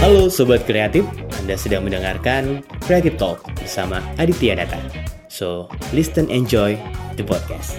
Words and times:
Halo 0.00 0.28
Sobat 0.28 0.62
Kreatif, 0.68 1.04
Anda 1.40 1.56
sedang 1.56 1.84
mendengarkan 1.88 2.60
Creative 2.84 3.16
Talk 3.16 3.40
bersama 3.56 4.04
Aditya 4.20 4.58
Data. 4.58 4.78
So, 5.28 5.68
listen 5.92 6.28
enjoy 6.28 6.76
the 7.16 7.24
podcast. 7.24 7.76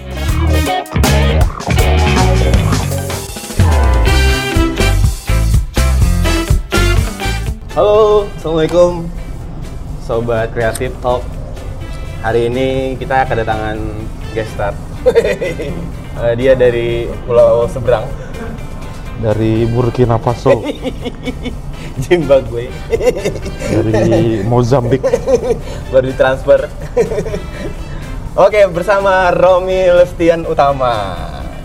Halo, 7.72 8.26
Assalamualaikum 8.34 9.06
Sobat 10.02 10.50
Kreatif 10.50 10.90
Talk. 10.98 11.22
Hari 12.24 12.50
ini 12.50 12.68
kita 12.98 13.26
kedatangan 13.26 13.78
guest 14.34 14.52
star. 14.54 14.74
Eh, 16.18 16.34
Dia 16.34 16.58
dari 16.58 17.06
pulau 17.30 17.70
seberang. 17.70 18.02
Dari 19.22 19.62
Burkina 19.70 20.18
Faso, 20.18 20.66
Zimbabwe 21.98 22.70
dari 23.70 24.42
Mozambik. 24.46 25.02
Baru 25.92 26.04
ditransfer 26.06 26.70
Oke, 28.46 28.60
bersama 28.70 29.34
Romi 29.34 29.90
Lestian 29.90 30.46
Utama 30.46 31.16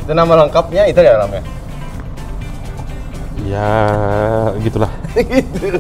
Itu 0.02 0.18
nama 0.18 0.34
lengkapnya, 0.42 0.90
itu 0.90 1.00
ya 1.06 1.22
namanya? 1.22 1.46
Ya, 3.46 3.72
gitulah. 4.64 4.90
Gitu. 5.14 5.78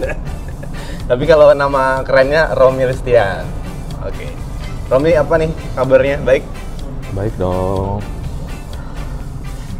Tapi 1.03 1.23
kalau 1.25 1.51
nama 1.57 2.05
kerennya 2.05 2.53
Romi 2.53 2.85
Lestian 2.85 3.43
Oke 4.05 4.29
Romi 4.91 5.17
apa 5.17 5.33
nih 5.41 5.49
kabarnya? 5.73 6.17
Baik? 6.21 6.43
Baik 7.17 7.33
dong. 7.41 8.03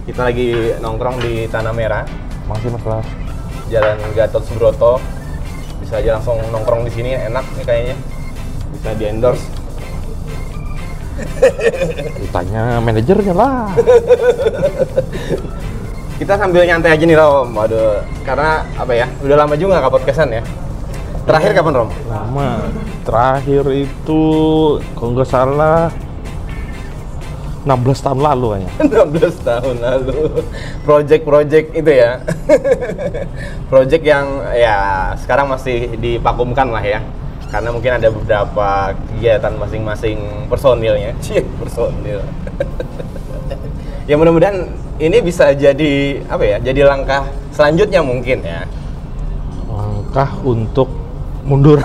Kita 0.10 0.26
lagi 0.28 0.74
nongkrong 0.82 1.18
di 1.22 1.46
Tanah 1.48 1.74
Merah 1.74 2.04
Masih 2.50 2.74
masalah. 2.74 3.23
Jalan 3.74 3.98
Gatot 4.14 4.46
Subroto. 4.46 5.02
Bisa 5.82 5.98
aja 5.98 6.22
langsung 6.22 6.38
nongkrong 6.54 6.86
di 6.86 6.94
sini 6.94 7.18
enak 7.18 7.42
nih 7.58 7.66
kayaknya. 7.66 7.96
Bisa 8.70 8.90
di 8.94 9.06
endorse. 9.10 9.46
Ditanya 12.22 12.78
manajernya 12.78 13.34
lah. 13.34 13.74
Kita 16.22 16.38
sambil 16.38 16.70
nyantai 16.70 16.94
aja 16.94 17.04
nih 17.04 17.18
Rom. 17.18 17.58
Waduh, 17.58 18.06
karena 18.22 18.62
apa 18.78 18.94
ya? 18.94 19.10
Udah 19.26 19.42
lama 19.42 19.58
juga 19.58 19.82
nggak 19.82 19.94
podcastan 19.98 20.30
ya. 20.30 20.46
Terakhir 21.26 21.58
kapan 21.58 21.74
Rom? 21.74 21.90
Lama. 22.06 22.70
Terakhir 23.02 23.66
itu 23.74 24.22
kalau 24.94 25.18
nggak 25.18 25.30
salah 25.34 25.90
16 27.64 28.04
tahun 28.04 28.20
lalu 28.20 28.48
kayaknya. 28.60 28.72
16 29.40 29.48
tahun 29.48 29.76
lalu. 29.80 30.20
Project-project 30.84 31.68
itu 31.72 31.92
ya. 31.92 32.20
Project 33.72 34.04
yang 34.04 34.26
ya 34.52 34.76
sekarang 35.24 35.48
masih 35.48 35.96
dipakumkan 35.96 36.68
lah 36.68 36.84
ya. 36.84 37.00
Karena 37.48 37.72
mungkin 37.72 37.96
ada 37.96 38.12
beberapa 38.12 38.92
kegiatan 39.08 39.54
masing-masing 39.56 40.20
personilnya. 40.52 41.16
Cie, 41.24 41.46
personil. 41.62 42.20
ya 44.04 44.20
mudah-mudahan 44.20 44.68
ini 45.00 45.24
bisa 45.24 45.56
jadi 45.56 46.20
apa 46.28 46.44
ya? 46.44 46.58
Jadi 46.60 46.84
langkah 46.84 47.24
selanjutnya 47.56 48.04
mungkin 48.04 48.44
ya. 48.44 48.68
Langkah 49.72 50.36
untuk 50.44 50.92
mundur. 51.48 51.80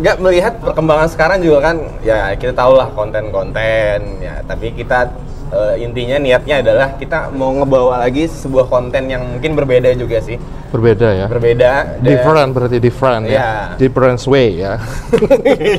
Nggak 0.00 0.16
melihat 0.18 0.54
perkembangan 0.58 1.08
sekarang 1.08 1.38
juga 1.40 1.58
kan 1.62 1.76
ya 2.00 2.32
kita 2.32 2.52
tahu 2.52 2.72
lah 2.74 2.88
konten-konten 2.90 3.98
ya 4.18 4.40
tapi 4.42 4.72
kita 4.72 5.12
eh, 5.50 5.74
intinya 5.78 6.16
niatnya 6.16 6.60
adalah 6.60 6.88
kita 6.94 7.28
mau 7.28 7.52
ngebawa 7.52 8.00
lagi 8.00 8.24
sebuah 8.24 8.66
konten 8.66 9.06
yang 9.06 9.22
mungkin 9.28 9.52
berbeda 9.52 9.92
juga 9.92 10.18
sih 10.20 10.40
Berbeda 10.70 11.08
ya. 11.12 11.26
berbeda 11.26 11.70
dan- 11.98 12.06
Different 12.06 12.50
berarti 12.50 12.78
different 12.78 13.26
Ya. 13.26 13.34
ya. 13.34 13.50
Different 13.76 14.22
way 14.24 14.48
ya. 14.56 14.78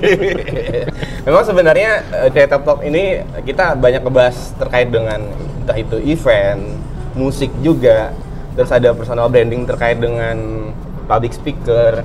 memang 1.25 1.43
sebenarnya 1.43 1.91
Data 2.29 2.57
Talk 2.57 2.83
ini 2.83 3.19
kita 3.41 3.73
banyak 3.73 4.01
ngebahas 4.01 4.37
terkait 4.55 4.89
dengan 4.89 5.19
entah 5.61 5.77
itu 5.77 5.97
event 5.97 6.61
musik 7.13 7.51
juga 7.59 8.11
terus 8.51 8.69
ada 8.69 8.91
personal 8.91 9.31
branding 9.31 9.63
terkait 9.63 9.95
dengan 9.95 10.35
public 11.05 11.31
speaker 11.31 12.03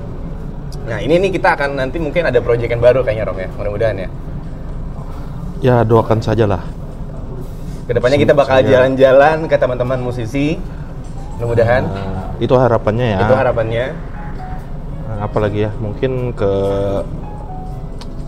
nah 0.87 0.97
ini 0.97 1.19
nih 1.19 1.31
kita 1.31 1.53
akan 1.53 1.75
nanti 1.75 1.99
mungkin 1.99 2.23
ada 2.23 2.39
project 2.39 2.71
yang 2.71 2.79
baru 2.79 3.03
kayaknya 3.03 3.27
Rom 3.27 3.37
ya 3.37 3.49
mudah-mudahan 3.53 3.97
ya 3.99 4.09
Ya 5.57 5.81
doakan 5.81 6.21
sajalah. 6.21 6.61
Ke 7.89 7.97
depannya 7.97 8.21
kita 8.21 8.37
bakal 8.37 8.61
jalan-jalan 8.61 9.49
ke 9.49 9.57
teman-teman 9.57 9.97
musisi. 9.97 10.61
Mudah-mudahan 11.33 11.81
Nah, 11.81 12.37
itu 12.37 12.53
harapannya 12.53 13.17
ya. 13.17 13.19
itu 13.25 13.33
harapannya. 13.33 13.85
Nah, 15.09 15.17
apalagi 15.25 15.65
ya 15.65 15.73
mungkin 15.81 16.29
ke 16.37 16.53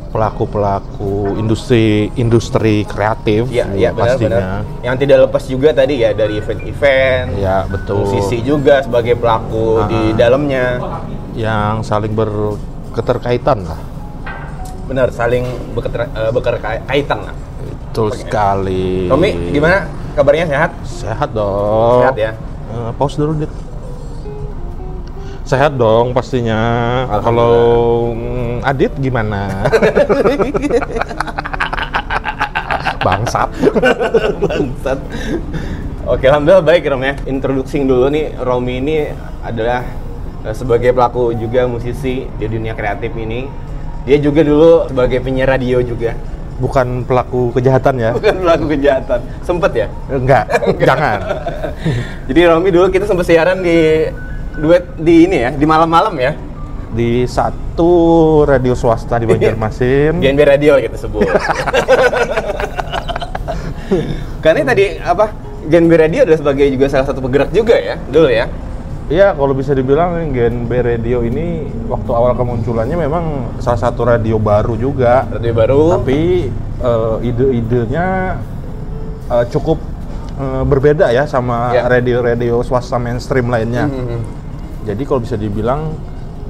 pelaku-pelaku 0.09 1.38
industri 1.38 2.09
industri 2.18 2.81
kreatif 2.81 3.46
Iya, 3.46 3.70
juga 3.70 3.78
iya 3.78 3.90
pastinya 3.94 4.18
benar-benar. 4.41 4.81
Yang 4.81 4.96
tidak 5.06 5.18
lepas 5.30 5.44
juga 5.46 5.70
tadi 5.70 5.94
ya 6.02 6.09
dari 6.18 6.34
event-event. 6.41 7.28
ya 7.38 7.58
betul 7.70 8.09
Musisi 8.09 8.38
juga 8.41 8.81
sebagai 8.81 9.14
pelaku 9.14 9.86
di 9.86 10.02
dalamnya. 10.18 10.81
Yang 11.35 11.85
saling 11.85 12.13
berketerkaitan 12.13 13.66
lah. 13.66 13.79
Benar, 14.90 15.13
saling 15.13 15.45
eh, 15.45 16.31
berkaitan 16.34 17.19
lah. 17.25 17.35
betul 17.90 18.13
sekali. 18.13 19.09
Romi, 19.09 19.53
gimana? 19.53 19.90
Kabarnya? 20.13 20.45
Sehat? 20.50 20.72
sehat 20.85 21.29
dong. 21.34 22.06
Sehat 22.06 22.17
ya? 22.17 22.31
Eh, 22.69 22.91
pause 22.97 23.17
dulu 23.17 23.34
dit 23.45 23.51
sehat 25.50 25.73
dong 25.81 26.13
pastinya. 26.13 26.62
Kalau 27.25 28.13
mm, 28.13 28.61
Adit 28.61 28.94
gimana? 29.01 29.66
Bangsat. 33.06 33.50
Bangsat. 34.38 35.00
Oke, 36.06 36.29
alhamdulillah 36.29 36.61
baik 36.61 36.85
Rom 36.85 37.01
ya. 37.01 37.17
Introducing 37.25 37.90
dulu 37.90 38.13
nih, 38.13 38.38
Romi 38.38 38.78
ini 38.78 39.09
adalah 39.41 39.81
sebagai 40.51 40.91
pelaku 40.91 41.35
juga 41.35 41.67
musisi 41.67 42.25
di 42.25 42.45
dunia 42.47 42.73
kreatif 42.73 43.11
ini. 43.16 43.45
Dia 44.07 44.17
juga 44.17 44.41
dulu 44.41 44.88
sebagai 44.88 45.19
penyiar 45.22 45.51
radio 45.53 45.83
juga. 45.83 46.16
bukan 46.59 47.07
pelaku 47.07 47.55
kejahatan 47.55 47.95
ya 47.95 48.11
Bukan 48.11 48.35
pelaku 48.44 48.66
kejahatan. 48.75 49.19
Sempet 49.47 49.72
ya? 49.79 49.88
enggak 50.11 50.44
jangan 50.91 51.19
Jadi 52.28 52.39
Romi 52.44 52.67
dulu 52.67 52.91
kita 52.91 53.07
sempat 53.07 53.23
siaran 53.23 53.63
di 53.63 54.11
duet 54.59 54.83
di 54.99 55.23
ini 55.23 55.39
ya, 55.39 55.55
di 55.55 55.63
malam-malam 55.63 56.19
ya. 56.19 56.35
di 56.91 57.23
satu 57.23 57.91
radio 58.44 58.75
swasta 58.75 59.16
di 59.22 59.29
Banjarmasin. 59.29 60.19
GNB 60.25 60.41
Radio 60.44 60.75
kita 60.83 60.99
sebut. 60.99 61.23
Karena 64.44 64.67
tadi 64.67 64.99
apa? 64.99 65.31
GNB 65.63 65.91
Radio 65.95 66.19
adalah 66.25 66.39
sebagai 66.44 66.66
juga 66.67 66.85
salah 66.89 67.07
satu 67.07 67.22
penggerak 67.23 67.53
juga 67.53 67.78
ya, 67.78 67.95
dulu 68.09 68.28
ya. 68.28 68.49
Iya, 69.09 69.34
kalau 69.34 69.58
bisa 69.58 69.74
dibilang 69.74 70.30
GNB 70.30 70.70
Radio 70.86 71.25
ini 71.25 71.66
waktu 71.90 72.12
awal 72.14 72.38
kemunculannya 72.38 72.94
memang 72.94 73.25
salah 73.58 73.81
satu 73.81 74.06
radio 74.06 74.38
baru 74.38 74.78
juga. 74.78 75.25
Radio 75.28 75.50
baru. 75.52 75.81
Tapi 75.97 76.46
eh, 76.80 77.16
ide-idenya 77.25 78.38
eh, 79.28 79.46
cukup 79.50 79.81
eh, 80.38 80.62
berbeda 80.62 81.09
ya 81.09 81.25
sama 81.25 81.74
Ya. 81.74 81.90
radio-radio 81.90 82.62
swasta 82.62 83.02
mainstream 83.02 83.50
lainnya. 83.50 83.90
Mhm. 83.90 84.20
Jadi 84.86 85.02
kalau 85.03 85.26
bisa 85.26 85.34
dibilang 85.36 85.90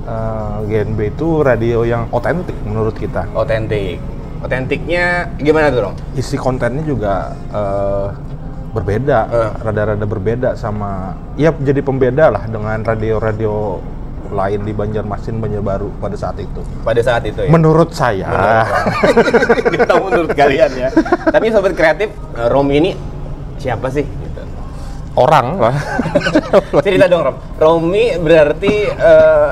eh, 0.03 0.55
GNB 0.67 1.15
itu 1.15 1.39
radio 1.39 1.87
yang 1.87 2.11
otentik 2.11 2.59
menurut 2.67 2.93
kita. 2.93 3.23
otentik. 3.31 4.03
Otentiknya 4.39 5.31
gimana 5.35 5.67
tuh, 5.67 5.81
Dong? 5.83 5.95
Isi 6.11 6.35
kontennya 6.35 6.83
juga 6.83 7.31
eh, 7.55 8.07
berbeda, 8.69 9.19
Eh. 9.27 9.49
rada-rada 9.65 10.05
berbeda 10.05 10.49
sama, 10.53 11.13
ya 11.35 11.49
jadi 11.51 11.81
pembeda 11.81 12.29
lah 12.29 12.45
dengan 12.45 12.79
radio-radio 12.81 13.81
lain 14.29 14.61
di 14.61 14.73
Banjarmasin, 14.73 15.41
Banjarbaru 15.41 15.89
pada 15.97 16.13
saat 16.13 16.37
itu. 16.37 16.61
Pada 16.85 17.01
saat 17.01 17.25
itu 17.25 17.41
ya. 17.41 17.49
Menurut 17.49 17.89
saya, 17.91 18.29
Kita 19.73 19.97
menurut 19.97 20.31
kalian 20.31 20.69
ya. 20.77 20.89
Tapi 21.25 21.49
sobat 21.49 21.73
kreatif, 21.73 22.13
eh, 22.37 22.47
Romi 22.47 22.77
ini 22.77 22.91
siapa 23.57 23.89
sih? 23.89 24.05
Gitu. 24.05 24.41
orang 25.17 25.57
lah. 25.59 25.75
Cerita 26.85 27.09
dong, 27.09 27.25
Rom. 27.25 27.35
Romi 27.57 28.15
berarti 28.15 28.87
eh, 28.87 29.49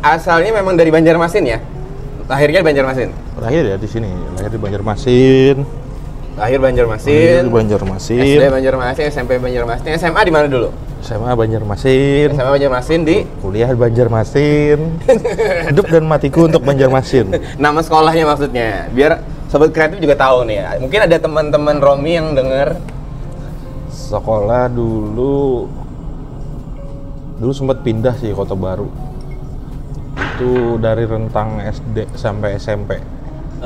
asalnya 0.00 0.56
memang 0.56 0.74
dari 0.74 0.88
Banjarmasin 0.88 1.44
ya? 1.44 1.60
Lahirnya 2.26 2.64
di 2.64 2.66
Banjarmasin. 2.66 3.08
Lahir 3.38 3.62
ya 3.68 3.76
di 3.76 3.86
sini, 3.86 4.08
lahir 4.34 4.50
di 4.50 4.58
Banjarmasin. 4.58 5.56
Lahir 6.36 6.60
Lahir 6.60 6.84
Banjarmasin. 6.84 7.48
di 7.48 7.52
Banjarmasin. 7.52 8.20
SD 8.20 8.44
Banjarmasin, 8.52 9.04
SMP 9.08 9.32
Banjarmasin, 9.40 9.88
SMA 9.96 10.20
di 10.20 10.32
mana 10.32 10.46
dulu? 10.52 10.68
SMA 11.00 11.32
Banjarmasin. 11.32 12.28
SMA 12.36 12.50
Banjarmasin 12.52 13.00
di 13.08 13.16
Kuliah 13.40 13.72
Banjarmasin. 13.72 14.78
Hidup 15.72 15.86
dan 15.88 16.04
matiku 16.04 16.44
untuk 16.44 16.60
Banjarmasin. 16.60 17.32
nama 17.56 17.80
sekolahnya 17.80 18.28
maksudnya. 18.28 18.92
Biar 18.92 19.24
sobat 19.48 19.72
kreatif 19.72 19.96
juga 19.96 20.12
tahu 20.12 20.44
nih. 20.44 20.60
ya. 20.60 20.68
Mungkin 20.76 21.00
ada 21.08 21.16
teman-teman 21.16 21.80
Romi 21.80 22.20
yang 22.20 22.36
dengar 22.36 22.76
sekolah 23.88 24.68
dulu 24.68 25.66
dulu 27.40 27.52
sempat 27.52 27.80
pindah 27.80 28.12
sih 28.20 28.30
kota 28.36 28.52
baru 28.54 28.86
itu 30.36 30.76
dari 30.78 31.04
rentang 31.08 31.58
SD 31.64 32.12
sampai 32.14 32.56
SMP 32.56 33.00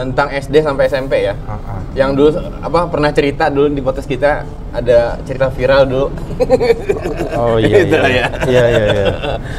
Tentang 0.01 0.33
SD 0.33 0.55
sampai 0.61 0.89
SMP 0.89 1.13
ya. 1.23 1.37
Ah, 1.45 1.61
ah. 1.61 1.81
Yang 1.93 2.11
dulu 2.17 2.29
apa 2.59 2.89
pernah 2.89 3.11
cerita 3.13 3.47
dulu 3.47 3.69
di 3.69 3.85
podcast 3.85 4.09
kita 4.09 4.43
ada 4.73 5.21
cerita 5.23 5.53
viral 5.53 5.85
dulu. 5.85 6.07
oh 7.39 7.61
iya 7.61 7.77
Gitu 7.85 7.95
iya. 7.95 8.09
ya. 8.09 8.27
iya 8.49 8.65
iya 8.67 8.85
iya 8.87 9.05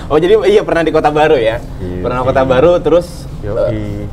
Oh 0.09 0.17
jadi 0.17 0.33
iya 0.49 0.61
pernah 0.61 0.81
di 0.81 0.89
Kota 0.89 1.13
Baru 1.13 1.37
ya. 1.37 1.61
Iya. 1.77 2.01
Pernah 2.01 2.25
Kota 2.25 2.41
Baru 2.41 2.71
terus 2.77 3.29
eh, 3.39 3.47
Yoi. 3.47 4.09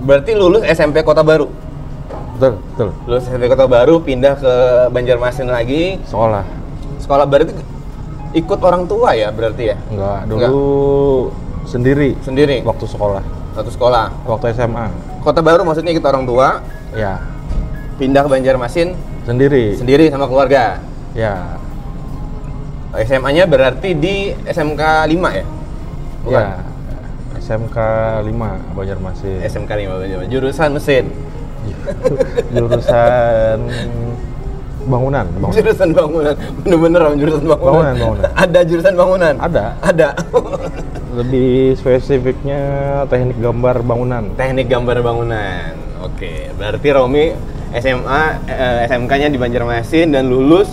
berarti 0.00 0.32
lulus 0.32 0.64
SMP 0.64 1.04
Kota 1.04 1.20
Baru. 1.20 1.52
betul 2.36 2.60
betul 2.62 2.88
Lulus 3.04 3.24
SMP 3.24 3.44
Kota 3.46 3.64
Baru 3.64 4.00
pindah 4.00 4.36
ke 4.36 4.52
Banjarmasin 4.88 5.48
lagi. 5.48 5.96
sekolah 6.04 6.44
Sekolah 6.96 7.24
berarti 7.24 7.52
ikut 8.32 8.60
orang 8.60 8.84
tua 8.84 9.12
ya 9.12 9.28
berarti 9.28 9.72
ya? 9.72 9.76
enggak 9.88 10.20
dulu 10.28 10.64
sendiri 11.64 12.12
Sendiri 12.20 12.60
waktu 12.60 12.84
sekolah 12.84 13.24
satu 13.56 13.70
sekolah. 13.72 14.12
waktu 14.28 14.52
SMA 14.52 14.86
Kota 15.24 15.40
Baru 15.40 15.64
maksudnya 15.64 15.90
ikut 15.90 16.04
orang 16.04 16.28
tua, 16.28 16.60
ya 16.92 17.18
pindah 17.96 18.22
ke 18.22 18.30
Banjarmasin 18.30 18.92
sendiri 19.24 19.74
sendiri 19.74 20.12
sama 20.12 20.28
keluarga. 20.28 20.78
ya 21.16 21.56
SMA-nya 22.96 23.44
berarti 23.48 23.92
di 23.96 24.32
SMK 24.46 25.08
5 25.08 25.38
ya? 25.40 25.44
Bukan? 26.24 26.32
ya 26.36 26.48
SMK 27.40 27.78
5 28.22 28.76
Banjarmasin 28.76 29.38
SMK 29.44 29.70
5 29.72 30.00
Banjarmasin. 30.00 30.30
Jurusan 30.30 30.70
mesin. 30.76 31.04
jurusan 32.54 33.58
bangunan, 34.86 35.26
bangunan. 35.34 35.54
Jurusan 35.54 35.88
bangunan. 35.90 36.34
Bener-bener 36.58 37.00
Om, 37.02 37.14
jurusan 37.16 37.44
bangunan. 37.44 37.72
Bangunan, 37.72 37.94
bangunan. 37.96 38.30
Ada 38.34 38.60
jurusan 38.62 38.94
bangunan? 38.94 39.34
Ada. 39.38 39.64
Ada. 39.80 40.08
lebih 41.12 41.72
spesifiknya 41.74 42.60
teknik 43.06 43.40
gambar 43.40 43.80
bangunan 43.80 44.36
Teknik 44.36 44.68
gambar 44.68 45.00
bangunan. 45.00 45.72
Oke, 46.02 46.52
berarti 46.52 46.88
Romi 46.92 47.32
SMA 47.72 48.22
eh, 48.44 48.84
SMK-nya 48.86 49.26
di 49.26 49.36
Banjarmasin 49.36 50.12
dan 50.12 50.28
lulus 50.28 50.68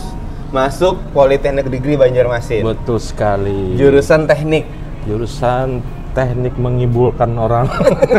masuk 0.51 1.00
Politeknik 1.10 1.65
Negeri 1.65 1.95
Banjarmasin. 1.95 2.60
betul 2.62 3.00
sekali 3.00 3.74
Jurusan 3.74 4.27
teknik. 4.27 4.68
jurusan 5.04 5.80
teknik 6.12 6.54
mengibulkan 6.56 7.33
orang 7.33 7.71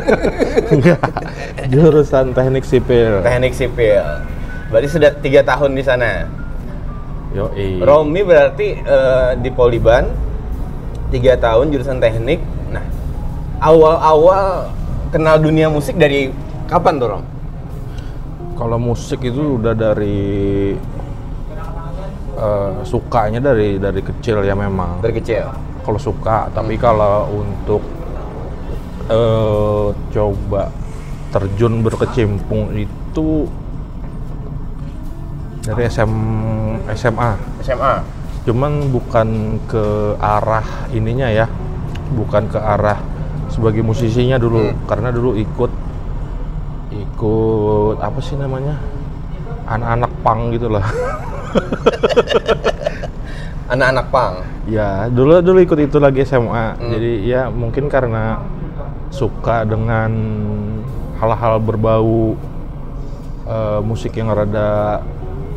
Enggak. 0.73 1.01
jurusan 1.67 2.33
teknik 2.33 2.65
sipil 2.65 3.21
Teknik 3.21 3.53
sipil. 3.53 4.01
Berarti 4.69 4.89
sudah 4.89 5.11
tiga 5.21 5.41
tahun 5.45 5.75
di 5.75 5.83
sana. 5.85 6.29
Yoi. 7.35 7.83
Romi 7.83 8.23
berarti 8.23 8.79
eh, 8.79 9.31
di 9.43 9.51
Poliban 9.51 10.07
tiga 11.11 11.35
tahun 11.35 11.75
jurusan 11.75 11.99
teknik. 11.99 12.39
Nah, 12.71 12.85
awal-awal 13.59 14.71
kenal 15.11 15.39
dunia 15.39 15.67
musik 15.67 15.95
dari 15.95 16.31
kapan 16.67 16.99
tuh 16.99 17.09
Rom? 17.11 17.25
kalau 18.55 18.79
musik 18.79 19.19
itu 19.19 19.59
udah 19.59 19.75
dari 19.75 20.73
eh, 22.39 22.73
sukanya 22.87 23.43
dari 23.43 23.83
dari 23.83 23.99
kecil 23.99 24.47
ya 24.47 24.55
memang 24.55 25.03
Dari 25.03 25.15
kecil. 25.19 25.51
kalau 25.83 25.99
suka 25.99 26.49
tapi 26.55 26.79
kalau 26.79 27.29
untuk 27.35 27.83
eh, 29.11 29.87
coba 30.15 30.71
terjun 31.35 31.83
berkecimpung 31.83 32.79
itu 32.79 33.51
dari 35.65 35.83
SM, 35.89 36.13
SMA 36.93 37.31
SMA. 37.65 37.95
cuman 38.45 38.93
bukan 38.93 39.29
ke 39.65 40.15
arah 40.21 40.65
ininya 40.93 41.33
ya 41.33 41.49
bukan 42.13 42.45
ke 42.53 42.61
arah 42.61 43.01
sebagai 43.49 43.81
musisinya 43.81 44.37
dulu 44.37 44.61
Hmm. 44.61 44.77
karena 44.85 45.09
dulu 45.09 45.33
ikut 45.33 45.73
ikut 46.93 47.97
apa 48.05 48.19
sih 48.21 48.37
namanya 48.37 48.77
anak-anak 49.65 50.13
pang 50.21 50.53
gitu 50.53 50.69
lah 50.69 50.85
Anak-anak 53.65 54.07
pang. 54.13 54.35
Ya, 54.69 55.09
dulu 55.09 55.41
dulu 55.41 55.59
ikut 55.65 55.79
itu 55.81 55.97
lagi 55.97 56.21
SMA. 56.23 56.77
Hmm. 56.77 56.91
Jadi 56.93 57.25
ya 57.25 57.49
mungkin 57.49 57.89
karena 57.89 58.45
suka 59.09 59.65
dengan 59.65 60.13
hal-hal 61.17 61.57
berbau 61.65 62.37
eh, 63.49 63.81
musik 63.81 64.21
yang 64.21 64.29
rada 64.31 65.01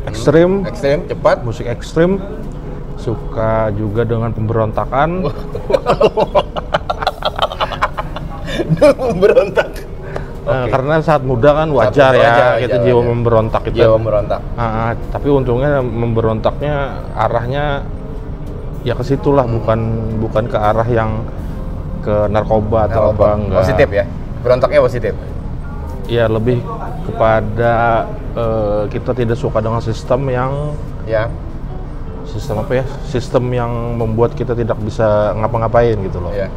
ekstrim, 0.08 0.50
Ekstrim, 0.64 0.98
cepat. 1.06 1.36
musik 1.44 1.66
ekstrim. 1.68 2.18
Suka 2.98 3.70
juga 3.72 4.02
dengan 4.02 4.34
pemberontakan. 4.34 5.22
Berontak. 9.20 9.68
Eh, 10.48 10.50
Oke. 10.64 10.70
karena 10.72 10.94
saat 11.04 11.20
muda 11.20 11.52
kan 11.52 11.68
wajar 11.76 12.16
ya, 12.16 12.24
wajar, 12.24 12.52
kita 12.56 12.76
wajar. 12.80 12.86
jiwa 12.88 13.02
memberontak 13.04 13.62
itu. 13.68 13.76
Jiwa 13.84 14.00
memberontak. 14.00 14.40
Ah, 14.56 14.64
ah, 14.64 14.90
tapi 15.12 15.28
untungnya 15.28 15.84
memberontaknya 15.84 16.74
arahnya 17.12 17.84
ya 18.80 18.96
ke 18.96 19.04
situlah 19.04 19.44
bukan 19.44 19.80
bukan 20.24 20.44
ke 20.48 20.56
arah 20.56 20.88
yang 20.88 21.20
ke 22.00 22.32
narkoba 22.32 22.88
atau 22.88 23.12
apa 23.12 23.26
enggak. 23.36 23.60
Positif 23.60 23.88
ya. 23.92 24.04
Berontaknya 24.40 24.80
positif. 24.80 25.12
Ya 26.08 26.24
lebih 26.26 26.64
kepada 27.04 28.04
eh, 28.32 28.82
kita 28.88 29.12
tidak 29.12 29.36
suka 29.36 29.60
dengan 29.60 29.84
sistem 29.84 30.24
yang 30.28 30.52
Ya. 31.04 31.28
sistem 32.28 32.60
apa 32.60 32.80
ya? 32.80 32.84
Sistem 33.08 33.48
yang 33.48 33.72
membuat 33.96 34.36
kita 34.36 34.52
tidak 34.52 34.76
bisa 34.84 35.32
ngapa-ngapain 35.32 35.96
gitu 35.96 36.20
loh. 36.20 36.28
Ya. 36.36 36.52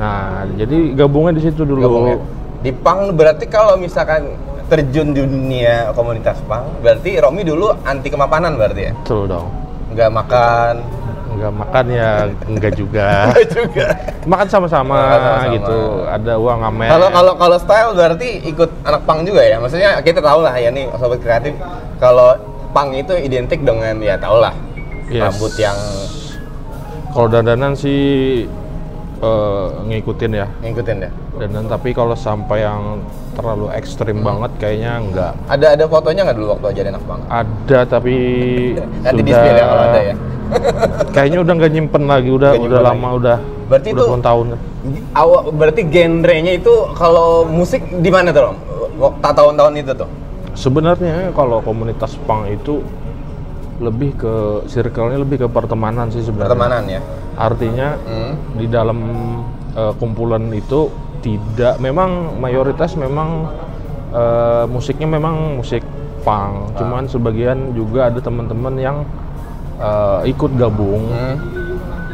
Nah, 0.00 0.48
jadi 0.56 0.96
gabungnya 0.96 1.36
di 1.36 1.42
situ 1.44 1.62
dulu. 1.68 1.80
Gabungnya. 1.84 2.16
Di 2.64 2.72
pang 2.72 3.12
berarti 3.12 3.44
kalau 3.44 3.76
misalkan 3.76 4.32
terjun 4.72 5.12
di 5.12 5.20
dunia 5.20 5.92
komunitas 5.92 6.40
pang, 6.48 6.64
berarti 6.80 7.20
Romi 7.20 7.44
dulu 7.44 7.68
anti 7.84 8.08
kemapanan 8.08 8.56
berarti 8.56 8.82
ya? 8.88 8.92
Betul 8.96 9.28
dong. 9.28 9.52
Nggak 9.92 10.10
makan, 10.10 10.74
Enggak 11.34 11.52
makan 11.52 11.84
ya 11.90 12.08
enggak 12.46 12.72
juga. 12.74 13.06
nggak 13.28 13.46
juga. 13.50 13.86
makan 14.24 14.46
sama-sama 14.48 14.96
gitu. 15.50 16.06
Ada 16.06 16.38
uang 16.38 16.58
ngamen. 16.62 16.88
Kalau 16.88 17.08
kalau 17.10 17.32
kalau 17.34 17.56
style 17.58 17.90
berarti 17.92 18.28
ikut 18.44 18.70
anak 18.82 19.02
pang 19.02 19.20
juga 19.20 19.42
ya. 19.42 19.58
Maksudnya 19.58 19.98
kita 20.00 20.18
tahu 20.18 20.40
lah 20.40 20.54
ya 20.54 20.70
nih 20.70 20.88
sobat 20.94 21.18
kreatif 21.18 21.52
kalau 21.98 22.38
pang 22.70 22.90
itu 22.90 23.14
identik 23.14 23.60
dengan 23.60 23.98
ya 23.98 24.16
tau 24.16 24.38
lah 24.38 24.54
Yes. 25.04 25.20
rambut 25.20 25.52
yang 25.54 25.76
kalau 27.10 27.28
dandanan 27.28 27.76
sih 27.76 28.00
eh, 29.20 29.66
ngikutin 29.84 30.32
ya. 30.32 30.46
ngikutin 30.60 30.96
ya. 30.98 31.10
Dandan 31.34 31.66
tapi 31.66 31.90
kalau 31.90 32.14
sampai 32.14 32.62
yang 32.62 33.02
terlalu 33.32 33.68
ekstrim 33.70 34.16
Hmm. 34.16 34.26
banget 34.26 34.50
kayaknya 34.56 34.92
enggak. 34.96 35.32
Ada 35.44 35.66
ada 35.74 35.84
fotonya 35.84 36.24
nggak 36.24 36.36
dulu 36.36 36.48
waktu 36.54 36.66
jadi 36.74 36.88
anak 36.88 37.04
pang? 37.04 37.20
Ada 37.26 37.78
tapi 37.84 38.14
Nanti 39.04 39.20
di 39.20 39.30
sudah 39.30 39.52
ya 39.52 39.64
kalau 39.66 39.84
ada 39.84 40.00
ya. 40.00 40.14
Kayaknya 41.10 41.38
udah 41.40 41.52
nggak 41.54 41.72
nyimpen 41.72 42.04
lagi 42.04 42.30
udah 42.30 42.50
Nggak 42.52 42.66
udah 42.66 42.80
lama 42.82 43.08
udah 43.14 43.36
Berarti 43.64 43.88
udah 43.90 44.04
itu- 44.04 44.22
tahun 44.22 44.46
Awal 45.14 45.40
berarti 45.50 45.82
genrenya 45.84 46.52
itu 46.52 46.72
kalau 46.92 47.48
musik 47.48 47.80
di 47.94 48.10
mana 48.10 48.28
tuh, 48.28 48.42
Rom? 48.44 48.56
Wak- 48.94 49.16
ta- 49.18 49.32
tahun-tahun 49.32 49.72
itu 49.76 49.92
tuh. 49.94 50.08
sebenarnya 50.54 51.32
kalau 51.32 51.58
komunitas 51.58 52.14
punk 52.20 52.46
itu 52.48 52.78
lebih 53.76 54.14
ke 54.14 54.34
circle-nya 54.64 55.18
lebih 55.18 55.36
ke 55.36 55.48
pertemanan 55.48 56.06
sih 56.06 56.22
sebenarnya 56.22 56.46
Pertemanan 56.48 56.82
ya. 56.86 57.00
artinya 57.34 57.88
Hmm. 58.00 58.32
di 58.54 58.66
dalam 58.66 58.98
eh, 59.72 59.92
kumpulan 59.98 60.46
itu 60.50 60.86
tidak 61.18 61.80
memang 61.80 62.38
mayoritas 62.38 62.94
memang 62.94 63.50
eh, 64.12 64.64
musiknya 64.68 65.08
memang 65.08 65.58
musik 65.58 65.82
punk 66.22 66.54
Ah. 66.70 66.78
cuman 66.78 67.04
sebagian 67.04 67.74
juga 67.74 68.06
ada 68.06 68.22
teman-teman 68.22 68.74
yang 68.76 69.02
eh, 69.76 70.20
ikut 70.28 70.50
gabung 70.54 71.04
Hmm. 71.06 71.36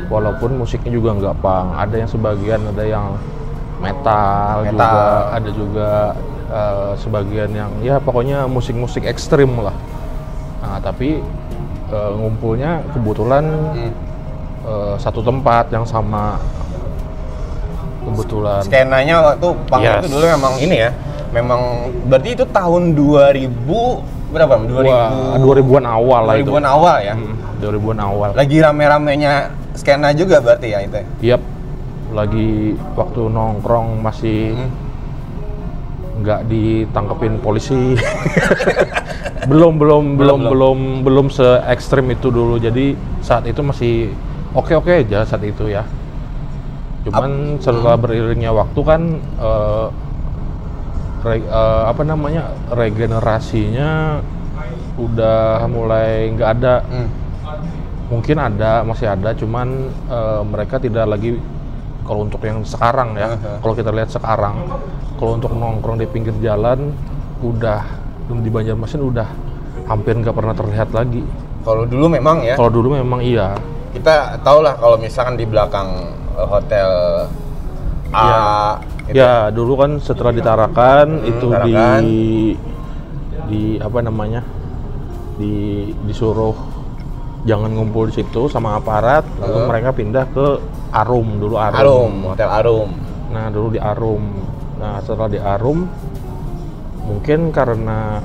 walaupun 0.07 0.57
musiknya 0.57 0.90
juga 0.90 1.11
nggak 1.14 1.37
punk 1.38 1.69
ada 1.76 1.95
yang 1.95 2.09
sebagian 2.09 2.61
ada 2.67 2.85
yang 2.85 3.07
metal, 3.79 4.55
Metal. 4.61 4.75
juga 4.75 4.90
ada 5.31 5.50
juga 5.50 5.90
eh, 6.50 6.93
sebagian 6.97 7.50
yang 7.50 7.71
ya 7.81 7.97
pokoknya 7.97 8.45
musik-musik 8.45 9.05
ekstrim 9.05 9.55
lah 9.57 9.75
nah 10.61 10.76
tapi 10.79 11.23
eh, 11.88 12.12
ngumpulnya 12.12 12.85
kebetulan 12.90 13.45
Hmm. 13.73 13.93
eh, 14.62 14.95
satu 14.97 15.21
tempat 15.21 15.69
yang 15.69 15.85
sama 15.85 16.37
kebetulan 18.00 18.62
Skenanya 18.64 19.17
waktu 19.23 19.49
pang 19.67 19.81
Yes. 19.81 20.00
itu 20.00 20.09
dulu 20.11 20.25
memang 20.26 20.55
ini 20.59 20.76
ya. 20.79 20.90
Memang 21.31 21.61
berarti 22.11 22.35
itu 22.35 22.45
tahun 22.45 22.83
2000 22.93 24.02
berapa? 24.30 24.52
Om? 24.56 24.64
2000 24.70 24.87
Wah, 24.87 25.37
2000-an 25.38 25.87
awal 25.87 26.22
lah 26.26 26.34
itu 26.38 26.50
2000-an 26.50 26.66
awal 26.66 26.96
ya. 27.02 27.14
Hmm, 27.14 27.34
2000-an 27.60 28.00
awal 28.00 28.28
Lagi 28.32 28.56
rame-ramenya 28.62 29.32
skena 29.75 30.10
juga 30.14 30.40
berarti 30.40 30.68
ya 30.70 30.78
itu. 30.82 31.00
Yap, 31.34 31.42
lagi 32.14 32.75
waktu 32.94 33.20
nongkrong 33.30 34.00
masih 34.00 34.54
Hmm. 34.56 34.70
nggak 36.20 36.40
ditangkepin 36.52 37.40
polisi. 37.40 37.96
belum 39.50 39.80
belum 39.80 40.04
belum 40.20 40.40
belum 40.52 40.78
belum 41.00 41.26
se 41.32 41.64
ekstrim 41.64 42.12
itu 42.12 42.28
dulu. 42.28 42.60
Jadi 42.60 42.92
saat 43.25 43.49
itu 43.49 43.64
masih 43.64 44.12
oke 44.52 44.76
oke 44.76 44.92
aja 45.00 45.25
saat 45.25 45.40
itu 45.49 45.72
ya. 45.72 45.80
Cuman 47.08 47.56
setelah 47.56 47.96
beriringnya 47.96 48.52
waktu 48.52 48.80
kan 48.84 49.00
eh, 49.40 49.87
re- 51.22 51.44
eh, 51.44 51.82
apa 51.86 52.02
namanya 52.02 52.50
regenerasinya 52.70 54.20
udah 54.96 55.64
mulai 55.66 56.28
nggak 56.30 56.50
ada 56.52 56.74
Hmm. 56.84 57.08
mungkin 58.10 58.36
ada 58.36 58.82
masih 58.82 59.06
ada 59.06 59.30
cuman 59.32 59.68
eh, 60.06 60.42
mereka 60.44 60.76
tidak 60.76 61.06
lagi 61.06 61.38
kalau 62.02 62.26
untuk 62.26 62.42
yang 62.42 62.60
sekarang 62.62 63.14
ya 63.14 63.32
Aha. 63.32 63.62
kalau 63.62 63.74
kita 63.74 63.90
lihat 63.90 64.10
sekarang 64.10 64.66
kalau 65.14 65.36
untuk 65.36 65.52
nongkrong 65.52 65.96
di 65.96 66.06
pinggir 66.06 66.34
jalan 66.40 66.90
udah 67.40 67.84
di 68.30 68.50
Banjarmasin 68.50 69.00
udah 69.00 69.28
hampir 69.86 70.14
nggak 70.14 70.32
pernah 70.32 70.54
terlihat 70.54 70.90
lagi 70.90 71.22
Kalau 71.60 71.84
dulu 71.84 72.08
memang 72.08 72.40
ya, 72.40 72.56
kalau 72.56 72.72
dulu 72.72 72.96
memang 72.96 73.20
iya 73.20 73.52
kita 73.90 74.38
tahu 74.40 74.62
lah 74.62 74.74
kalau 74.74 74.96
misalkan 74.96 75.34
di 75.34 75.44
belakang 75.44 75.88
eh, 76.34 76.46
hotel 76.46 76.90
A, 78.10 78.20
Iya. 78.20 78.40
Gitu. 79.11 79.19
ya 79.19 79.50
dulu 79.50 79.73
kan 79.76 79.90
setelah 79.99 80.33
ditarakan 80.33 81.07
Hmm, 81.19 81.31
itu 81.31 81.49
Tarakan. 81.50 82.00
di 82.00 82.21
di 83.50 83.62
apa 83.76 83.99
namanya 84.00 84.40
di 85.35 85.55
disuruh 86.07 86.55
jangan 87.43 87.73
ngumpul 87.73 88.07
di 88.07 88.21
situ 88.21 88.47
sama 88.47 88.76
aparat 88.76 89.25
lalu 89.40 89.57
Heeh. 89.57 89.69
mereka 89.69 89.90
pindah 89.90 90.25
ke 90.31 90.47
Arum 90.90 91.38
dulu 91.38 91.55
Arum. 91.55 91.79
Arum, 91.79 92.12
hotel 92.31 92.50
Arum. 92.50 92.90
Nah 93.31 93.47
dulu 93.49 93.69
di 93.71 93.81
Arum. 93.81 94.25
Nah 94.76 94.99
setelah 95.00 95.31
di 95.31 95.38
Arum, 95.38 95.87
mungkin 97.02 97.50
karena 97.50 98.19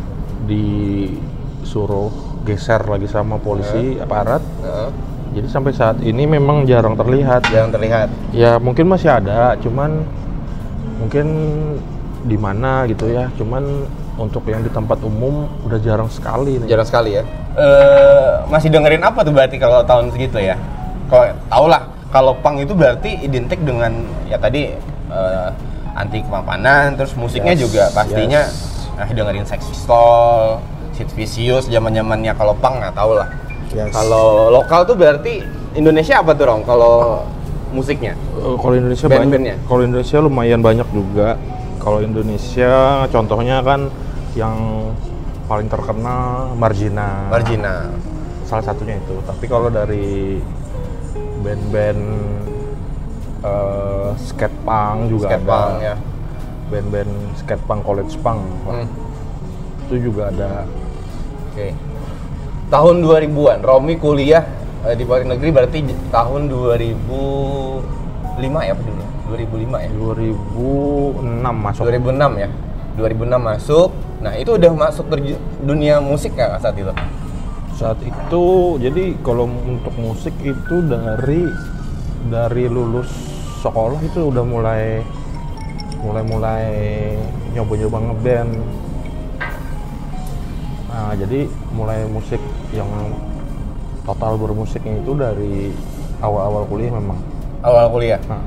disuruh 0.44 2.10
geser 2.42 2.82
lagi 2.86 3.06
sama 3.06 3.38
polisi 3.38 3.98
aparat, 3.98 4.42
Heeh, 4.62 4.90
jadi 5.34 5.48
sampai 5.50 5.74
saat 5.74 5.98
ini 6.02 6.26
memang 6.26 6.66
jarang 6.66 6.94
terlihat. 6.94 7.46
Jarang 7.50 7.70
terlihat. 7.70 8.08
Ya 8.32 8.58
mungkin 8.58 8.86
masih 8.86 9.10
ada, 9.14 9.54
cuman 9.58 10.06
mungkin 11.00 11.26
di 12.26 12.38
mana 12.40 12.90
gitu 12.90 13.12
ya. 13.12 13.30
Cuman 13.38 13.86
untuk 14.16 14.48
yang 14.48 14.64
di 14.64 14.72
tempat 14.72 15.04
umum 15.04 15.48
udah 15.68 15.80
jarang 15.84 16.08
sekali 16.08 16.60
nih. 16.64 16.68
Jarang 16.72 16.88
sekali 16.88 17.20
ya. 17.20 17.24
Eh 17.56 18.32
masih 18.48 18.72
dengerin 18.72 19.04
apa 19.04 19.24
tuh 19.24 19.34
berarti 19.36 19.56
kalau 19.60 19.84
tahun 19.84 20.12
segitu 20.12 20.40
ya? 20.40 20.56
Kalau 21.12 21.24
tau 21.52 21.66
lah, 21.70 21.84
kalau 22.10 22.34
punk 22.40 22.66
itu 22.66 22.74
berarti 22.74 23.22
identik 23.22 23.62
dengan 23.62 23.92
ya 24.26 24.40
tadi 24.40 24.74
eh, 25.12 25.50
anti 25.96 26.20
kemapanan, 26.24 27.00
terus 27.00 27.16
musiknya 27.16 27.56
Yes, 27.56 27.62
juga 27.64 27.84
pastinya 27.96 28.44
nah, 29.00 29.08
dengerin 29.08 29.48
Sex 29.48 29.64
Pistol, 29.64 30.60
Sid 30.92 31.08
Vicious, 31.16 31.72
zaman 31.72 31.96
zamannya 31.96 32.36
kalau 32.36 32.52
punk 32.60 32.84
nggak 32.84 32.96
tahu 32.96 33.16
lah. 33.16 33.30
Yes. 33.72 33.92
Kalau 33.92 34.52
lokal 34.52 34.84
tuh 34.88 34.96
berarti 34.96 35.44
Indonesia 35.76 36.20
apa 36.24 36.32
tuh 36.36 36.46
Rong? 36.48 36.64
Kalau 36.64 37.24
musiknya? 37.72 38.14
Eh, 38.14 38.56
kalau 38.58 38.74
Indonesia 38.74 39.08
Band-bandnya? 39.08 39.56
banyak. 39.58 39.68
Kalau 39.68 39.82
Indonesia 39.82 40.18
lumayan 40.20 40.62
banyak 40.62 40.88
juga. 40.92 41.30
Kalau 41.78 42.00
Indonesia 42.02 42.74
contohnya 43.08 43.62
kan 43.62 43.90
yang 44.34 44.58
paling 45.46 45.70
terkenal 45.70 46.54
Margina. 46.58 47.30
Margina. 47.30 47.94
Salah 48.44 48.66
satunya 48.66 48.98
itu. 48.98 49.16
Tapi 49.24 49.46
kalau 49.46 49.70
dari 49.70 50.42
band-band 51.42 52.02
eh, 53.42 54.10
skate 54.18 54.58
punk 54.66 54.98
juga 55.08 55.28
Skate 55.30 55.46
ada. 55.46 55.54
punk 55.54 55.76
ya. 55.80 55.96
Band-band 56.66 57.12
skate 57.38 57.64
punk 57.64 57.82
college 57.86 58.14
punk. 58.20 58.42
Hmm. 58.66 58.88
Itu 59.86 60.10
juga 60.12 60.34
ada. 60.34 60.66
Oke. 61.54 61.70
Tahun 62.66 62.96
2000-an, 63.00 63.62
Romi 63.62 63.94
kuliah 63.96 64.42
di 64.94 65.02
Politeknik 65.02 65.42
Negeri 65.42 65.50
berarti 65.50 65.80
tahun 66.14 66.42
2005 66.54 68.38
ya 68.62 68.74
apa 68.78 68.82
dulu? 68.86 69.04
2005 69.34 69.82
ya? 69.82 69.90
2006 69.90 71.50
masuk. 71.50 71.84
2006 71.90 72.38
ya? 72.38 72.50
2006 72.94 73.42
masuk. 73.42 73.90
Nah, 74.22 74.34
itu 74.38 74.54
udah 74.54 74.72
masuk 74.78 75.06
ke 75.10 75.36
dunia 75.66 75.98
musik 75.98 76.38
nggak 76.38 76.62
saat 76.62 76.78
itu? 76.78 76.94
Saat 77.76 78.00
itu 78.06 78.46
jadi 78.80 79.18
kalau 79.26 79.50
untuk 79.50 79.92
musik 80.00 80.32
itu 80.40 80.76
dari 80.86 81.44
dari 82.32 82.66
lulus 82.72 83.10
sekolah 83.60 84.00
itu 84.06 84.32
udah 84.32 84.46
mulai 84.46 85.04
mulai 86.06 86.24
mulai 86.24 86.66
nyoba-nyoba 87.58 87.98
ngeband. 88.00 88.52
Nah, 90.94 91.12
jadi 91.20 91.50
mulai 91.76 92.08
musik 92.08 92.40
yang 92.72 92.88
total 94.06 94.38
bermusiknya 94.38 95.02
itu 95.02 95.12
dari 95.18 95.74
awal-awal 96.22 96.64
kuliah 96.70 96.94
memang. 96.94 97.20
Awal 97.66 97.90
kuliah. 97.90 98.22
Nah, 98.30 98.46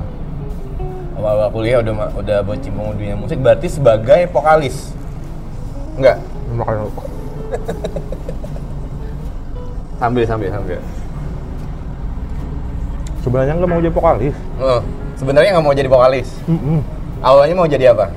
Awal-awal 1.19 1.51
kuliah 1.51 1.83
udah 1.83 2.15
udah 2.15 2.39
bercimpung 2.47 2.95
dunia 2.95 3.19
musik 3.19 3.43
berarti 3.43 3.67
sebagai 3.67 4.31
vokalis. 4.31 4.95
Enggak. 5.99 6.23
Sambil 9.99 10.23
sambil 10.23 10.47
sambil. 10.47 10.79
sebenarnya 13.19 13.51
nggak 13.59 13.67
mau 13.67 13.83
jadi 13.83 13.91
vokalis. 13.91 14.35
Oh, 14.63 14.79
sebenarnya 15.19 15.59
nggak 15.59 15.65
mau 15.67 15.75
jadi 15.75 15.91
vokalis. 15.91 16.29
Mm-mm. 16.47 16.79
Awalnya 17.19 17.55
mau 17.59 17.67
jadi 17.67 17.91
apa? 17.91 18.07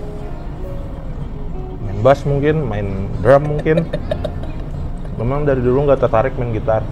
Main 1.83 1.99
bass 2.07 2.23
mungkin, 2.23 2.63
main 2.71 3.11
drum 3.19 3.59
mungkin. 3.59 3.83
Memang 5.19 5.43
dari 5.43 5.59
dulu 5.59 5.91
nggak 5.91 6.07
tertarik 6.07 6.39
main 6.39 6.55
gitar. 6.55 6.87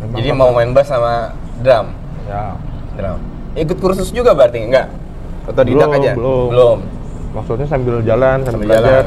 Memang 0.00 0.16
Jadi 0.16 0.28
mau 0.32 0.50
main 0.50 0.70
bass 0.70 0.88
sama 0.88 1.32
drum. 1.58 1.86
ya 2.24 2.56
Drum. 2.92 3.18
Ikut 3.52 3.78
kursus 3.78 4.08
juga 4.08 4.32
berarti 4.32 4.62
enggak? 4.62 4.88
Atau 5.44 5.62
didak 5.62 5.88
Belum, 5.88 5.98
aja? 5.98 6.12
belum. 6.14 6.48
Belum. 6.48 6.78
maksudnya 7.30 7.62
sambil 7.64 8.02
jalan 8.02 8.42
sambil, 8.42 8.50
Sambil 8.50 8.66
belajar 8.66 9.04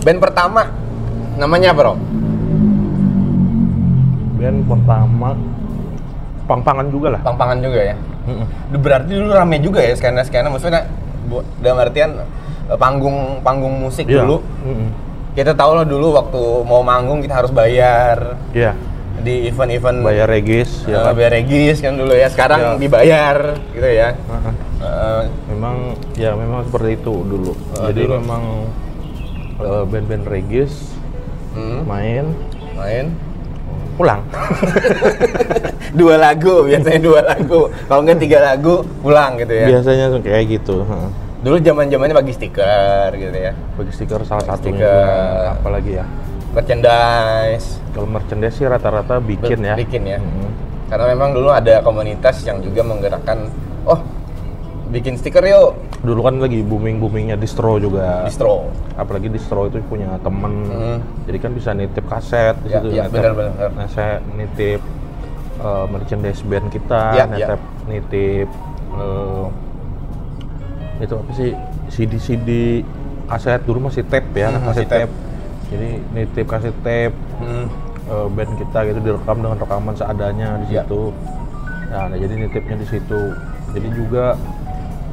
Band 0.00 0.18
pertama 0.18 0.62
namanya 1.36 1.68
apa, 1.70 1.80
Rom? 1.82 1.98
band 4.34 4.58
pertama 4.64 5.28
pang-pangan 6.42 6.86
juga 6.88 7.08
lah 7.12 7.20
Pang-pangan 7.22 7.58
juga 7.58 7.80
ya. 7.84 7.96
Mm-mm. 8.22 8.46
Berarti 8.74 9.10
dulu 9.10 9.30
rame 9.30 9.56
juga 9.58 9.80
ya 9.80 9.92
skena-skena 9.92 10.48
maksudnya 10.48 10.84
dalam 11.58 11.78
artian 11.78 12.10
eh, 12.66 12.76
panggung 12.76 13.40
panggung 13.40 13.78
musik 13.78 14.04
Iya. 14.04 14.24
dulu. 14.24 14.40
Mm-mm. 14.60 14.88
Kita 15.30 15.54
tahu 15.54 15.72
lah 15.74 15.86
dulu 15.86 16.10
waktu 16.12 16.40
mau 16.62 16.82
manggung 16.82 17.20
kita 17.20 17.34
harus 17.36 17.48
bayar 17.50 18.34
Iya, 18.50 18.74
di 19.20 19.34
event-event 19.48 19.98
bayar 20.02 20.26
regis 20.26 20.84
eh, 20.88 20.96
ya 20.96 21.06
kan? 21.06 21.12
bayar 21.14 21.32
regis 21.36 21.76
kan 21.78 21.94
dulu 21.94 22.12
ya. 22.16 22.28
Sekarang 22.32 22.60
Iya. 22.60 22.80
dibayar 22.80 23.36
gitu 23.76 23.88
ya. 23.88 24.08
Eh, 24.80 25.22
memang 25.52 25.76
ya 26.16 26.30
memang 26.34 26.64
seperti 26.66 26.98
itu 27.00 27.14
dulu. 27.24 27.52
Oh, 27.76 27.88
jadi 27.92 28.02
dulu. 28.08 28.14
memang 28.20 28.42
eh, 29.60 29.84
band-band 29.86 30.24
regis 30.26 30.72
hmm, 31.54 31.84
main. 31.84 32.24
Main. 32.74 33.06
Pulang. 34.00 34.24
Dua 36.00 36.14
lagu 36.16 36.64
biasanya 36.64 37.02
dua 37.02 37.20
lagu. 37.20 37.66
Kalau 37.90 38.00
enggak 38.06 38.22
tiga 38.22 38.38
lagu 38.40 38.86
pulang 39.02 39.36
gitu 39.36 39.52
ya. 39.52 39.66
Biasanya 39.76 40.06
kayak 40.22 40.44
gitu 40.48 40.86
dulu 41.40 41.56
zaman 41.56 41.88
zamannya 41.88 42.16
bagi 42.20 42.32
stiker 42.36 43.10
gitu 43.16 43.32
ya. 43.32 43.52
Bagi 43.80 43.92
stiker 43.96 44.20
salah 44.28 44.44
satunya 44.44 44.84
Stiker. 44.84 45.56
apalagi 45.56 45.92
ya 45.96 46.04
merchandise 46.50 47.78
kalau 47.90 48.06
merchandise 48.06 48.54
sih 48.54 48.66
rata-rata 48.66 49.18
bikin 49.18 49.58
ya 49.60 49.74
bikin 49.74 50.02
ya 50.04 50.18
Mm-mm. 50.18 50.50
karena 50.86 51.04
memang 51.08 51.30
dulu 51.30 51.48
ada 51.48 51.78
komunitas 51.80 52.42
yang 52.42 52.58
juga 52.58 52.82
menggerakkan 52.82 53.46
oh 53.84 54.00
bikin 54.90 55.14
stiker 55.14 55.42
yuk 55.44 55.78
dulu 56.00 56.20
kan 56.22 56.34
lagi 56.36 56.60
booming 56.60 56.98
boomingnya 56.98 57.36
distro 57.36 57.76
juga 57.76 58.26
distro 58.26 58.66
apalagi 58.94 59.28
distro 59.28 59.66
itu 59.66 59.78
punya 59.84 60.18
temen 60.18 60.52
Hmm. 60.66 60.98
jadi 61.24 61.38
kan 61.38 61.50
bisa 61.52 61.70
nitip 61.70 62.04
kaset 62.04 62.58
di 62.58 62.68
Ya, 62.68 62.80
situ 62.80 62.88
ya, 62.90 63.02
nitip- 63.04 63.14
benar, 63.14 63.32
benar, 63.32 63.52
benar. 63.52 63.70
nah, 63.72 63.86
saya 63.86 64.14
nitip 64.32 64.80
eh, 65.60 65.84
merchandise 65.86 66.42
band 66.42 66.66
kita 66.68 67.02
Ya, 67.12 67.18
ya. 67.20 67.26
nitip 67.28 67.60
nitip 67.86 68.48
eh, 68.92 69.46
itu 71.00 71.14
apa 71.14 71.30
sih 71.32 71.50
CD 71.88 72.12
CD 72.18 72.48
kaset 73.24 73.62
dulu 73.62 73.86
masih 73.86 74.02
tape 74.02 74.26
ya 74.34 74.50
Hmm, 74.50 74.66
masih 74.66 74.84
tape. 74.84 75.06
tape 75.06 75.14
jadi 75.70 75.88
nitip 76.12 76.46
kaset 76.46 76.74
tape 76.82 77.14
Hmm. 77.38 77.66
eh, 78.04 78.26
band 78.28 78.52
kita 78.58 78.78
gitu 78.86 78.98
direkam 79.00 79.38
dengan 79.38 79.56
rekaman 79.56 79.94
seadanya 79.94 80.58
di 80.60 80.74
Ya. 80.74 80.82
situ 80.82 81.14
nah, 81.88 82.04
nah, 82.06 82.18
jadi 82.18 82.34
nitipnya 82.36 82.76
di 82.76 82.86
situ 82.86 83.20
jadi 83.70 83.88
juga 83.90 84.24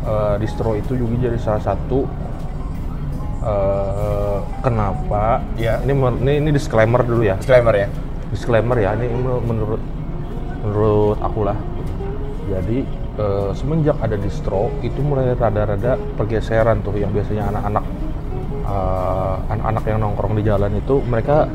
eh, 0.04 0.36
distro 0.38 0.74
itu 0.74 0.94
juga 0.94 1.30
jadi 1.30 1.38
salah 1.38 1.64
satu 1.64 2.04
eh, 3.44 4.38
kenapa 4.60 5.42
Ya. 5.56 5.78
ini, 5.82 5.94
ini 5.94 6.32
ini 6.42 6.50
disclaimer 6.52 7.02
dulu 7.02 7.24
ya 7.24 7.36
disclaimer 7.38 7.76
ya 7.76 7.88
disclaimer 8.28 8.78
ya 8.78 8.92
ini 8.94 9.08
men- 9.08 9.44
menurut 9.46 9.82
menurut 10.64 11.18
aku 11.22 11.48
lah 11.48 11.58
jadi 12.48 12.84
eh, 13.18 13.50
semenjak 13.54 13.96
ada 14.00 14.16
distro 14.16 14.74
itu 14.82 15.00
mulai 15.00 15.32
rada-rada 15.34 15.96
pergeseran 16.16 16.82
tuh 16.82 16.98
yang 16.98 17.12
biasanya 17.12 17.50
anak-anak 17.52 17.84
eh, 18.68 19.36
anak-anak 19.50 19.84
yang 19.88 20.00
nongkrong 20.00 20.36
di 20.36 20.44
jalan 20.44 20.76
itu 20.76 21.00
mereka 21.04 21.48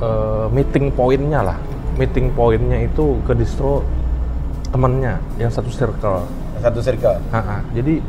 eh, 0.00 0.46
meeting 0.50 0.90
pointnya 0.92 1.40
lah 1.42 1.58
meeting 1.98 2.30
pointnya 2.30 2.86
itu 2.86 3.18
ke 3.26 3.34
distro 3.34 3.82
temennya 4.70 5.18
yang 5.36 5.50
satu 5.50 5.68
circle 5.68 6.22
Satu 6.58 6.82
circle. 6.82 7.14
Ha, 7.30 7.38
ha. 7.38 7.56
jadi 7.70 8.02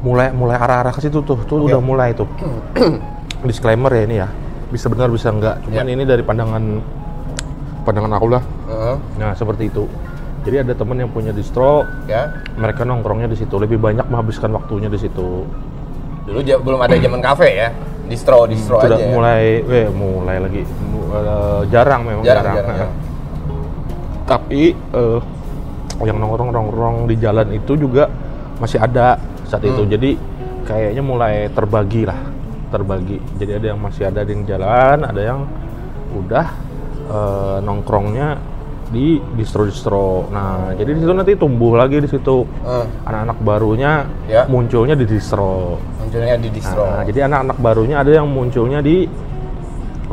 mulai 0.00 0.32
mulai 0.32 0.56
arah-arah 0.56 0.92
ke 0.92 1.00
situ 1.00 1.20
tuh 1.20 1.36
tuh 1.44 1.60
Oke. 1.60 1.72
udah 1.72 1.80
mulai 1.80 2.12
tuh 2.12 2.28
disclaimer 3.48 3.88
ya 3.88 4.02
ini 4.04 4.16
ya 4.20 4.28
bisa 4.68 4.88
benar 4.88 5.08
bisa 5.08 5.28
enggak 5.28 5.60
cuman 5.64 5.84
Ya. 5.84 5.92
ini 5.92 6.04
dari 6.04 6.20
pandangan 6.20 6.80
pandangan 7.84 8.12
aku 8.16 8.26
lah 8.32 8.42
Heeh. 8.68 8.96
nah 9.16 9.32
seperti 9.32 9.68
itu 9.68 9.84
jadi 10.44 10.60
ada 10.60 10.76
temen 10.76 11.00
yang 11.00 11.08
punya 11.08 11.32
distro 11.32 11.84
ya. 12.04 12.32
mereka 12.56 12.84
nongkrongnya 12.84 13.28
di 13.28 13.36
situ 13.36 13.56
lebih 13.56 13.80
banyak 13.80 14.04
menghabiskan 14.08 14.52
waktunya 14.52 14.88
di 14.88 15.00
situ 15.00 15.44
Dulu 16.24 16.38
belum 16.40 16.80
ada 16.80 16.94
zaman 16.94 17.20
kafe 17.20 17.48
ya. 17.54 17.68
Distro, 18.04 18.44
distro 18.44 18.76
sudah 18.78 18.96
aja. 18.96 19.04
ya. 19.04 19.08
mulai 19.08 19.44
eh 19.62 19.88
mulai 19.88 20.36
lagi 20.36 20.60
eh, 20.60 21.60
jarang 21.72 22.04
memang 22.04 22.20
Jarang, 22.20 22.44
jarang, 22.44 22.56
jarang, 22.60 22.76
jarang. 22.76 22.92
tapi 24.30 24.62
eh, 24.72 25.20
yang 26.02 26.18
nongkrong 26.18 26.52
nongkrong 26.52 26.96
di 27.08 27.16
jalan 27.16 27.48
itu 27.50 27.72
juga 27.74 28.12
masih 28.60 28.76
ada 28.76 29.16
saat 29.44 29.64
itu 29.64 29.80
Hmm. 29.80 29.88
jadi 29.88 30.10
kayaknya 30.64 31.00
mulai 31.00 31.34
terbagi 31.48 32.04
lah 32.04 32.20
terbagi 32.68 33.20
jadi 33.36 33.56
ada 33.56 33.66
yang 33.72 33.80
masih 33.80 34.04
ada 34.04 34.20
di 34.20 34.36
jalan 34.44 35.00
ada 35.00 35.20
yang 35.20 35.40
udah 36.12 36.46
eh, 37.08 37.56
nongkrongnya 37.60 38.36
di 38.84 39.16
distro-distro 39.32 40.28
nah 40.28 40.76
jadi 40.76 40.92
di 40.92 41.00
situ 41.00 41.12
nanti 41.12 41.32
tumbuh 41.34 41.72
lagi 41.72 41.98
di 41.98 42.06
situ 42.06 42.44
Eh, 42.62 42.84
anak-anak 43.02 43.38
barunya 43.40 44.04
Ya. 44.24 44.44
munculnya 44.44 44.92
di 44.92 45.04
distro 45.04 45.80
munculnya 46.14 46.36
di 46.38 46.48
distro. 46.48 46.84
Nah, 46.86 47.02
jadi 47.02 47.18
anak-anak 47.26 47.56
barunya 47.58 47.96
ada 47.98 48.10
yang 48.12 48.26
munculnya 48.30 48.78
di 48.78 48.96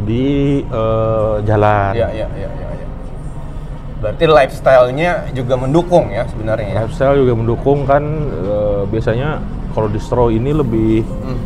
di 0.01 0.25
eh, 0.65 1.35
jalan 1.45 1.93
Iya, 1.93 2.09
iya, 2.09 2.27
iya, 2.33 2.49
iya. 2.49 2.67
iya. 2.73 2.87
Berarti 4.01 4.25
lifestyle-nya 4.25 5.11
juga 5.31 5.53
mendukung 5.55 6.09
ya 6.09 6.25
sebenarnya 6.25 6.67
ya. 6.73 6.77
lifestyle 6.81 7.21
juga 7.21 7.33
mendukung 7.37 7.85
kan 7.85 8.01
eh, 8.33 8.81
biasanya 8.89 9.37
kalau 9.71 9.87
distro 9.87 10.27
ini 10.27 10.51
lebih 10.51 11.05
Hmm. 11.05 11.37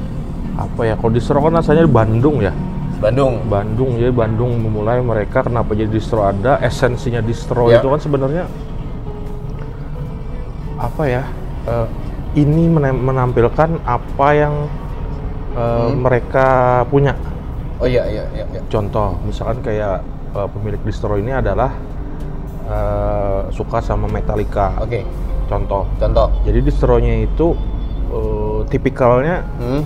apa 0.55 0.87
ya 0.87 0.95
kalau 0.95 1.11
distro 1.11 1.43
kan 1.43 1.59
asalnya 1.59 1.83
di 1.83 1.91
Bandung 1.91 2.39
ya 2.39 2.55
Bandung. 2.95 3.43
Bandung 3.51 3.99
jadi 3.99 4.07
Bandung 4.09 4.55
memulai 4.55 5.03
mereka 5.03 5.43
kenapa 5.43 5.75
jadi 5.75 5.91
distro 5.91 6.23
ada 6.23 6.63
esensinya 6.63 7.19
distro 7.19 7.67
Ya. 7.67 7.83
itu 7.83 7.91
kan 7.91 7.99
sebenarnya 7.99 8.47
apa 10.75 11.03
ya 11.05 11.23
eh, 11.67 11.87
ini 12.35 12.67
menampilkan 12.93 13.79
apa 13.81 14.27
yang 14.31 14.53
eh, 15.51 15.87
Hmm. 15.87 16.03
mereka 16.03 16.47
punya 16.85 17.15
Oh 17.75 17.83
iya, 17.83 18.03
iya, 18.07 18.23
iya. 18.31 18.43
iya. 18.45 18.59
contoh 18.67 19.15
misalkan 19.21 19.59
kayak 19.61 20.03
eh, 20.31 20.47
pemilik 20.49 20.81
distro 20.81 21.15
ini 21.15 21.31
adalah 21.31 21.71
eh, 22.65 23.41
suka 23.49 23.79
sama 23.79 24.05
Metallica 24.05 24.75
Oke, 24.77 25.03
contoh 25.45 25.87
contoh. 25.95 26.27
jadi 26.43 26.59
distronya 26.59 27.23
itu 27.23 27.55
eh, 28.09 28.59
tipikalnya 28.67 29.43
Hmm. 29.57 29.83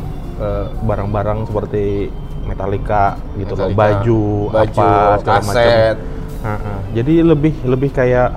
barang-barang 0.81 1.45
seperti 1.45 2.07
Metallica 2.47 3.19
gitu 3.35 3.53
loh, 3.53 3.67
Metallica. 3.67 3.99
baju, 3.99 4.21
Baju, 4.47 4.79
apa 4.79 5.19
segala 5.19 5.41
macam. 5.43 5.93
Ha, 6.39 6.53
ha. 6.55 6.73
Jadi 6.95 7.13
lebih 7.19 7.53
lebih 7.61 7.89
kayak 7.91 8.29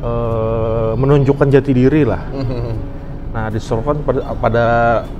eh, 0.00 0.92
menunjukkan 0.96 1.48
jati 1.52 1.70
diri 1.70 2.02
lah. 2.02 2.24
Hmm. 3.28 3.34
Nah, 3.34 3.46
distro 3.48 3.80
kan 3.80 4.00
pada, 4.00 4.20
pada 4.34 4.64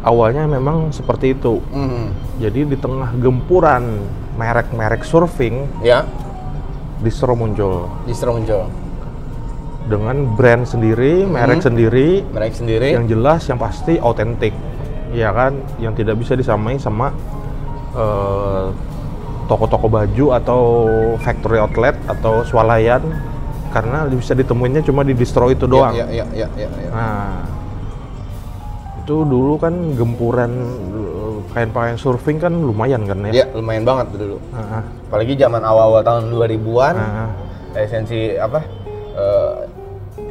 awalnya 0.00 0.44
memang 0.44 0.88
seperti 0.90 1.32
itu. 1.32 1.60
Hmm. 1.68 2.08
Jadi 2.38 2.64
di 2.64 2.76
tengah 2.76 3.12
gempuran 3.14 4.00
merek-merek 4.34 5.02
surfing, 5.02 5.66
Ya, 5.80 6.06
distro 6.98 7.34
muncul 7.34 7.86
distro 8.04 8.32
muncul. 8.32 8.66
dengan 9.86 10.36
brand 10.36 10.62
sendiri, 10.62 11.24
merek 11.24 11.60
sendiri, 11.60 12.20
Mereka 12.28 12.54
sendiri. 12.54 12.88
yang 12.92 13.06
jelas 13.06 13.46
yang 13.46 13.56
pasti 13.56 13.96
autentik 13.96 14.52
ya 15.08 15.32
kan 15.32 15.56
yang 15.78 15.92
tidak 15.92 16.20
bisa 16.20 16.36
disamai 16.36 16.76
sama 16.76 17.08
eh, 17.94 18.66
toko-toko 19.46 19.88
baju 19.88 20.26
atau 20.34 20.62
factory 21.18 21.56
outlet 21.56 21.96
atau 22.04 22.44
swalayan 22.44 23.00
karena 23.68 24.04
bisa 24.06 24.32
ditemuinnya 24.32 24.84
cuma 24.84 25.00
di 25.00 25.12
distro 25.12 25.48
itu 25.48 25.64
doang 25.64 25.96
Iya, 25.96 26.04
iya, 26.12 26.24
iya, 26.34 26.48
iya, 26.54 26.68
iya. 26.68 26.90
nah 26.90 27.24
itu 29.08 29.24
dulu 29.24 29.56
kan 29.56 29.72
gempuran 29.96 30.52
eh, 30.92 31.36
kain-kain 31.56 31.96
surfing 31.96 32.36
kan 32.36 32.52
lumayan 32.52 33.08
kan 33.08 33.24
ya 33.24 33.40
Iya, 33.40 33.46
lumayan 33.56 33.88
banget 33.88 34.12
dulu. 34.12 34.36
Ah, 34.52 34.84
Apalagi 35.08 35.32
zaman 35.32 35.64
awal-awal 35.64 36.04
tahun 36.04 36.28
2000-an. 36.28 36.94
ah, 36.94 37.08
ah. 37.24 37.30
esensi 37.72 38.36
apa 38.36 38.60
eh, 39.16 39.54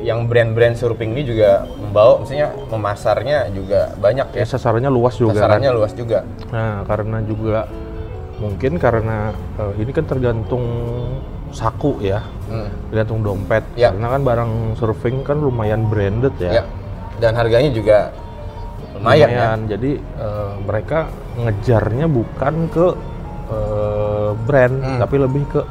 yang 0.05 0.29
brand-brand 0.29 0.77
surfing 0.77 1.17
ini 1.17 1.25
juga 1.25 1.65
membawa 1.73 2.21
maksudnya 2.21 2.53
memasarnya 2.69 3.49
juga 3.49 3.97
banyak 3.97 4.29
ya 4.37 4.45
ya 4.45 4.45
sasarannya 4.45 4.93
luas 4.93 5.17
juga 5.17 5.41
sasarannya 5.41 5.71
kan. 5.73 5.77
luas 5.81 5.93
juga 5.97 6.19
Nah, 6.53 6.85
karena 6.85 7.17
juga 7.25 7.65
mungkin 8.37 8.77
karena 8.77 9.33
eh, 9.57 9.73
ini 9.81 9.89
kan 9.89 10.05
tergantung 10.05 10.61
saku 11.49 11.97
ya, 11.97 12.21
Hmm, 12.45 12.69
tergantung 12.91 13.25
dompet. 13.25 13.65
Ya. 13.73 13.89
Karena 13.89 14.13
kan 14.13 14.21
barang 14.21 14.51
surfing 14.77 15.25
kan 15.25 15.41
lumayan 15.41 15.89
branded 15.89 16.37
ya. 16.37 16.61
ya. 16.61 16.63
dan 17.17 17.33
harganya 17.33 17.73
juga 17.73 18.13
lumayan, 18.97 19.29
ya 19.29 19.49
Jadi 19.69 19.91
eh, 19.95 20.53
mereka 20.61 20.99
ngejarnya 21.35 22.05
bukan 22.05 22.55
ke 22.67 22.85
eh, 23.47 24.29
brand, 24.43 24.75
Hmm. 24.77 24.99
tapi 24.99 25.15
lebih 25.17 25.43
ke 25.47 25.61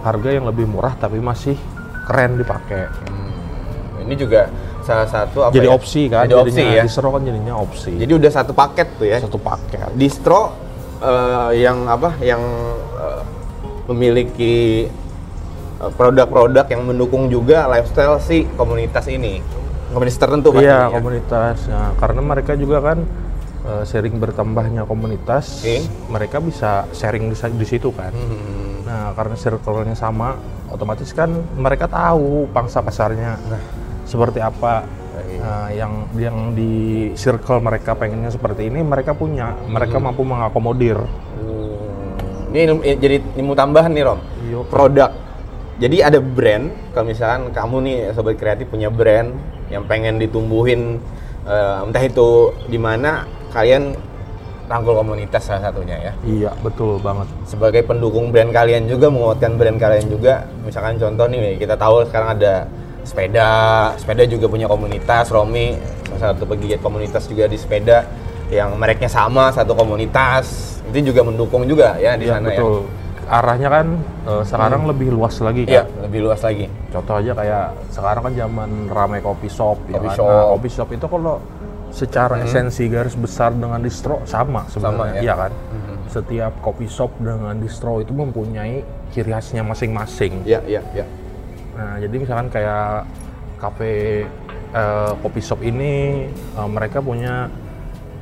harga 0.00 0.30
yang 0.30 0.46
lebih 0.46 0.64
murah 0.64 0.94
tapi 0.94 1.18
masih 1.18 1.58
keren 2.06 2.38
dipakai. 2.38 2.86
Hmm, 3.04 4.06
ini 4.06 4.14
juga 4.14 4.46
salah 4.80 5.04
satu 5.04 5.42
apa 5.42 5.50
Jadi 5.50 5.66
ya? 5.66 5.74
opsi 5.74 6.02
kan, 6.06 6.24
jadi 6.24 6.38
opsi 6.38 6.54
jadinya 6.54 6.72
ya 6.72 6.82
distro 6.86 7.08
kan 7.10 7.22
jadinya 7.22 7.54
opsi. 7.58 7.92
jadi 7.98 8.12
udah 8.14 8.30
satu 8.30 8.52
paket 8.54 8.86
tuh 8.94 9.06
ya 9.10 9.18
satu 9.18 9.34
paket. 9.36 9.82
distro 9.92 10.54
eh, 11.02 11.50
yang 11.58 11.90
apa 11.90 12.14
yang 12.22 12.38
eh, 12.94 13.22
memiliki 13.90 14.86
produk-produk 15.76 16.64
yang 16.66 16.82
mendukung 16.86 17.26
juga 17.26 17.66
lifestyle 17.66 18.16
si 18.16 18.48
komunitas 18.56 19.04
ini 19.06 19.42
komunitas 19.96 20.20
tertentu 20.20 20.52
Iya 20.52 20.60
pastinya. 20.60 20.92
komunitas. 20.92 21.56
Nah, 21.66 21.88
karena 21.96 22.20
mereka 22.20 22.52
juga 22.52 22.84
kan 22.84 22.98
eh, 23.64 23.82
sharing 23.82 24.20
bertambahnya 24.20 24.84
komunitas, 24.84 25.64
Oke. 25.64 25.80
mereka 26.12 26.36
bisa 26.38 26.84
sharing 26.92 27.26
di, 27.26 27.36
di 27.56 27.66
situ 27.66 27.88
kan. 27.90 28.12
Hmm, 28.12 28.84
Nah 28.84 29.10
karena 29.16 29.34
circle-nya 29.34 29.96
sama, 29.96 30.36
otomatis 30.68 31.10
kan 31.10 31.26
mereka 31.56 31.88
tahu 31.88 32.46
pangsa 32.52 32.84
pasarnya 32.84 33.40
seperti 34.04 34.38
apa. 34.38 34.84
Nah, 35.36 35.68
yang 35.72 36.06
yang 36.14 36.52
di 36.52 37.10
circle 37.16 37.58
mereka 37.58 37.96
pengennya 37.96 38.28
seperti 38.28 38.68
ini, 38.68 38.84
mereka 38.84 39.10
punya, 39.10 39.56
mereka 39.66 39.96
mampu 39.96 40.22
mengakomodir. 40.22 41.00
Hmm. 41.00 42.52
Ini 42.52 42.60
ilmu- 42.68 42.84
eh, 42.84 42.94
jadi 42.94 43.16
ilmu 43.34 43.56
tambahan 43.56 43.90
nih 43.90 44.04
Rom. 44.04 44.20
Iya. 44.44 44.60
Produk. 44.68 45.10
Jadi 45.76 45.96
ada 45.98 46.18
brand. 46.22 46.70
Kalau 46.94 47.04
misalkan 47.04 47.42
kamu 47.50 47.76
nih 47.82 47.96
sobat 48.14 48.36
kreatif 48.38 48.70
punya 48.70 48.86
brand 48.88 49.34
yang 49.70 49.82
pengen 49.86 50.18
ditumbuhin, 50.22 50.98
eh, 51.46 51.84
entah 51.84 52.02
itu 52.02 52.54
di 52.70 52.78
mana 52.78 53.26
kalian 53.50 53.96
rangkul 54.66 54.98
komunitas 54.98 55.46
salah 55.46 55.70
satunya 55.70 55.96
ya. 56.10 56.12
Iya 56.26 56.50
betul 56.60 56.98
banget. 56.98 57.30
Sebagai 57.46 57.86
pendukung 57.86 58.34
brand 58.34 58.50
kalian 58.50 58.90
juga 58.90 59.06
menguatkan 59.10 59.54
brand 59.54 59.78
kalian 59.78 60.06
juga. 60.10 60.46
Misalkan 60.66 60.98
contoh 60.98 61.26
nih 61.30 61.58
kita 61.58 61.78
tahu 61.78 62.02
sekarang 62.10 62.34
ada 62.38 62.66
sepeda, 63.06 63.50
sepeda 63.94 64.26
juga 64.26 64.50
punya 64.50 64.66
komunitas. 64.66 65.30
Romi 65.30 65.78
salah 66.18 66.34
satu 66.34 66.44
pegiat 66.50 66.82
komunitas 66.82 67.30
juga 67.30 67.46
di 67.46 67.54
sepeda 67.54 68.06
yang 68.50 68.74
mereknya 68.74 69.06
sama 69.10 69.54
satu 69.54 69.74
komunitas. 69.78 70.78
Itu 70.90 71.14
juga 71.14 71.22
mendukung 71.26 71.66
juga 71.66 71.98
ya 71.98 72.18
di 72.18 72.26
Iya 72.26 72.38
sana 72.38 72.50
ya. 72.50 72.62
Arahnya 73.26 73.68
kan 73.68 73.86
eh, 74.22 74.42
sekarang 74.46 74.86
lebih 74.86 75.10
luas 75.10 75.34
lagi 75.42 75.66
Iya, 75.66 75.82
kan. 75.82 76.06
lebih 76.06 76.20
luas 76.30 76.40
lagi. 76.40 76.70
Contoh 76.94 77.14
aja 77.18 77.32
kayak 77.34 77.66
sekarang 77.90 78.22
kan 78.22 78.32
zaman 78.38 78.70
ramai 78.86 79.18
kopi 79.18 79.50
shop, 79.50 79.82
ya 79.90 79.98
Coffee 79.98 80.10
kan? 80.10 80.16
shop. 80.16 80.30
Nah, 80.30 80.46
kopi 80.54 80.68
shop 80.70 80.88
itu 80.94 81.06
kalau 81.06 81.36
secara 81.90 82.34
esensi 82.44 82.86
garis 82.86 83.16
besar 83.16 83.50
dengan 83.50 83.80
distro 83.80 84.20
sama 84.28 84.68
sebenarnya, 84.68 85.18
ya? 85.18 85.22
iya 85.22 85.34
kan? 85.34 85.50
Mhm. 85.50 85.94
Setiap 86.06 86.52
kopi 86.60 86.86
shop 86.86 87.10
dengan 87.18 87.56
distro 87.56 87.98
itu 87.98 88.12
mempunyai 88.12 88.84
ciri 89.10 89.30
khasnya 89.32 89.66
masing-masing. 89.66 90.46
Iya, 90.46 90.60
iya, 90.66 90.82
iya. 90.94 91.06
Nah, 91.74 91.98
jadi 91.98 92.14
misalkan 92.14 92.46
kayak 92.48 93.10
kafe 93.58 94.22
eh, 94.70 95.12
kopi 95.18 95.40
shop 95.42 95.60
ini 95.60 96.26
eh, 96.30 96.68
mereka 96.68 97.02
punya 97.02 97.50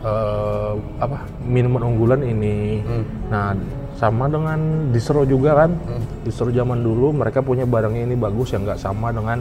eh, 0.01 0.73
apa 0.97 1.29
minuman 1.43 1.93
unggulan 1.93 2.25
ini. 2.25 2.81
Hmm. 2.81 3.05
Nah, 3.29 3.53
sama 3.95 4.27
dengan 4.27 4.91
distro 4.91 5.23
juga 5.25 5.65
kan. 5.65 5.71
Hmm. 5.75 6.03
Distro 6.27 6.51
zaman 6.51 6.83
dulu 6.83 7.15
mereka 7.15 7.41
punya 7.41 7.65
barangnya 7.65 8.05
ini 8.05 8.17
bagus 8.19 8.53
yang 8.53 8.67
nggak 8.67 8.81
sama 8.81 9.15
dengan 9.15 9.39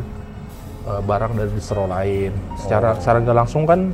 eh, 0.85 1.01
barang 1.01 1.31
dari 1.33 1.51
distro 1.53 1.89
lain. 1.89 2.31
Secara 2.59 2.97
secara 3.01 3.17
nggak 3.23 3.37
langsung 3.37 3.63
kan 3.65 3.89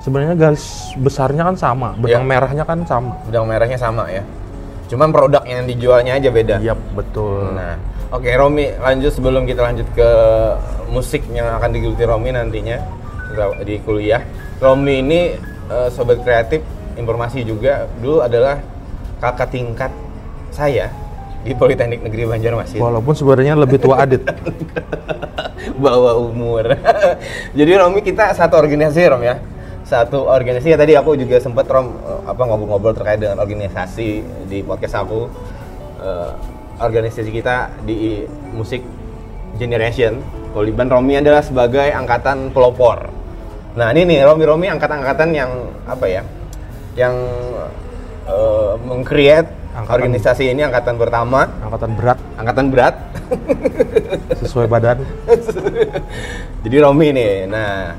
sebenarnya 0.00 0.34
garis 0.34 0.96
besarnya 0.96 1.44
kan 1.44 1.56
sama, 1.60 1.92
benang 2.00 2.24
Iya. 2.24 2.30
merahnya 2.32 2.64
kan 2.64 2.78
sama. 2.88 3.12
Benang 3.28 3.46
merahnya 3.46 3.78
sama 3.78 4.08
ya. 4.08 4.24
Cuman 4.90 5.14
produk 5.14 5.44
yang 5.46 5.68
dijualnya 5.70 6.18
aja 6.18 6.28
beda. 6.34 6.56
Iya 6.58 6.74
betul. 6.96 7.54
Nah, 7.54 7.78
oke 8.10 8.26
Romi 8.34 8.66
lanjut 8.74 9.12
sebelum 9.14 9.46
kita 9.46 9.62
lanjut 9.62 9.86
ke 9.94 10.10
musik 10.90 11.22
yang 11.30 11.46
akan 11.54 11.70
digeluti 11.70 12.02
Romi 12.02 12.34
nantinya 12.34 12.82
di 13.62 13.78
kuliah. 13.86 14.24
Romi 14.58 14.98
ini 14.98 15.20
eh, 15.70 15.88
sobat 15.94 16.24
kreatif 16.26 16.64
informasi 16.98 17.46
juga 17.46 17.86
dulu 18.02 18.18
adalah 18.26 18.58
kakak 19.20 19.52
tingkat 19.52 19.92
saya 20.50 20.90
di 21.40 21.56
Politeknik 21.56 22.04
Negeri 22.04 22.28
Banjarmasin. 22.28 22.80
Walaupun 22.80 23.14
sebenarnya 23.16 23.56
lebih 23.56 23.80
tua 23.80 24.04
Adit. 24.04 24.24
bawa 25.80 26.16
umur. 26.16 26.76
Jadi 27.58 27.72
Romi 27.76 28.00
kita 28.04 28.32
satu 28.36 28.60
organisasi 28.60 29.00
Rom 29.08 29.24
ya. 29.24 29.40
Satu 29.84 30.28
organisasi 30.28 30.70
ya 30.70 30.78
tadi 30.78 30.94
aku 30.94 31.16
juga 31.16 31.40
sempat 31.40 31.66
Rom 31.68 31.96
eh, 31.96 32.20
apa 32.28 32.42
ngobrol-ngobrol 32.44 32.94
terkait 32.96 33.20
dengan 33.20 33.40
organisasi 33.40 34.08
di 34.48 34.58
podcast 34.64 35.00
aku. 35.00 35.28
Eh, 36.00 36.30
organisasi 36.80 37.30
kita 37.32 37.72
di 37.84 38.24
musik 38.52 38.84
generation. 39.56 40.20
Poliban 40.50 40.90
Romi 40.90 41.16
adalah 41.20 41.44
sebagai 41.44 41.92
angkatan 41.92 42.50
pelopor. 42.50 43.06
Nah 43.78 43.94
ini 43.94 44.16
nih 44.16 44.26
Romi 44.26 44.44
Romi 44.44 44.66
angkatan-angkatan 44.66 45.30
yang 45.30 45.50
apa 45.86 46.06
ya? 46.10 46.22
Yang 46.98 47.14
eh, 48.30 48.72
meng-create 48.86 49.48
Angkatan- 49.70 49.94
organisasi 50.02 50.50
ini 50.50 50.62
angkatan 50.62 50.98
pertama, 50.98 51.46
Angkatan 51.62 51.90
berat 51.94 52.18
angkatan 52.34 52.66
berat. 52.70 52.94
sesuai 54.40 54.66
badan. 54.66 54.98
Jadi 56.66 56.76
Romi 56.80 57.14
nih, 57.14 57.46
nah 57.46 57.94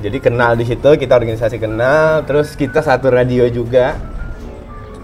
jadi 0.00 0.16
kenal 0.16 0.56
di 0.56 0.64
situ 0.64 0.96
kita 0.96 1.12
organisasi 1.12 1.60
kenal, 1.60 2.24
terus 2.24 2.56
kita 2.56 2.80
satu 2.80 3.12
radio 3.12 3.44
juga, 3.52 4.00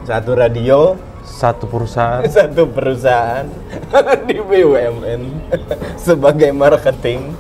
satu 0.09 0.33
radio, 0.33 0.97
Satu 1.27 1.67
perusahaan 1.67 2.23
satu 2.39 2.71
perusahaan 2.71 3.45
di 4.31 4.39
BUMN 4.39 5.23
sebagai 6.07 6.55
marketing, 6.55 7.35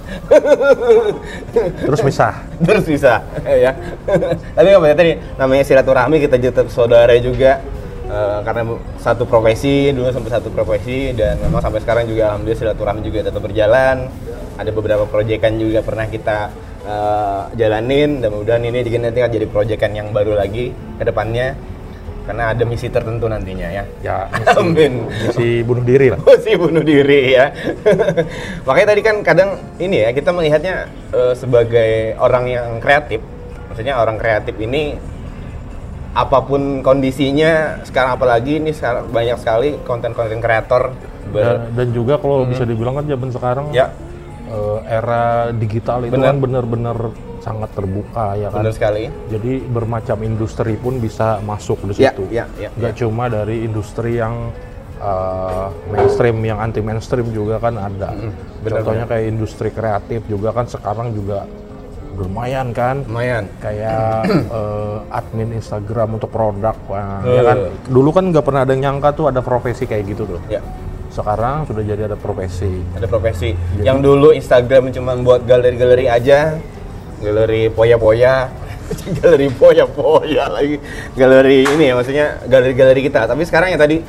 terus 1.86 2.02
misah. 2.02 2.42
terus 2.60 2.84
bisa 2.84 3.22
ya. 3.46 3.72
Tapi 4.52 4.68
apa 4.74 4.84
ya 4.90 4.94
tadi 4.98 5.12
namanya 5.38 5.64
silaturahmi 5.64 6.18
kita 6.18 6.36
tetap 6.36 6.66
saudara 6.68 7.14
juga. 7.22 7.62
eh, 8.06 8.38
karena 8.46 8.62
satu 9.02 9.26
profesi 9.26 9.90
dulu 9.90 10.14
sampai 10.14 10.30
satu 10.30 10.48
profesi 10.54 11.10
dan 11.10 11.42
memang 11.42 11.58
sampai 11.58 11.82
sekarang 11.82 12.06
juga 12.06 12.30
alhamdulillah 12.30 12.60
silaturahmi 12.62 13.02
juga 13.02 13.18
tetap 13.26 13.42
berjalan 13.42 14.06
ada 14.54 14.70
beberapa 14.70 15.10
proyekan 15.10 15.58
juga 15.58 15.82
pernah 15.82 16.06
kita 16.06 16.54
eh, 16.86 17.42
jalanin 17.58 18.22
dan 18.22 18.30
mudah-mudahan 18.30 18.62
ini 18.62 18.86
juga 18.86 19.10
nanti 19.10 19.26
jadi 19.26 19.46
proyekan 19.50 19.90
yang 19.90 20.08
baru 20.14 20.38
lagi 20.38 20.70
ke 20.70 21.02
depannya 21.02 21.58
karena 22.26 22.50
ada 22.50 22.66
misi 22.66 22.90
tertentu 22.90 23.30
nantinya 23.30 23.70
ya 23.70 23.84
Ya 24.02 24.26
amin 24.58 25.06
misi 25.06 25.62
bunuh 25.62 25.86
diri 25.86 26.10
lah. 26.10 26.18
si 26.42 26.58
bunuh 26.58 26.82
diri 26.82 27.38
ya. 27.38 27.54
Makanya 28.66 28.86
tadi 28.92 29.02
kan 29.06 29.16
kadang 29.22 29.50
ini 29.78 30.02
ya 30.02 30.10
kita 30.10 30.34
melihatnya 30.34 30.90
eh, 31.14 31.34
sebagai 31.38 32.18
orang 32.18 32.44
yang 32.50 32.68
kreatif. 32.82 33.22
Maksudnya 33.70 33.94
orang 34.02 34.18
kreatif 34.18 34.58
ini 34.58 34.98
apa 36.16 36.40
pun 36.48 36.80
kondisinya 36.80 37.84
sekarang 37.84 38.16
apalagi 38.16 38.56
ini 38.56 38.72
sekarang 38.72 39.12
banyak 39.12 39.36
sekali 39.36 39.76
konten-konten 39.84 40.40
kreator 40.40 40.96
Dan, 41.28 41.76
dan 41.76 41.88
juga 41.92 42.16
kalau 42.16 42.48
bisa 42.48 42.64
dibilang 42.64 42.96
kan 42.96 43.04
zaman 43.04 43.28
sekarang 43.28 43.66
ya 43.76 43.92
eh, 44.48 44.78
era 44.88 45.52
digital 45.52 46.08
itu 46.08 46.16
Bener. 46.16 46.32
kan 46.32 46.36
benar-benar 46.40 46.96
sangat 47.46 47.70
terbuka 47.72 48.34
ya 48.34 48.50
kan. 48.50 48.58
benar 48.60 48.74
sekali. 48.74 49.02
Jadi 49.30 49.52
bermacam 49.62 50.18
industri 50.20 50.74
pun 50.74 50.98
bisa 50.98 51.38
masuk 51.40 51.78
di 51.86 51.94
Ya, 51.96 52.10
situ. 52.10 52.26
ya, 52.28 52.44
ya, 52.58 52.68
Nggak 52.74 52.94
cuma 52.96 53.30
dari 53.30 53.62
industri 53.62 54.18
yang 54.18 54.50
uh, 54.98 55.70
mainstream, 55.86 56.42
yang 56.42 56.58
anti 56.58 56.82
mainstream 56.82 57.30
juga 57.30 57.62
kan 57.62 57.78
ada. 57.78 58.10
benar, 58.58 58.82
Contohnya 58.82 59.04
kayak 59.06 59.24
industri 59.30 59.70
kreatif 59.70 60.26
juga 60.26 60.50
kan 60.50 60.66
sekarang 60.66 61.14
juga 61.14 61.46
lumayan 62.14 62.72
kan. 62.72 63.06
Lumayan. 63.06 63.46
Kayak 63.60 64.26
uh, 64.50 65.06
admin 65.22 65.54
Instagram 65.54 66.18
untuk 66.18 66.28
produk, 66.28 66.74
Eh. 67.22 67.30
ya 67.30 67.42
kan. 67.44 67.56
Dulu 67.86 68.10
kan 68.10 68.24
nggak 68.26 68.42
pernah 68.42 68.66
ada 68.66 68.72
yang 68.72 68.82
nyangka 68.90 69.14
tuh 69.14 69.30
ada 69.30 69.38
profesi 69.38 69.86
kayak 69.86 70.02
gitu 70.08 70.26
tuh. 70.26 70.40
Ya, 70.48 70.58
Sekarang 71.06 71.64
sudah 71.64 71.80
jadi 71.80 72.02
ada 72.04 72.18
profesi. 72.18 72.82
ada 72.92 73.06
profesi. 73.06 73.54
Yang 73.78 73.98
dulu 74.02 74.28
Instagram 74.32 74.90
cuma 74.90 75.14
buat 75.16 75.44
galeri-galeri 75.44 76.10
aja, 76.10 76.58
galeri 77.22 77.68
poya-poya, 77.72 78.50
galeri 79.20 79.48
poya-poya 79.52 80.44
lagi, 80.50 80.76
galeri 81.16 81.64
ini 81.64 81.84
ya 81.90 81.94
maksudnya 81.96 82.26
galeri-galeri 82.46 83.00
kita. 83.06 83.28
Tapi 83.28 83.42
sekarang 83.44 83.74
ya 83.74 83.78
tadi 83.78 84.00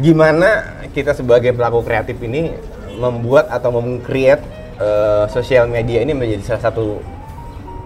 gimana 0.00 0.80
kita 0.92 1.12
sebagai 1.12 1.52
pelaku 1.52 1.84
kreatif 1.84 2.16
ini 2.24 2.52
membuat 2.96 3.48
atau 3.48 3.72
meng-create 3.76 4.44
eh, 4.80 5.24
sosial 5.32 5.68
media 5.68 6.04
ini 6.04 6.12
menjadi 6.12 6.54
salah 6.54 6.62
satu 6.68 7.00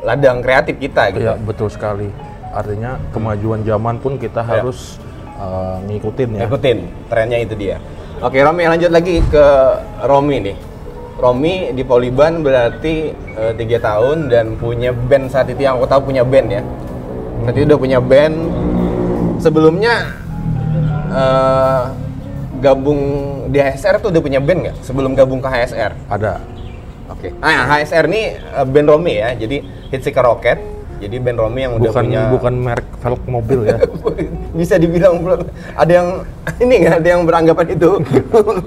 ladang 0.06 0.38
kreatif 0.38 0.78
kita 0.78 1.10
gitu. 1.10 1.26
Iya 1.26 1.34
betul 1.34 1.66
sekali. 1.66 2.06
Artinya 2.54 2.96
kemajuan 3.10 3.66
zaman 3.66 3.98
pun 3.98 4.16
kita 4.16 4.40
harus 4.40 4.96
uh, 5.36 5.82
ngikutin 5.84 6.40
ya. 6.40 6.46
Ikutin 6.48 6.78
trennya 7.10 7.38
itu 7.42 7.54
dia. 7.58 7.76
Oke 8.22 8.40
Romi 8.40 8.64
lanjut 8.64 8.88
lagi 8.88 9.20
ke 9.28 9.44
Romi 10.06 10.40
nih. 10.40 10.56
Romi 11.16 11.72
di 11.72 11.80
Poliban 11.80 12.44
berarti 12.44 13.10
eh, 13.12 13.52
tiga 13.56 13.80
tahun 13.80 14.28
dan 14.28 14.60
punya 14.60 14.92
band 14.92 15.32
saat 15.32 15.48
itu 15.48 15.64
yang 15.64 15.80
aku 15.80 15.88
tahu 15.88 16.12
punya 16.12 16.20
band 16.20 16.48
ya. 16.52 16.62
Saat 17.44 17.54
itu 17.56 17.64
udah 17.72 17.80
punya 17.80 17.98
band. 18.04 18.36
Sebelumnya 19.40 20.12
eh, 21.08 21.82
gabung 22.60 23.00
di 23.48 23.58
HSR 23.60 24.04
tuh 24.04 24.12
udah 24.12 24.22
punya 24.22 24.40
band 24.44 24.58
nggak? 24.68 24.76
Sebelum 24.84 25.16
gabung 25.16 25.40
ke 25.40 25.48
HSR? 25.48 25.92
Ada. 26.12 26.40
Oke. 27.08 27.32
Ah 27.40 27.64
HSR 27.64 28.04
nih 28.12 28.36
eh, 28.36 28.66
band 28.68 28.88
Romi 28.92 29.16
ya. 29.16 29.32
Jadi 29.32 29.64
Hitseeker 29.88 30.20
Rocket. 30.20 30.75
Jadi 30.96 31.16
band 31.20 31.38
Romi 31.38 31.60
yang 31.60 31.76
udah 31.76 31.92
bukan 31.92 32.04
punya 32.08 32.22
bukan 32.32 32.54
merek 32.56 32.88
velg 33.04 33.22
mobil 33.28 33.60
ya. 33.68 33.76
bisa 34.58 34.80
dibilang 34.80 35.20
belum 35.20 35.40
ada 35.76 35.92
yang 35.92 36.08
ini 36.64 36.74
nggak 36.80 36.96
ada 37.04 37.08
yang 37.12 37.22
beranggapan 37.28 37.66
itu 37.76 37.90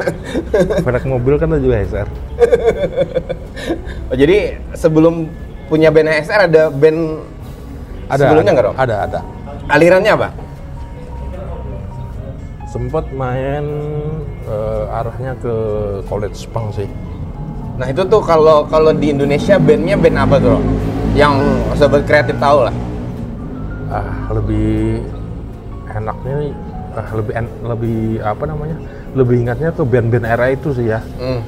merek 0.85 1.05
mobil 1.09 1.33
kan 1.41 1.49
juga 1.57 1.75
HSR. 1.81 2.07
oh, 4.13 4.15
jadi 4.15 4.37
sebelum 4.77 5.25
punya 5.65 5.89
band 5.89 6.09
HSR 6.13 6.41
ada 6.45 6.63
band 6.69 6.99
Ada. 8.09 8.21
sebelumnya 8.25 8.51
nggak 8.53 8.65
Rom? 8.69 8.75
Ada 8.77 8.95
ada. 9.09 9.19
alirannya 9.69 10.13
apa 10.13 10.29
Sempat 12.69 13.09
main 13.17 13.65
eh, 14.45 14.83
arahnya 14.93 15.33
ke 15.41 15.53
college 16.05 16.45
punk 16.53 16.77
sih. 16.77 16.89
nah 17.81 17.89
itu 17.89 18.05
tuh 18.05 18.21
kalau 18.21 18.67
kalau 18.69 18.93
di 18.93 19.09
Indonesia 19.09 19.57
bandnya 19.57 19.97
band 19.97 20.17
apa 20.21 20.35
tuh 20.37 20.49
Rom? 20.57 20.65
Yang 21.11 21.35
sobat 21.73 22.03
kreatif 22.03 22.37
tahu 22.37 22.63
lah 22.63 22.75
Ah 23.89 24.05
lebih 24.29 25.01
enaknya 25.89 26.33
nih, 26.39 26.51
ah, 26.93 27.09
lebih 27.11 27.33
en- 27.33 27.57
lebih 27.63 27.99
apa 28.21 28.43
namanya? 28.45 28.77
Lebih 29.11 29.35
ingatnya 29.39 29.69
ke 29.71 29.81
band-band 29.81 30.21
era 30.23 30.45
itu 30.47 30.69
sih 30.71 30.85
ya. 30.85 31.01
hmm. 31.17 31.41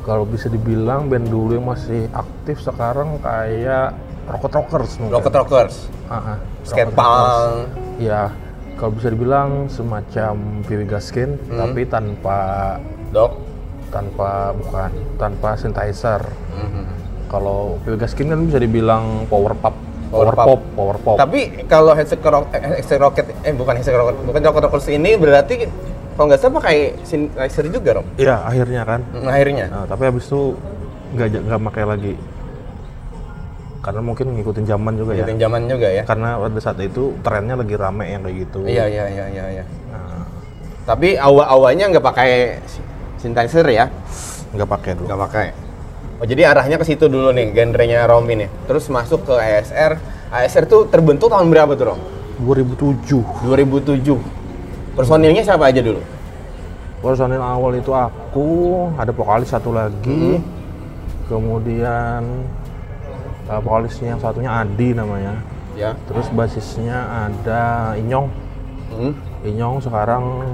Kalau 0.00 0.22
bisa 0.22 0.46
dibilang 0.46 1.10
band 1.10 1.26
dulu 1.26 1.58
yang 1.58 1.66
masih 1.66 2.06
aktif 2.12 2.62
sekarang 2.62 3.18
kayak 3.18 3.98
Rocket 4.24 4.54
Rockers 4.54 4.92
mungkin. 4.96 5.14
Rocket 5.16 5.34
Rockers 5.34 5.74
Ah, 6.06 6.14
ah, 6.14 6.38
skate 6.62 6.86
Rocket 6.86 6.94
Rockers. 6.94 7.34
punk 7.34 7.54
Ya, 7.98 8.22
kalau 8.76 8.90
bisa 8.92 9.08
dibilang 9.08 9.50
semacam 9.66 10.32
Vivi 10.62 10.86
Gaskin, 10.86 11.30
Hmm. 11.42 11.58
tapi 11.58 11.82
tanpa 11.84 12.38
dok 13.10 13.42
tanpa 13.88 14.30
bukan 14.54 14.90
tanpa 15.16 15.48
synthesizer. 15.56 16.22
Mhm. 16.52 16.84
Kalau 17.26 17.78
Vivi 17.82 17.96
Gaskin 17.96 18.30
kan 18.30 18.40
bisa 18.42 18.58
dibilang 18.58 19.26
power 19.26 19.52
pop, 19.52 19.74
Power 20.06 20.30
power, 20.30 20.34
pop. 20.34 20.46
pop, 20.46 20.60
power 20.78 20.96
pop. 21.02 21.16
tapi 21.18 21.66
kalau 21.66 21.90
Rock- 21.92 22.54
eh, 22.54 22.96
Rocket 22.96 23.26
eh 23.42 23.50
bukan 23.50 23.74
Hitseeker 23.74 23.98
Rocket 23.98 24.16
bukan 24.22 24.40
Rocket 24.40 24.62
Rockers 24.62 24.86
ini 24.88 25.18
berarti 25.18 25.66
kalau 26.14 26.26
nggak 26.30 26.38
salah 26.38 26.54
pakai 26.56 26.76
synthesizer 27.02 27.68
juga 27.68 28.00
Rom 28.00 28.06
Iya, 28.16 28.40
akhirnya 28.40 28.82
kan. 28.86 29.00
Hmm, 29.12 29.28
akhirnya 29.28 29.66
Nah, 29.68 29.84
tapi 29.84 30.02
habis 30.06 30.24
itu 30.24 30.56
nggak 31.12 31.28
nggak 31.44 31.60
pakai 31.66 31.84
lagi. 31.84 32.14
Karena 33.82 34.00
mungkin 34.00 34.26
ngikutin 34.32 34.64
zaman 34.64 34.92
juga 34.96 35.12
ya. 35.12 35.22
Ngikutin 35.22 35.38
zaman 35.38 35.60
juga 35.68 35.88
ya 35.92 36.02
Karena 36.02 36.28
pada 36.40 36.58
saat 36.58 36.78
itu 36.80 37.14
trennya 37.20 37.54
lagi 37.54 37.74
rame 37.76 38.04
yang 38.08 38.22
kayak 38.22 38.36
gitu. 38.42 38.58
Iya 38.64 38.84
iya 38.86 39.04
iya 39.06 39.24
iya. 39.28 39.44
iya. 39.60 39.64
Nah, 39.90 40.24
Tapi 40.86 41.18
awal-awalnya 41.18 41.90
nggak 41.90 42.06
pakai 42.06 42.30
synthesizer 43.18 43.66
ya? 43.66 43.86
nggak 44.54 44.70
pakai 44.70 44.90
dulu. 44.94 45.06
Nggak 45.10 45.20
pakai. 45.28 45.46
Oh 46.16 46.24
jadi 46.24 46.48
arahnya 46.48 46.80
ke 46.80 46.84
situ 46.88 47.12
dulu 47.12 47.28
nih, 47.32 47.52
genrenya 47.52 48.08
Romi 48.08 48.34
nih. 48.40 48.48
Terus 48.64 48.88
masuk 48.88 49.28
ke 49.28 49.34
ASR. 49.36 50.00
ASR 50.32 50.64
tuh 50.64 50.88
terbentuk 50.88 51.28
tahun 51.28 51.52
berapa 51.52 51.76
tuh 51.76 51.92
Rom? 51.92 52.00
2007. 52.44 53.44
2007. 53.44 54.16
Personilnya 54.96 55.44
siapa 55.44 55.68
aja 55.68 55.84
dulu? 55.84 56.00
Personil 57.04 57.40
awal 57.44 57.76
itu 57.76 57.92
aku, 57.92 58.48
ada 58.96 59.12
vokalis 59.12 59.52
satu 59.52 59.68
lagi, 59.76 60.40
kemudian 61.28 62.22
uh, 63.50 63.60
vokalisnya 63.60 64.16
yang 64.16 64.20
satunya 64.22 64.50
Adi 64.50 64.94
namanya 64.94 65.34
Ya. 65.76 65.92
terus 66.08 66.24
basisnya 66.32 67.28
ada 67.28 67.92
Inyong 68.00 68.32
Hmm. 68.86 69.12
Inyong 69.42 69.82
sekarang 69.82 70.46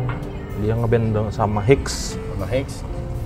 dia 0.65 0.73
ngeband 0.73 1.31
sama 1.31 1.61
Hicks 1.61 2.17
Sama 2.17 2.49
Hicks, 2.49 2.81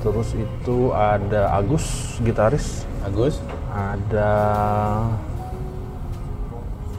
terus 0.06 0.30
itu 0.38 0.94
ada 0.94 1.50
Agus 1.50 2.14
gitaris 2.22 2.86
Agus, 3.02 3.42
ada 3.74 4.32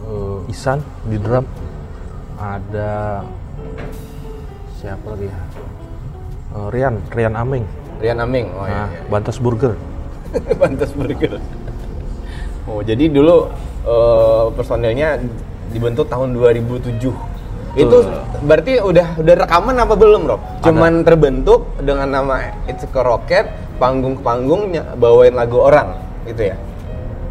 eh, 0.03 0.51
Isan 0.51 0.83
di 1.07 1.15
drum 1.15 1.47
ada 2.35 3.23
siapa 4.75 5.15
lagi 5.15 5.31
ya 5.31 5.39
Eh, 6.57 6.67
Rian 6.73 6.95
Rian 7.13 7.35
Aming 7.35 7.65
Rian 7.97 8.17
Aming. 8.21 8.47
Oh 8.53 8.65
nah, 8.65 8.87
iya. 8.87 9.09
Bantas 9.09 9.37
Burger 9.41 9.73
iya. 10.33 10.53
Pantas 10.57 10.91
Burger. 10.93 11.41
Oh, 12.67 12.83
jadi 12.83 13.07
dulu 13.07 13.47
eh, 13.87 14.45
personilnya 14.53 15.19
dibentuk 15.71 16.07
tahun 16.11 16.35
2007. 16.35 17.36
Itu 17.77 17.97
berarti 18.41 18.81
udah 18.81 19.07
udah 19.15 19.35
rekaman 19.39 19.77
apa 19.77 19.93
belum, 19.93 20.21
Rob? 20.25 20.41
Cuman 20.59 21.05
terbentuk 21.05 21.77
dengan 21.77 22.09
nama 22.09 22.35
It's 22.65 22.83
a 22.83 22.89
Rocket, 22.91 23.45
panggung 23.77 24.17
ke 24.17 24.21
panggung 24.21 24.67
bawain 24.97 25.31
lagu 25.31 25.61
orang, 25.61 25.93
gitu 26.25 26.49
ya. 26.49 26.57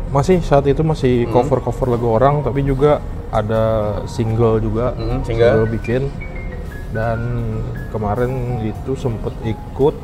masih 0.07 0.39
saat 0.39 0.63
itu 0.65 0.87
masih 0.87 1.27
cover 1.29 1.59
cover 1.59 1.91
lagu 1.91 2.15
orang 2.15 2.39
tapi 2.41 2.63
juga 2.63 3.03
ada 3.29 3.65
single 4.07 4.63
juga 4.63 4.95
Hmm, 4.95 5.19
single. 5.27 5.67
bikin 5.67 6.07
dan 6.95 7.19
kemarin 7.91 8.31
itu 8.63 8.95
sempet 8.95 9.35
ikut 9.43 9.99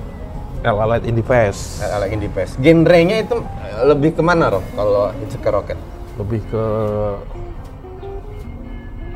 LA 0.61 0.85
Light 0.91 1.07
Indie 1.07 1.23
Fest 1.23 1.79
Ala 1.81 2.11
Indie 2.11 2.27
Fest. 2.29 2.59
Genrenya 2.59 3.23
itu 3.23 3.39
lebih 3.81 4.19
ke 4.19 4.23
mana, 4.23 4.51
Rob? 4.51 4.67
Kalau 4.75 5.15
It's 5.23 5.39
a 5.39 5.51
Rocket? 5.55 5.79
lebih 6.13 6.43
ke 6.45 6.65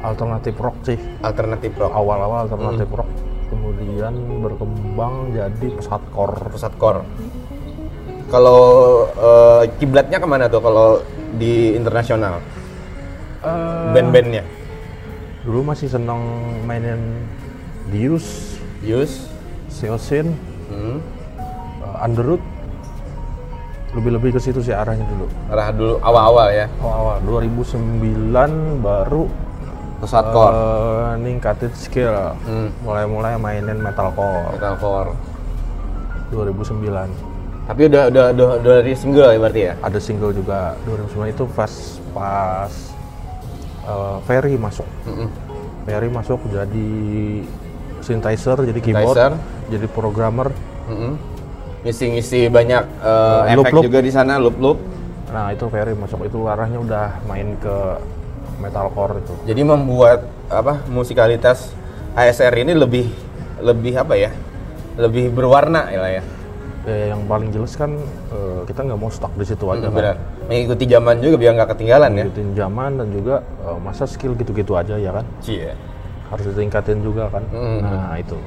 alternatif 0.04 0.54
rock 0.61 0.76
sih 0.85 0.98
Alternatif 1.24 1.72
rock, 1.78 1.92
awal-awal 1.92 2.48
alternatif 2.48 2.88
rock 2.92 3.09
kemudian 3.46 4.11
berkembang 4.42 5.30
jadi 5.30 5.66
pesat 5.78 6.02
core 6.11 6.50
pusat 6.50 6.74
core. 6.82 7.06
Kalau 8.26 8.59
eh, 9.06 9.70
kiblatnya 9.78 10.18
ke 10.18 10.26
mana 10.26 10.50
tuh 10.50 10.59
kalau 10.59 10.98
di 11.38 11.78
internasional? 11.78 12.42
Band-bandnya? 13.94 14.42
dulu 15.46 15.62
masih 15.62 15.87
seneng 15.87 16.18
mainin 16.66 17.22
Dius, 17.94 18.59
Yus, 18.82 19.30
Seosin, 19.70 20.35
hmm. 20.74 20.98
uh, 21.78 22.02
Underwood 22.02 22.42
lebih-lebih 23.94 24.37
ke 24.37 24.40
situ 24.42 24.61
sih 24.61 24.74
arahnya 24.74 25.06
dulu 25.09 25.24
arah 25.48 25.72
dulu 25.72 25.94
awal-awal 26.02 26.52
ya. 26.52 26.66
awal 26.82 27.16
2009 27.24 28.85
baru 28.85 29.24
Pusat 29.96 30.24
core, 30.28 30.52
eh, 30.52 31.12
ningkatin 31.18 31.72
skill 31.72 32.12
Hmm. 32.38 32.68
mulai-mulai 32.80 33.35
mainin 33.37 33.78
metalcore 33.78 34.52
metalcore. 34.52 35.12
2009 36.28 37.09
Tapi 37.64 37.82
udah 37.87 38.04
udah 38.06 38.24
udah, 38.30 38.46
udah 38.61 38.74
dari 38.76 38.94
single 38.94 39.26
ya 39.26 39.38
berarti 39.38 39.61
ya? 39.62 39.72
ada 39.80 39.98
single 39.98 40.30
juga 40.30 40.74
2009 40.85 41.26
itu 41.28 41.44
pas 41.48 41.72
pas 42.12 42.70
eh, 43.82 44.16
Ferry 44.22 44.54
masuk 44.56 44.87
Mm-mm. 45.04 45.28
Ferry 45.82 46.09
masuk 46.09 46.38
jadi 46.46 46.90
synthesizer 48.00 48.59
jadi 48.64 48.80
keyboard 48.80 49.06
Synthesizer. 49.09 49.32
jadi 49.68 49.87
programmer 49.88 50.50
Mm-mm. 50.87 51.14
Ngisi-ngisi 51.82 52.46
banyak 52.48 52.82
eh, 53.00 53.40
Eh, 53.46 53.54
efek 53.54 53.56
loop-loop. 53.70 53.82
juga 53.85 53.98
di 54.00 54.11
sana, 54.11 54.37
loop-loop. 54.37 54.78
nah 55.26 55.50
itu 55.50 55.66
Ferry 55.66 55.92
masuk 55.92 56.22
itu 56.22 56.38
arahnya 56.44 56.78
udah 56.78 57.06
main 57.24 57.54
ke 57.56 57.76
metalcore 58.59 59.21
itu 59.21 59.35
Jadi 59.45 59.61
membuat 59.62 60.21
apa 60.47 60.81
musikalitas 60.87 61.73
ASR 62.12 62.55
ini 62.57 62.73
lebih 62.73 63.07
lebih 63.59 63.97
apa 63.97 64.14
ya? 64.14 64.31
Lebih 64.97 65.29
berwarna 65.31 65.88
ya 65.88 65.99
lah 66.01 66.12
ya. 66.12 66.23
Eh, 66.87 67.11
yang 67.11 67.27
paling 67.27 67.51
jelas 67.51 67.75
kan 67.75 67.99
eh, 68.31 68.61
kita 68.64 68.81
nggak 68.81 68.97
mau 68.97 69.11
stuck 69.11 69.35
di 69.35 69.42
situ 69.42 69.66
aja 69.66 69.90
kan 69.90 69.92
Benar. 69.92 70.16
Mengikuti 70.47 70.87
zaman 70.87 71.19
juga 71.19 71.37
biar 71.37 71.53
nggak 71.55 71.71
ketinggalan 71.75 72.11
ya. 72.12 72.25
ngikutin 72.25 72.49
zaman 72.55 72.90
dan 72.97 73.09
juga 73.11 73.35
eh, 73.66 73.79
masa 73.79 74.07
skill 74.07 74.33
gitu-gitu 74.35 74.73
aja 74.73 74.95
ya 74.95 75.11
kan 75.11 75.27
Cie. 75.42 75.75
harus 76.27 76.45
ditingkatin 76.47 77.03
juga 77.03 77.27
kan 77.29 77.42
Mm. 77.51 77.79
nah 77.83 78.14
itu 78.16 78.38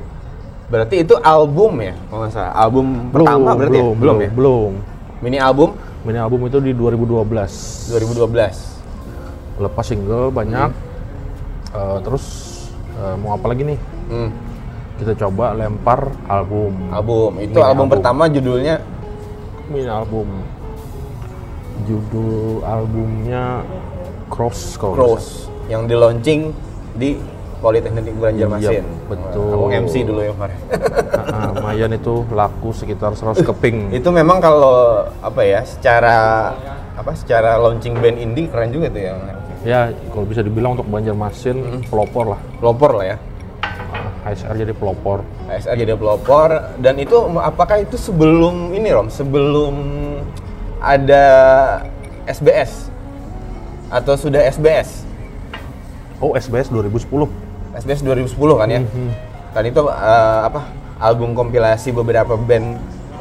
Berarti 0.69 1.01
itu 1.01 1.17
album 1.19 1.81
ya, 1.81 1.97
kalau 2.07 2.21
nggak 2.21 2.29
salah. 2.29 2.53
Album 2.53 2.85
pertama 3.09 3.57
berarti 3.57 3.73
ya? 3.73 3.81
belum, 3.81 3.97
Belum 3.97 4.17
ya? 4.21 4.29
belum 4.29 4.71
Mini 5.19 5.37
album 5.41 5.69
mini 5.99 6.15
album 6.15 6.47
itu 6.47 6.57
di 6.63 6.71
2012 6.71 7.91
2012. 7.91 8.78
Lepas 9.59 9.83
single 9.83 10.31
banyak 10.31 10.71
Eh, 11.69 11.97
terus 12.01 12.25
eh, 12.95 13.13
mau 13.15 13.37
apa 13.37 13.45
lagi 13.45 13.61
nih 13.63 13.79
Hmm. 14.09 14.33
kita 14.97 15.13
coba 15.19 15.53
lempar 15.53 16.09
album 16.25 16.73
Album. 16.89 17.37
Itu 17.37 17.53
Mini 17.53 17.61
album, 17.61 17.85
album. 17.85 17.87
pertama 17.93 18.23
judulnya 18.25 18.81
mini 19.67 19.85
album 19.85 20.25
judul 21.85 22.61
albumnya 22.63 23.61
Cross 24.27 24.77
Cross 24.77 25.45
yang 25.67 25.85
di 25.85 25.93
launching 25.93 26.49
di 26.95 27.17
Politeknik 27.59 28.15
Banjarmasin. 28.15 28.71
Iya, 28.71 28.83
betul. 29.05 29.51
Aku 29.51 29.65
MC 29.69 29.95
dulu 30.01 30.19
ya 30.21 30.31
kemarin. 30.31 30.57
Ah, 31.29 31.51
ah, 31.51 31.61
Mayan 31.61 31.91
itu 31.91 32.23
laku 32.31 32.71
sekitar 32.71 33.13
100 33.13 33.43
keping 33.43 33.77
itu 33.99 34.09
memang 34.09 34.39
kalau 34.39 35.03
apa 35.19 35.41
ya, 35.43 35.61
secara 35.61 36.17
apa 36.95 37.11
secara 37.13 37.55
launching 37.55 37.93
band 37.95 38.17
indie 38.17 38.47
keren 38.47 38.71
juga 38.71 38.89
tuh 38.89 39.03
yang 39.03 39.19
ya 39.63 39.91
kalau 40.11 40.25
bisa 40.27 40.41
dibilang 40.43 40.75
untuk 40.79 40.87
Banjarmasin 40.87 41.83
pelopor 41.87 42.35
lah. 42.35 42.41
Pelopor 42.59 42.91
lah 42.99 43.15
ya. 43.15 43.17
Ah, 43.89 44.31
HSR 44.31 44.55
jadi 44.55 44.73
pelopor. 44.75 45.25
ASR 45.49 45.75
jadi 45.75 45.95
pelopor 45.97 46.49
dan 46.79 46.95
itu 47.01 47.15
apakah 47.39 47.83
itu 47.83 47.99
sebelum 47.99 48.71
ini 48.71 48.87
Rom? 48.93 49.11
Sebelum 49.11 49.73
ada 50.79 51.25
SBS 52.29 52.87
atau 53.89 54.13
sudah 54.13 54.45
SBS 54.45 55.01
oh 56.21 56.37
SBS 56.37 56.69
2010 56.69 57.09
SBS 57.81 58.01
2010 58.05 58.37
kan 58.61 58.69
ya? 58.69 58.81
Dan 59.49 59.63
itu 59.65 59.81
eh, 59.89 60.39
apa 60.45 60.61
album 61.01 61.33
kompilasi 61.33 61.89
beberapa 61.91 62.37
band 62.37 62.77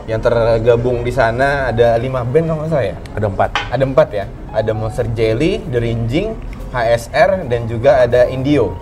yang 0.08 0.20
tergabung 0.20 1.04
di 1.04 1.12
sana 1.12 1.72
ada 1.72 1.96
lima 1.96 2.24
band 2.24 2.44
kalau 2.46 2.58
nggak 2.62 2.70
salah 2.70 2.86
ya? 2.86 2.96
Ada 3.16 3.26
empat. 3.28 3.50
Ada 3.72 3.84
empat 3.84 4.08
ya 4.12 4.26
ada 4.52 4.72
Monster 4.72 5.08
Jelly, 5.12 5.60
The 5.68 5.78
Ringing, 5.80 6.36
HSR 6.72 7.48
dan 7.48 7.64
juga 7.68 8.04
ada 8.04 8.28
Indio. 8.28 8.76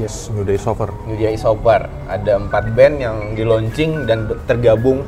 Yes 0.00 0.32
New 0.32 0.46
Day 0.46 0.56
Sofer. 0.56 0.88
New 1.04 1.16
Day 1.18 1.36
Isoper 1.36 1.88
ada 2.08 2.40
empat 2.40 2.72
band 2.72 2.96
yang 3.00 3.16
di 3.36 3.44
launching 3.44 4.08
dan 4.08 4.32
tergabung 4.48 5.04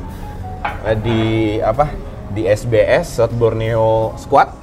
eh, 0.85 0.97
di 1.01 1.21
apa 1.61 1.89
di 2.33 2.45
SBS 2.45 3.17
South 3.21 3.33
Borneo 3.33 4.13
Squad. 4.21 4.53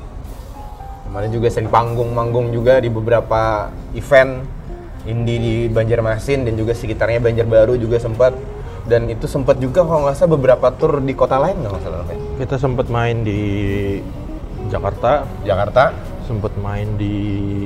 Kemarin 1.10 1.30
juga 1.34 1.50
sering 1.50 1.70
panggung-manggung 1.70 2.54
juga 2.54 2.78
di 2.78 2.86
beberapa 2.86 3.66
event 3.98 4.46
indie 5.08 5.40
di 5.42 5.54
Banjarmasin 5.66 6.46
dan 6.46 6.54
juga 6.54 6.70
sekitarnya 6.78 7.18
Banjarbaru 7.18 7.74
juga 7.74 7.98
sempat. 7.98 8.30
Dan 8.86 9.10
itu 9.10 9.26
sempat 9.26 9.58
juga 9.58 9.82
kalau 9.82 10.06
nggak 10.06 10.14
salah 10.14 10.32
beberapa 10.38 10.66
tour 10.74 11.02
di 11.02 11.12
kota 11.12 11.36
lain 11.36 11.62
nggak 11.62 11.82
salah 11.84 12.00
kita 12.40 12.56
sempat 12.56 12.88
main 12.88 13.20
di 13.20 13.42
Jakarta 14.70 15.26
Jakarta 15.42 15.82
sempat 16.24 16.54
main 16.56 16.86
di 16.94 17.16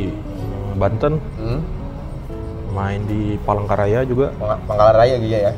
eh, 0.09 0.73
Banten 0.75 1.21
hmm. 1.21 1.61
main 2.75 3.01
di 3.05 3.39
Palangkaraya 3.45 4.03
juga 4.03 4.33
Pang- 4.35 4.61
Pangkalan 4.67 4.95
Raya 4.97 5.17
gitu 5.21 5.31
ya 5.31 5.53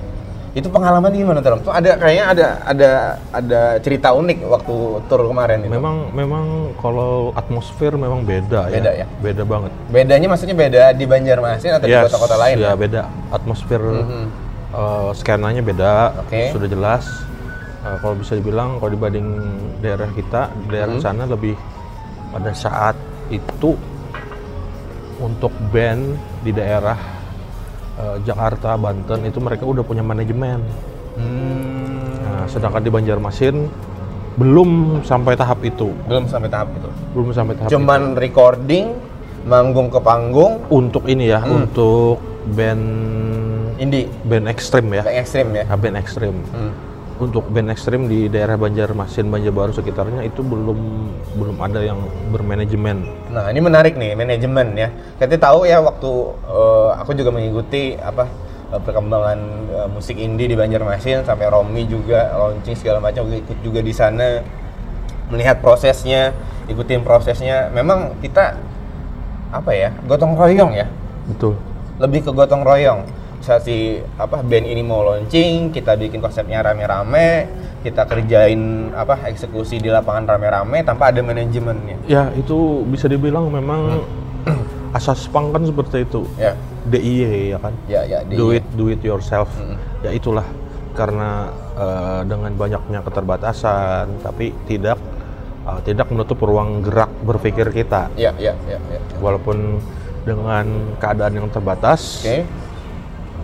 itu 0.57 0.73
pengalaman 0.73 1.13
gimana 1.13 1.45
Tom? 1.45 1.61
Tuh 1.61 1.69
ada 1.69 2.01
kayaknya 2.01 2.25
ada 2.33 2.47
ada 2.65 2.91
ada 3.29 3.61
cerita 3.85 4.17
unik 4.17 4.41
waktu 4.49 4.75
tour 5.05 5.29
kemarin 5.29 5.61
itu. 5.61 5.69
memang 5.69 6.09
memang 6.17 6.45
kalau 6.81 7.29
atmosfer 7.37 7.93
memang 7.93 8.25
beda, 8.25 8.73
Beda 8.73 8.89
ya? 8.97 9.05
beda 9.21 9.45
banget 9.45 9.69
Bedanya 9.93 10.33
maksudnya 10.33 10.57
beda 10.57 10.97
di 10.97 11.05
Banjarmasin 11.05 11.77
atau 11.77 11.85
di 11.85 11.93
Yes, 11.93 12.09
kota-kota 12.09 12.41
lain? 12.41 12.57
ya 12.57 12.73
ya? 12.73 12.73
beda 12.73 13.03
atmosfer 13.29 13.85
Mhm. 13.85 14.25
eh, 14.73 15.11
skenanya 15.13 15.61
beda 15.61 16.25
Oke. 16.25 16.49
sudah 16.57 16.69
jelas 16.73 17.05
Eh, 17.87 17.97
kalau 17.97 18.19
bisa 18.19 18.35
dibilang 18.35 18.77
kalau 18.77 18.91
dibanding 18.91 19.27
daerah 19.79 20.11
kita 20.11 20.51
daerah 20.67 20.91
Hmm. 20.93 21.05
sana 21.05 21.23
lebih 21.25 21.55
pada 22.29 22.51
saat 22.51 22.99
itu 23.29 23.79
untuk 25.19 25.55
band 25.71 26.03
di 26.43 26.51
daerah 26.51 26.99
eh, 27.97 28.17
Jakarta 28.21 28.75
Banten 28.75 29.23
itu 29.25 29.39
mereka 29.39 29.63
udah 29.65 29.81
punya 29.81 30.03
manajemen 30.03 30.61
Hmm, 31.17 32.21
Nah, 32.21 32.45
sedangkan 32.45 32.83
di 32.83 32.91
Banjarmasin 32.91 33.57
belum 34.37 34.71
sampai 35.01 35.33
tahap 35.33 35.63
itu 35.63 35.89
belum 36.05 36.27
sampai 36.27 36.51
tahap 36.51 36.69
itu. 36.71 36.91
belum 37.15 37.29
sampai 37.33 37.55
tahap 37.55 37.69
Cuman 37.71 38.13
recording, 38.15 38.93
manggung 39.45 39.89
ke 39.89 39.97
panggung, 39.99 40.61
itu. 40.61 40.75
untuk 40.75 41.05
ini 41.07 41.31
ya 41.31 41.41
Hmm. 41.41 41.63
untuk 41.63 42.19
band 42.51 42.85
indie, 43.79 44.11
band 44.23 44.45
ekstrim 44.47 44.91
ya 44.91 45.07
yang 45.07 45.19
ekstrim 45.19 45.49
ya. 45.55 45.65
Ah, 45.65 45.79
band 45.79 45.97
ekstrim 45.97 46.35
Hmm. 46.51 46.73
Untuk 47.17 47.49
band 47.49 47.73
ekstrim 47.73 48.09
di 48.09 48.29
daerah 48.29 48.61
Banjarmasin, 48.61 49.33
Banjarbaru 49.33 49.73
sekitarnya 49.73 50.21
itu 50.25 50.45
belum 50.45 50.79
belum 51.41 51.57
ada 51.65 51.81
yang 51.81 51.97
bermanajemen. 52.29 53.09
Nah 53.33 53.49
ini 53.49 53.61
menarik 53.65 53.97
nih 53.97 54.13
manajemen 54.13 54.77
ya. 54.77 54.89
Kita 55.17 55.41
tahu 55.41 55.65
ya 55.65 55.81
waktu 55.81 56.13
eh, 56.45 56.91
aku 57.01 57.17
juga 57.17 57.33
mengikuti 57.33 57.97
apa 57.97 58.29
eh, 58.73 58.81
perkembangan 58.81 59.39
eh, 59.73 59.89
musik 59.89 60.21
indie 60.21 60.53
di 60.53 60.57
Banjarmasin 60.57 61.25
sampai 61.25 61.49
Romi 61.49 61.89
juga 61.89 62.37
launching 62.37 62.77
segala 62.77 63.01
macam 63.01 63.25
ikut 63.33 63.59
juga 63.65 63.81
di 63.81 63.93
sana 63.97 64.45
melihat 65.33 65.59
prosesnya, 65.65 66.37
ikutin 66.69 67.01
prosesnya. 67.01 67.73
Memang 67.73 68.21
kita 68.21 68.61
apa 69.51 69.73
ya 69.73 69.89
gotong 70.05 70.37
royong 70.37 70.75
ya, 70.75 70.87
Betul. 71.33 71.57
lebih 71.97 72.29
ke 72.29 72.31
gotong 72.35 72.61
royong. 72.61 73.09
Saat 73.47 73.63
si 73.63 74.03
apa 74.19 74.43
band 74.43 74.67
ini 74.67 74.83
mau 74.83 75.07
launching, 75.07 75.71
kita 75.71 75.95
bikin 75.95 76.19
konsepnya 76.19 76.67
rame-rame, 76.67 77.47
kita 77.87 78.03
kerjain 78.03 78.91
apa 78.91 79.23
eksekusi 79.31 79.79
di 79.79 79.87
lapangan 79.87 80.35
rame-rame 80.35 80.83
tanpa 80.83 81.15
ada 81.15 81.23
manajemennya. 81.23 82.03
Ya 82.11 82.35
itu 82.35 82.83
bisa 82.91 83.07
dibilang 83.07 83.47
memang 83.47 84.03
asas 84.99 85.31
punk 85.31 85.55
kan 85.55 85.63
seperti 85.63 86.03
itu. 86.03 86.27
Ya, 86.35 86.59
DIY 86.91 87.55
ya 87.55 87.59
kan. 87.63 87.75
ya, 87.87 88.03
ya. 88.03 88.19
Do 88.27 88.51
it, 88.51 88.67
do 88.75 88.91
it 88.91 88.99
yourself. 89.07 89.47
Mm. 89.63 89.79
Ya 90.03 90.11
itulah 90.11 90.47
karena 90.99 91.55
eh, 91.79 92.21
dengan 92.27 92.51
banyaknya 92.51 92.99
keterbatasan, 93.07 94.27
tapi 94.27 94.51
tidak 94.67 94.99
eh, 95.71 95.81
tidak 95.87 96.11
menutup 96.11 96.43
ruang 96.43 96.83
gerak 96.83 97.15
berpikir 97.23 97.71
kita. 97.71 98.11
Ya, 98.19 98.35
ya, 98.43 98.59
ya, 98.67 98.83
ya. 98.91 98.99
Walaupun 99.23 99.79
dengan 100.27 100.67
keadaan 100.99 101.39
yang 101.39 101.47
terbatas, 101.55 102.27
Oke. 102.27 102.66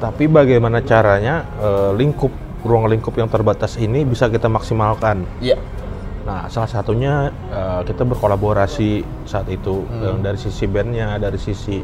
Tapi 0.02 0.26
bagaimana 0.26 0.82
caranya 0.82 1.46
eh, 1.62 1.90
lingkup 1.94 2.34
ruang 2.66 2.90
lingkup 2.90 3.14
yang 3.14 3.30
terbatas 3.30 3.78
ini 3.78 4.02
bisa 4.02 4.26
kita 4.26 4.50
maksimalkan. 4.50 5.22
Iya. 5.38 5.54
Nah, 6.26 6.50
salah 6.50 6.66
satunya 6.66 7.30
eh, 7.54 7.80
kita 7.86 8.02
berkolaborasi 8.02 9.06
saat 9.30 9.46
itu 9.46 9.86
Hmm. 9.86 10.18
dari 10.26 10.38
sisi 10.42 10.66
bandnya, 10.66 11.22
dari 11.22 11.38
sisi 11.38 11.78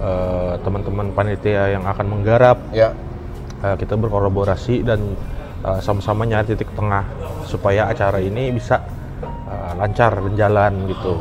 eh, 0.00 0.54
teman-teman 0.64 1.12
panitia 1.12 1.76
yang 1.76 1.84
akan 1.84 2.06
menggarap, 2.08 2.56
Ya. 2.72 2.96
kita 3.76 3.96
berkolaborasi 4.00 4.84
dan 4.84 5.00
eh, 5.60 5.80
sama-sama 5.84 6.24
nyari 6.24 6.56
titik 6.56 6.72
tengah 6.72 7.04
supaya 7.44 7.92
acara 7.92 8.16
ini 8.20 8.48
bisa 8.52 8.80
eh, 9.48 9.72
lancar 9.76 10.16
berjalan 10.24 10.72
gitu. 10.88 11.20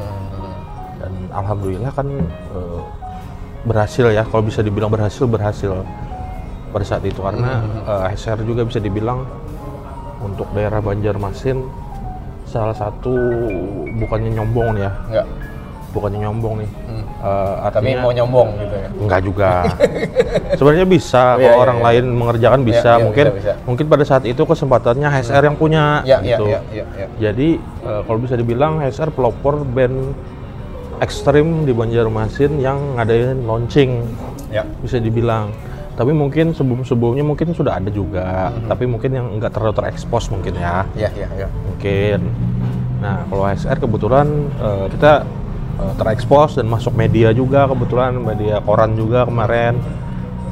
Dan 0.95 1.11
alhamdulillah 1.31 1.91
kan 1.91 2.07
eh, 2.55 2.81
berhasil 3.65 4.11
ya, 4.11 4.23
kalau 4.27 4.43
bisa 4.45 4.59
dibilang 4.61 4.91
berhasil 4.91 5.25
berhasil 5.25 5.81
pada 6.75 6.83
saat 6.83 7.07
itu 7.07 7.23
karena 7.23 7.63
eh, 7.87 8.11
HSR 8.11 8.43
juga 8.43 8.67
bisa 8.67 8.83
dibilang 8.83 9.23
untuk 10.19 10.51
daerah 10.51 10.83
Banjarmasin 10.83 11.63
salah 12.43 12.75
satu 12.75 13.15
bukannya 13.95 14.31
nyombong 14.31 14.75
ya, 14.75 14.91
Enggak. 15.07 15.25
bukannya 15.91 16.19
nyombong 16.23 16.53
nih. 16.59 16.69
Hmm. 16.87 17.03
Tapi 17.25 17.89
artinya 17.89 17.99
mau 17.99 18.13
nyombong 18.13 18.49
gitu 18.59 18.75
ya. 18.75 18.89
enggak 19.01 19.21
juga. 19.23 19.51
Sebenarnya 20.59 20.87
bisa 20.87 21.23
Iya, 21.35 21.41
kalau 21.41 21.55
iya, 21.57 21.63
orang 21.63 21.77
iya. 21.79 21.85
lain 21.89 22.05
mengerjakan 22.11 22.59
Iya, 22.61 22.67
bisa. 22.69 22.91
iya, 22.91 23.03
mungkin 23.03 23.25
bisa, 23.25 23.37
bisa. 23.39 23.53
mungkin 23.65 23.85
pada 23.89 24.03
saat 24.05 24.23
itu 24.23 24.41
kesempatannya 24.45 25.07
HSR 25.09 25.43
yang 25.47 25.57
punya 25.57 25.83
Ya, 26.05 26.19
ya, 26.21 26.37
gitu. 26.37 26.45
ya, 26.47 26.59
ya, 26.69 26.85
ya. 26.95 27.07
Jadi 27.19 27.47
eh, 27.59 28.01
kalau 28.03 28.19
bisa 28.19 28.35
dibilang 28.35 28.77
HSR 28.79 29.09
pelopor 29.09 29.63
band 29.65 30.11
ekstrim 30.99 31.63
di 31.63 31.73
Banjarmasin 31.73 32.59
yang 32.59 32.95
ngadain 32.95 33.43
launching 33.43 34.03
Ya. 34.47 34.63
bisa 34.79 34.99
dibilang. 34.99 35.51
Tapi 35.95 36.11
mungkin 36.11 36.51
sebelum-sebelumnya 36.51 37.23
mungkin 37.23 37.55
sudah 37.55 37.79
ada 37.79 37.87
juga, 37.87 38.51
Mm-hmm. 38.51 38.67
tapi 38.67 38.83
mungkin 38.83 39.11
yang 39.11 39.27
enggak 39.31 39.55
terlalu 39.55 39.73
terekspos 39.73 40.27
mungkin 40.27 40.53
ya. 40.55 40.83
Ya, 40.93 41.07
ya, 41.15 41.27
ya. 41.33 41.47
Mungkin. 41.47 42.19
Nah, 42.99 43.23
kalau 43.25 43.43
HSR 43.45 43.79
kebetulan 43.79 44.27
eh, 44.57 44.85
kita 44.91 45.23
eh, 45.79 45.93
terekspos 45.95 46.59
dan 46.59 46.67
masuk 46.67 46.91
media 46.93 47.31
juga 47.31 47.63
kebetulan 47.65 48.11
media 48.15 48.59
koran 48.59 48.93
juga 48.93 49.23
kemarin. 49.23 49.79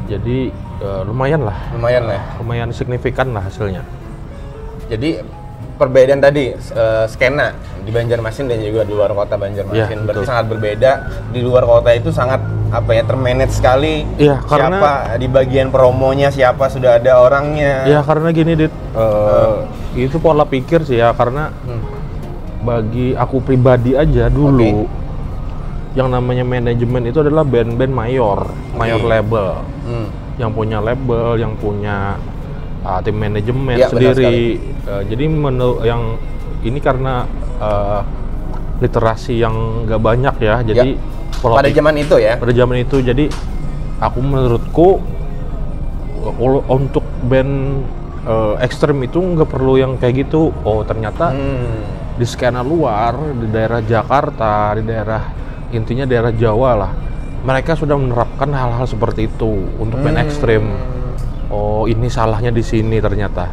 Jadi 0.08 0.48
eh, 0.80 1.02
lumayan 1.04 1.44
lah, 1.44 1.58
Lumayan 1.72 2.04
lah 2.08 2.16
ya. 2.16 2.24
lumayan 2.40 2.70
signifikan 2.72 3.32
lah 3.32 3.44
hasilnya. 3.44 3.84
Jadi 4.88 5.20
perbedaan 5.84 6.20
tadi 6.20 6.56
eh, 6.56 7.06
skena 7.06 7.52
di 7.80 7.92
Banjarmasin 7.92 8.48
dan 8.48 8.58
juga 8.58 8.82
di 8.82 8.92
luar 8.92 9.12
kota 9.12 9.36
Banjarmasin 9.36 9.76
Iya, 9.92 10.02
berarti 10.02 10.20
betul. 10.20 10.30
sangat 10.30 10.46
berbeda. 10.48 10.92
Di 11.30 11.40
luar 11.40 11.64
kota 11.64 11.90
itu 11.92 12.10
sangat 12.10 12.40
apa 12.70 12.90
ya 12.90 13.04
termanage 13.04 13.54
sekali. 13.54 14.08
Iya, 14.16 14.40
karena- 14.42 14.80
siapa 14.80 14.94
di 15.16 15.28
bagian 15.28 15.68
promonya 15.68 16.30
siapa 16.30 16.68
sudah 16.68 16.98
ada 16.98 17.20
orangnya. 17.20 17.84
Ya 17.86 18.00
karena 18.00 18.32
gini 18.32 18.56
dit, 18.58 18.74
eh, 18.74 19.56
itu 20.00 20.18
pola 20.18 20.44
pikir 20.44 20.82
sih 20.82 20.98
ya 20.98 21.12
karena 21.12 21.52
Hmm. 21.62 21.84
bagi 22.62 23.12
aku 23.14 23.44
pribadi 23.44 23.94
aja 23.94 24.26
dulu 24.26 24.88
yang 25.94 26.10
namanya 26.10 26.42
manajemen 26.42 27.06
itu 27.06 27.20
adalah 27.20 27.44
band-band 27.44 27.94
mayor, 27.94 28.48
mayor 28.74 29.04
label, 29.04 29.62
Hmm. 29.84 30.08
yang 30.40 30.50
punya 30.50 30.80
label, 30.80 31.38
yang 31.38 31.54
punya 31.54 32.18
uh, 32.84 33.00
tim 33.00 33.16
manajemen 33.16 33.76
Iya, 33.76 33.88
benar 33.90 34.14
sendiri. 34.14 34.60
Uh, 34.84 35.02
jadi 35.08 35.24
menurut 35.26 35.82
yang 35.84 36.20
ini 36.62 36.80
karena 36.80 37.26
uh, 37.58 38.04
literasi 38.80 39.40
yang 39.40 39.88
nggak 39.88 40.00
banyak 40.00 40.36
ya, 40.40 40.60
jadi 40.62 41.00
pola 41.40 41.60
Pada 41.60 41.72
zaman 41.72 41.96
itu 41.98 42.16
ya. 42.20 42.36
pada 42.36 42.52
zaman 42.52 42.78
itu 42.80 43.00
jadi 43.00 43.26
aku 44.00 44.20
menurutku 44.20 45.00
untuk 46.68 47.04
band 47.26 47.84
uh, 48.24 48.56
ekstrim 48.60 49.00
itu 49.04 49.20
nggak 49.20 49.50
perlu 49.50 49.76
yang 49.76 50.00
kayak 50.00 50.28
gitu 50.28 50.52
oh 50.64 50.84
ternyata 50.84 51.32
Hmm. 51.32 51.84
di 52.16 52.24
skena 52.24 52.62
luar 52.62 53.16
di 53.36 53.48
daerah 53.50 53.82
Jakarta 53.82 54.78
di 54.78 54.84
daerah 54.86 55.22
intinya 55.72 56.06
daerah 56.06 56.32
Jawa 56.32 56.72
lah 56.78 56.92
mereka 57.44 57.76
sudah 57.76 58.00
menerapkan 58.00 58.48
hal-hal 58.48 58.88
seperti 58.88 59.28
itu 59.28 59.52
untuk 59.76 60.00
band 60.00 60.16
Hmm. 60.16 60.28
Oh 61.54 61.86
ini 61.86 62.10
salahnya 62.10 62.50
di 62.50 62.66
sini 62.66 62.98
ternyata 62.98 63.46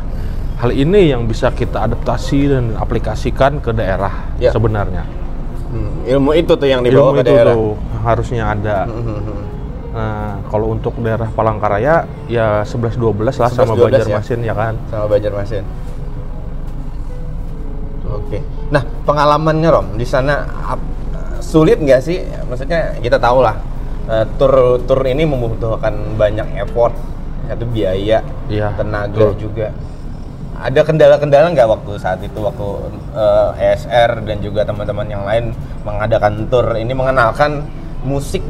hal 0.56 0.72
ini 0.72 1.08
yang 1.08 1.24
bisa 1.24 1.52
kita 1.52 1.84
adaptasi 1.84 2.40
dan 2.48 2.64
aplikasikan 2.74 3.60
ke 3.60 3.70
daerah 3.70 4.32
Ya. 4.40 4.48
sebenarnya 4.50 5.04
Hmm. 5.70 6.02
Ilmu 6.02 6.34
itu 6.34 6.50
tuh 6.50 6.66
yang 6.66 6.82
dibawa 6.82 7.12
ilmu 7.12 7.16
ke 7.16 7.22
itu 7.22 7.30
daerah. 7.30 7.54
tuh 7.54 7.68
harusnya 8.02 8.42
ada 8.48 8.88
Hmm, 8.88 9.04
hmm, 9.06 9.20
hmm. 9.22 9.42
Nah, 9.90 10.38
kalau 10.46 10.70
untuk 10.70 10.94
daerah 10.98 11.26
Palangkaraya 11.28 11.94
ya 12.26 12.62
11 12.62 12.94
12 12.94 13.34
lah 13.36 13.50
sama 13.50 13.74
11-12 13.74 13.74
ya? 13.74 13.86
Banjarmasin 13.86 14.40
ya 14.40 14.54
kan. 14.54 14.74
sama 14.86 15.06
Banjarmasin. 15.06 15.64
Oke. 18.08 18.38
Nah, 18.70 18.82
pengalamannya 19.04 19.68
Rom 19.68 19.86
di 19.94 20.06
sana 20.06 20.46
sulit 21.40 21.78
nggak 21.78 22.00
sih? 22.00 22.18
Maksudnya 22.46 22.98
kita 22.98 23.18
tahu 23.18 23.38
lah 23.40 23.58
eh, 24.06 24.24
tur 24.38 24.52
tur 24.84 25.00
ini 25.02 25.22
membutuhkan 25.22 25.94
banyak 26.14 26.58
effort, 26.60 26.94
satu 27.50 27.66
biaya, 27.66 28.22
Iya, 28.46 28.70
tenaga 28.78 29.10
betul. 29.34 29.50
juga. 29.50 29.74
Ada 30.60 30.84
kendala-kendala 30.84 31.50
nggak 31.50 31.68
waktu 31.68 31.92
saat 31.96 32.20
itu 32.20 32.38
waktu 32.38 32.66
eh, 33.10 33.74
ESR 33.74 34.22
dan 34.22 34.38
juga 34.38 34.62
teman-teman 34.62 35.08
yang 35.08 35.24
lain 35.24 35.50
mengadakan 35.82 36.46
tur 36.46 36.76
ini 36.76 36.92
mengenalkan 36.92 37.64
musik 38.04 38.44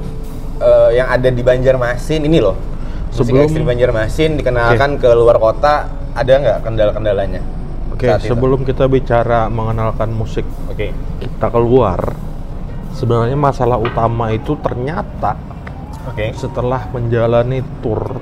eh, 0.58 0.90
yang 0.92 1.08
ada 1.08 1.30
di 1.30 1.40
Banjarmasin 1.40 2.26
ini 2.26 2.42
loh. 2.42 2.58
Musik 3.10 3.26
Sebelum- 3.26 3.46
ekstrim 3.46 3.64
Banjarmasin 3.64 4.30
dikenalkan 4.36 4.98
ke 4.98 5.08
luar 5.10 5.38
kota, 5.38 5.86
ada 6.12 6.32
nggak 6.36 6.58
kendala-kendalanya? 6.62 7.42
Oke, 7.90 8.06
itu? 8.06 8.28
sebelum 8.28 8.64
kita 8.64 8.84
bicara 8.86 9.46
mengenalkan 9.46 10.10
musik 10.10 10.44
Oke. 10.66 10.90
kita 11.20 11.46
keluar, 11.48 12.00
sebenarnya 12.92 13.36
masalah 13.36 13.76
utama 13.76 14.30
itu 14.30 14.56
ternyata 14.58 15.36
Oke. 16.06 16.32
setelah 16.32 16.88
menjalani 16.90 17.60
tour, 17.82 18.18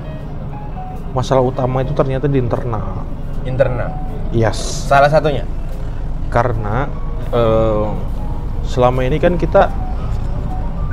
masalah 1.17 1.43
utama 1.45 1.81
itu 1.85 1.93
ternyata 1.97 2.29
di 2.29 2.39
internal. 2.41 3.05
Internal. 3.45 3.91
Yes, 4.33 4.59
Salah 4.89 5.09
satunya. 5.09 5.49
karena 6.29 6.85
eh, 7.33 7.89
selama 8.69 9.01
ini 9.01 9.17
kan 9.17 9.41
kita 9.41 9.73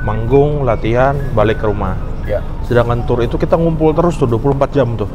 manggung, 0.00 0.64
latihan, 0.64 1.12
balik 1.36 1.60
ke 1.60 1.68
rumah. 1.68 1.98
Ya. 2.24 2.40
Sedangkan 2.64 3.04
tour 3.04 3.20
itu 3.20 3.36
kita 3.36 3.60
ngumpul 3.60 3.92
terus 3.92 4.16
tuh 4.16 4.24
24 4.24 4.72
jam 4.72 4.96
tuh. 4.96 5.10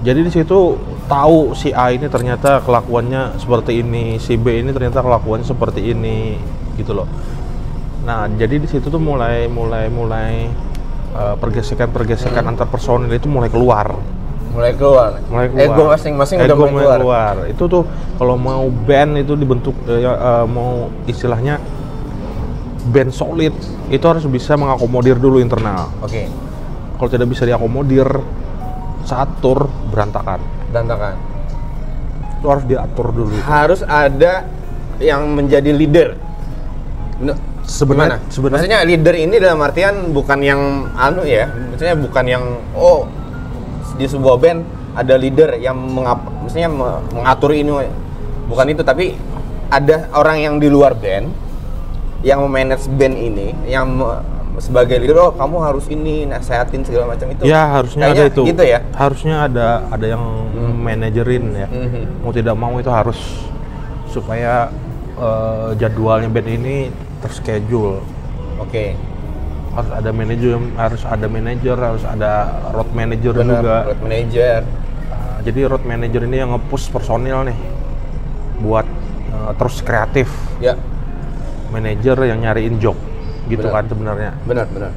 Jadi 0.00 0.26
di 0.26 0.32
situ 0.32 0.80
tahu 1.06 1.52
si 1.52 1.70
A 1.76 1.92
ini 1.92 2.08
ternyata 2.08 2.64
kelakuannya 2.64 3.36
seperti 3.36 3.84
ini, 3.84 4.16
si 4.16 4.40
B 4.40 4.64
ini 4.64 4.72
ternyata 4.72 5.04
kelakuannya 5.04 5.44
seperti 5.44 5.92
ini, 5.92 6.40
gitu 6.80 6.96
loh. 6.96 7.08
Nah, 8.08 8.24
jadi 8.32 8.56
di 8.56 8.64
situ 8.64 8.88
tuh 8.88 8.98
mulai 8.98 9.44
mulai 9.44 9.92
mulai 9.92 10.48
eh, 11.14 11.34
pergesekan-pergesekan 11.38 12.44
antar 12.46 12.66
personil 12.66 13.10
itu 13.10 13.26
mulai 13.26 13.50
keluar. 13.50 13.94
Mulai 14.50 14.74
keluar. 14.74 15.22
Mulai 15.30 15.46
keluar. 15.46 15.66
Ego 15.70 15.82
masing-masing 15.94 16.36
udah 16.42 16.56
mulai 16.58 16.86
keluar. 16.98 17.34
Itu 17.46 17.70
tuh 17.70 17.82
kalau 18.18 18.34
mau 18.34 18.66
band 18.66 19.22
itu 19.22 19.38
dibentuk 19.38 19.74
eh, 19.86 20.04
ya, 20.04 20.12
eh, 20.14 20.46
mau 20.50 20.90
istilahnya 21.06 21.62
band 22.90 23.12
solid 23.14 23.54
itu 23.92 24.04
harus 24.08 24.24
bisa 24.26 24.56
mengakomodir 24.56 25.20
dulu 25.20 25.38
internal 25.38 25.92
Oke. 26.00 26.26
kalau 26.96 27.10
tidak 27.12 27.28
bisa 27.28 27.44
diakomodir 27.44 28.08
saat 29.04 29.28
tour 29.44 29.68
berantakan 29.92 30.40
Berantakan. 30.72 31.14
itu 32.40 32.46
harus 32.48 32.64
diatur 32.64 33.06
dulu 33.12 33.36
harus 33.44 33.84
ada 33.84 34.48
yang 35.00 35.32
menjadi 35.32 35.72
leader. 35.72 36.12
Sebenarnya- 37.70 38.18
sebenarnya- 38.26 38.66
maksudnya 38.66 38.80
leader 38.82 39.14
ini 39.14 39.34
dalam 39.38 39.60
artian 39.60 40.10
bukan 40.10 40.38
yang 40.40 40.60
anu 40.92 41.22
ya, 41.22 41.46
maksudnya 41.46 41.94
bukan 41.94 42.24
yang 42.26 42.44
oh 42.74 43.06
di 43.94 44.04
sebuah 44.04 44.36
band 44.36 44.60
ada 44.92 45.14
leader 45.14 45.54
yang 45.56 45.78
mengap, 45.78 46.18
maksudnya 46.40 46.66
me- 46.66 46.98
mengatur 47.12 47.54
ini, 47.54 47.86
bukan 48.44 48.66
itu, 48.68 48.82
tapi 48.82 49.14
ada 49.68 50.10
orang 50.12 50.36
yang 50.36 50.54
di 50.56 50.66
luar 50.66 50.92
band 50.92 51.30
yang 52.20 52.42
memanage 52.42 52.90
band 52.90 53.14
ini, 53.14 53.54
yang 53.64 53.86
sebagai 54.58 54.98
leader, 54.98 55.16
oh 55.20 55.32
kamu 55.32 55.56
harus 55.62 55.86
ini, 55.86 56.26
nasehatin 56.26 56.82
segala 56.82 57.06
macam 57.08 57.30
itu. 57.30 57.46
ya 57.46 57.70
harusnya 57.70 58.02
ada 58.04 58.12
Kayaknya 58.12 58.26
itu 58.28 58.42
Gitu 58.44 58.62
ya. 58.66 58.78
harusnya 58.92 59.36
ada 59.42 59.66
ada 59.88 60.06
yang 60.06 60.22
manajerin 60.76 61.44
ya 61.54 61.64
Mhm. 61.66 62.02
mau 62.20 62.30
tidak 62.30 62.54
mau 62.54 62.74
itu 62.76 62.90
harus 62.90 63.16
supaya 64.06 64.68
eh, 65.14 65.70
jadwalnya 65.76 66.26
band 66.26 66.48
ini 66.50 66.76
terschedule 67.20 68.00
Oke. 68.58 68.96
harus 69.70 69.90
ada 69.94 70.10
manajer 70.10 70.58
harus 70.74 71.02
ada 71.06 71.26
manajer 71.30 71.76
harus 71.78 72.02
ada 72.02 72.30
road 72.74 72.90
manager 72.90 73.32
Benar. 73.38 73.62
juga 73.62 73.76
Road 73.86 74.00
manager. 74.02 74.60
Nah, 75.06 75.38
jadi 75.46 75.60
road 75.70 75.84
manager 75.86 76.22
ini 76.26 76.36
yang 76.42 76.50
nge-push 76.52 76.90
personil 76.90 77.46
nih 77.46 77.58
buat 78.60 78.84
eh, 79.30 79.52
terus 79.56 79.80
kreatif 79.80 80.28
Ya, 80.58 80.74
manajer 81.70 82.18
yang 82.26 82.42
nyariin 82.42 82.76
job 82.76 82.98
gitu 83.46 83.64
Benar. 83.64 83.74
kan 83.80 83.84
sebenarnya 83.88 84.32
benar 84.44 84.66
benar. 84.68 84.92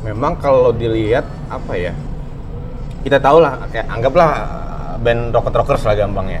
Memang 0.00 0.32
kalau 0.40 0.72
dilihat 0.72 1.28
apa 1.52 1.76
ya? 1.76 1.92
Kita 3.00 3.20
tahu 3.20 3.40
lah, 3.40 3.60
kayak 3.68 3.84
anggaplah 3.88 4.30
uh, 4.32 4.94
band 4.96 5.32
rocket 5.32 5.52
rockers 5.56 5.84
lah 5.84 5.92
gampangnya. 5.92 6.40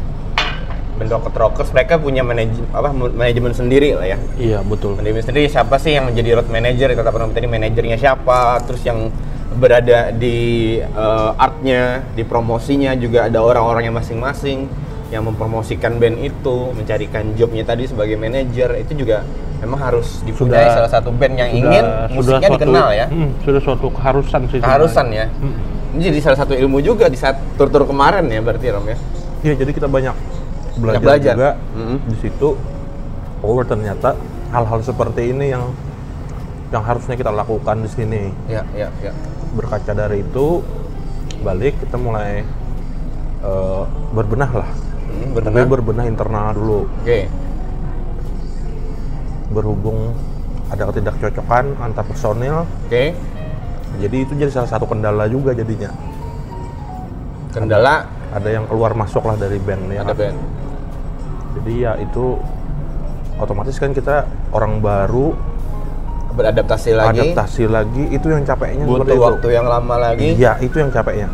Band 1.00 1.08
rocket 1.10 1.32
rockers 1.32 1.72
mereka 1.72 1.96
punya 1.96 2.20
manajemen 2.20 2.68
apa 2.70 2.92
manajemen 2.92 3.56
sendiri 3.56 3.96
lah 3.96 4.04
ya. 4.04 4.18
iya 4.36 4.60
betul 4.60 5.00
Manajemen 5.00 5.24
sendiri 5.24 5.48
siapa 5.48 5.80
sih 5.80 5.96
yang 5.96 6.04
menjadi 6.04 6.36
road 6.36 6.48
manager? 6.48 6.92
Kita 6.92 7.08
pernah 7.08 7.32
tadi 7.32 7.48
manajernya 7.48 7.96
siapa? 7.96 8.60
Terus 8.68 8.84
yang 8.84 9.08
berada 9.50 10.12
di 10.12 10.76
uh, 10.92 11.32
artnya, 11.34 12.04
di 12.12 12.20
promosinya 12.22 12.92
juga 12.94 13.26
ada 13.26 13.40
orang-orangnya 13.40 13.96
masing-masing 13.96 14.68
yang 15.08 15.24
mempromosikan 15.24 15.96
band 15.96 16.20
itu, 16.20 16.70
mencarikan 16.70 17.32
jobnya 17.32 17.64
tadi 17.64 17.88
sebagai 17.88 18.14
manajer 18.14 18.78
itu 18.78 18.92
juga 18.94 19.24
memang 19.58 19.80
harus 19.80 20.20
dipunyai 20.22 20.68
Sudah- 20.68 20.76
salah 20.76 20.92
satu 20.92 21.10
band 21.10 21.34
yang 21.34 21.48
Sudah- 21.48 21.60
ingin 21.64 21.84
sudah 21.84 22.12
musiknya 22.12 22.40
suatu- 22.46 22.54
dikenal 22.60 22.88
ya. 22.92 23.06
hmm, 23.08 23.28
sudah 23.40 23.60
suatu 23.64 23.86
keharusan 23.88 24.40
sih 24.46 24.58
Keharusan 24.60 25.06
ya. 25.10 25.26
Hmm. 25.32 25.56
Ini 25.96 26.02
jadi 26.12 26.18
salah 26.22 26.38
satu 26.38 26.52
ilmu 26.54 26.78
juga 26.78 27.08
di 27.08 27.16
saat 27.16 27.40
tur-tur 27.56 27.82
kemarin 27.82 28.28
ya 28.28 28.38
berarti 28.38 28.68
Rom 28.68 28.84
ya. 28.84 29.00
Iya, 29.40 29.54
jadi 29.56 29.72
kita 29.72 29.88
banyak 29.88 30.14
belajar, 30.76 31.00
belajar. 31.00 31.34
juga 31.34 31.50
Mhm. 31.74 31.96
di 32.06 32.16
situ. 32.18 32.48
Oh, 33.40 33.56
ternyata 33.62 34.14
hal-hal 34.50 34.80
seperti 34.80 35.30
ini 35.30 35.48
yang 35.48 35.64
yang 36.70 36.84
harusnya 36.84 37.16
kita 37.16 37.30
lakukan 37.30 37.82
di 37.82 37.90
sini. 37.90 38.22
Ya, 38.46 38.62
ya, 38.70 38.86
ya. 39.00 39.10
Berkaca 39.50 39.90
dari 39.90 40.22
itu, 40.22 40.62
balik 41.40 41.74
kita 41.78 41.96
mulai 41.96 42.44
eh, 43.40 43.82
berbenah 44.12 44.52
lah. 44.52 44.70
Hmm, 44.70 45.32
Tapi 45.32 45.48
benar. 45.50 45.66
berbenah 45.66 46.04
internal 46.04 46.52
dulu. 46.52 46.80
Oke. 47.00 47.24
Berhubung 49.50 50.14
ada 50.68 50.86
ketidakcocokan 50.86 51.74
antar 51.80 52.04
personil, 52.04 52.62
Oke. 52.86 53.10
jadi 53.98 54.16
itu 54.22 54.32
jadi 54.36 54.52
salah 54.52 54.70
satu 54.70 54.86
kendala 54.86 55.26
juga 55.26 55.50
jadinya. 55.50 55.90
Kendala 57.50 58.06
Ada 58.30 58.46
yang 58.46 58.70
keluar 58.70 58.94
masuk 58.94 59.26
lah 59.26 59.34
dari 59.34 59.58
band 59.58 59.90
ya. 59.90 60.06
ada 60.06 60.14
band. 60.14 60.38
Jadi 61.58 61.72
ya 61.82 61.92
itu 61.98 62.38
otomatis 63.40 63.76
kan 63.80 63.90
kita 63.90 64.28
orang 64.52 64.78
baru 64.78 65.34
Beradaptasi 66.30 66.94
lagi. 66.94 67.18
adaptasi 67.34 67.66
lagi 67.66 68.04
itu 68.14 68.30
yang 68.30 68.46
capeknya 68.46 68.86
Butuh 68.86 69.02
seperti 69.02 69.16
itu. 69.18 69.26
waktu 69.26 69.48
yang 69.50 69.66
lama 69.66 69.94
lagi. 69.98 70.28
Iya, 70.38 70.52
itu 70.62 70.76
yang 70.78 70.90
capeknya. 70.94 71.28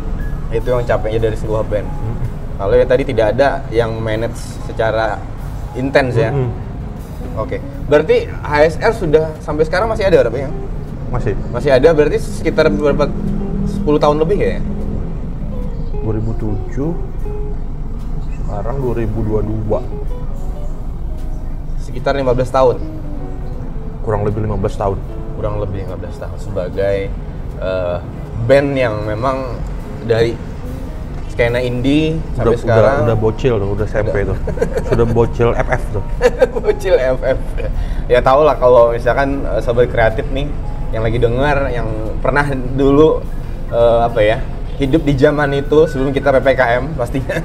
Itu 0.49 0.67
yang 0.73 0.83
capeknya 0.89 1.19
dari 1.29 1.37
sebuah 1.37 1.61
band. 1.69 1.87
Kalau 2.57 2.73
yang 2.73 2.89
tadi 2.89 3.03
tidak 3.05 3.37
ada 3.37 3.61
yang 3.69 3.93
manage 4.01 4.35
secara 4.65 5.21
intens 5.77 6.17
ya. 6.17 6.33
Mm-mm. 6.33 6.49
Oke. 7.37 7.61
Berarti 7.85 8.25
HSR 8.25 8.93
sudah 8.97 9.25
sampai 9.37 9.63
sekarang 9.69 9.85
masih 9.85 10.09
ada 10.09 10.25
berapa 10.25 10.49
ya? 10.49 10.49
Masih 11.13 11.37
Masih 11.53 11.69
ada 11.69 11.93
berarti 11.93 12.17
sekitar 12.17 12.65
berapa 12.73 13.05
10 13.05 13.85
tahun 14.01 14.17
lebih 14.17 14.37
ya? 14.41 14.57
2007 16.01 17.06
sekarang 18.47 18.79
2022 18.79 19.43
Sekitar 21.83 22.15
15 22.15 22.47
tahun. 22.47 22.77
kurang 24.07 24.23
lebih 24.23 24.47
15 24.47 24.79
tahun. 24.79 24.97
Kurang 25.35 25.59
lebih 25.59 25.83
15 25.83 26.23
tahun 26.23 26.37
sebagai 26.39 27.11
eh, 27.59 27.97
band 28.47 28.69
yang 28.71 29.03
memang 29.03 29.59
dari 30.07 30.31
skena 31.27 31.59
indie 31.59 32.15
Udah, 32.15 32.31
sampai 32.39 32.55
udah, 32.55 32.63
sekarang 32.63 32.97
udah 33.03 33.17
bocil 33.19 33.53
tuh, 33.59 33.69
udah 33.75 33.83
SMP 33.83 34.23
tuh. 34.23 34.37
Sudah 34.87 35.05
bocil 35.11 35.49
FF 35.51 35.83
tuh. 35.91 36.03
bocil 36.63 36.95
FF 36.95 37.39
ya 38.07 38.19
tau 38.23 38.47
lah 38.47 38.55
kalau 38.55 38.95
misalkan 38.95 39.43
eh, 39.43 39.59
sobat 39.59 39.91
kreatif 39.91 40.23
nih 40.31 40.47
yang 40.95 41.03
lagi 41.03 41.19
dengar 41.19 41.67
yang 41.67 41.87
pernah 42.23 42.47
dulu 42.55 43.19
eh, 43.75 43.99
apa 44.07 44.19
ya 44.23 44.39
hidup 44.79 45.03
di 45.03 45.13
zaman 45.19 45.51
itu 45.51 45.83
sebelum 45.91 46.15
kita 46.15 46.31
ppkm 46.31 46.95
pastinya 46.95 47.43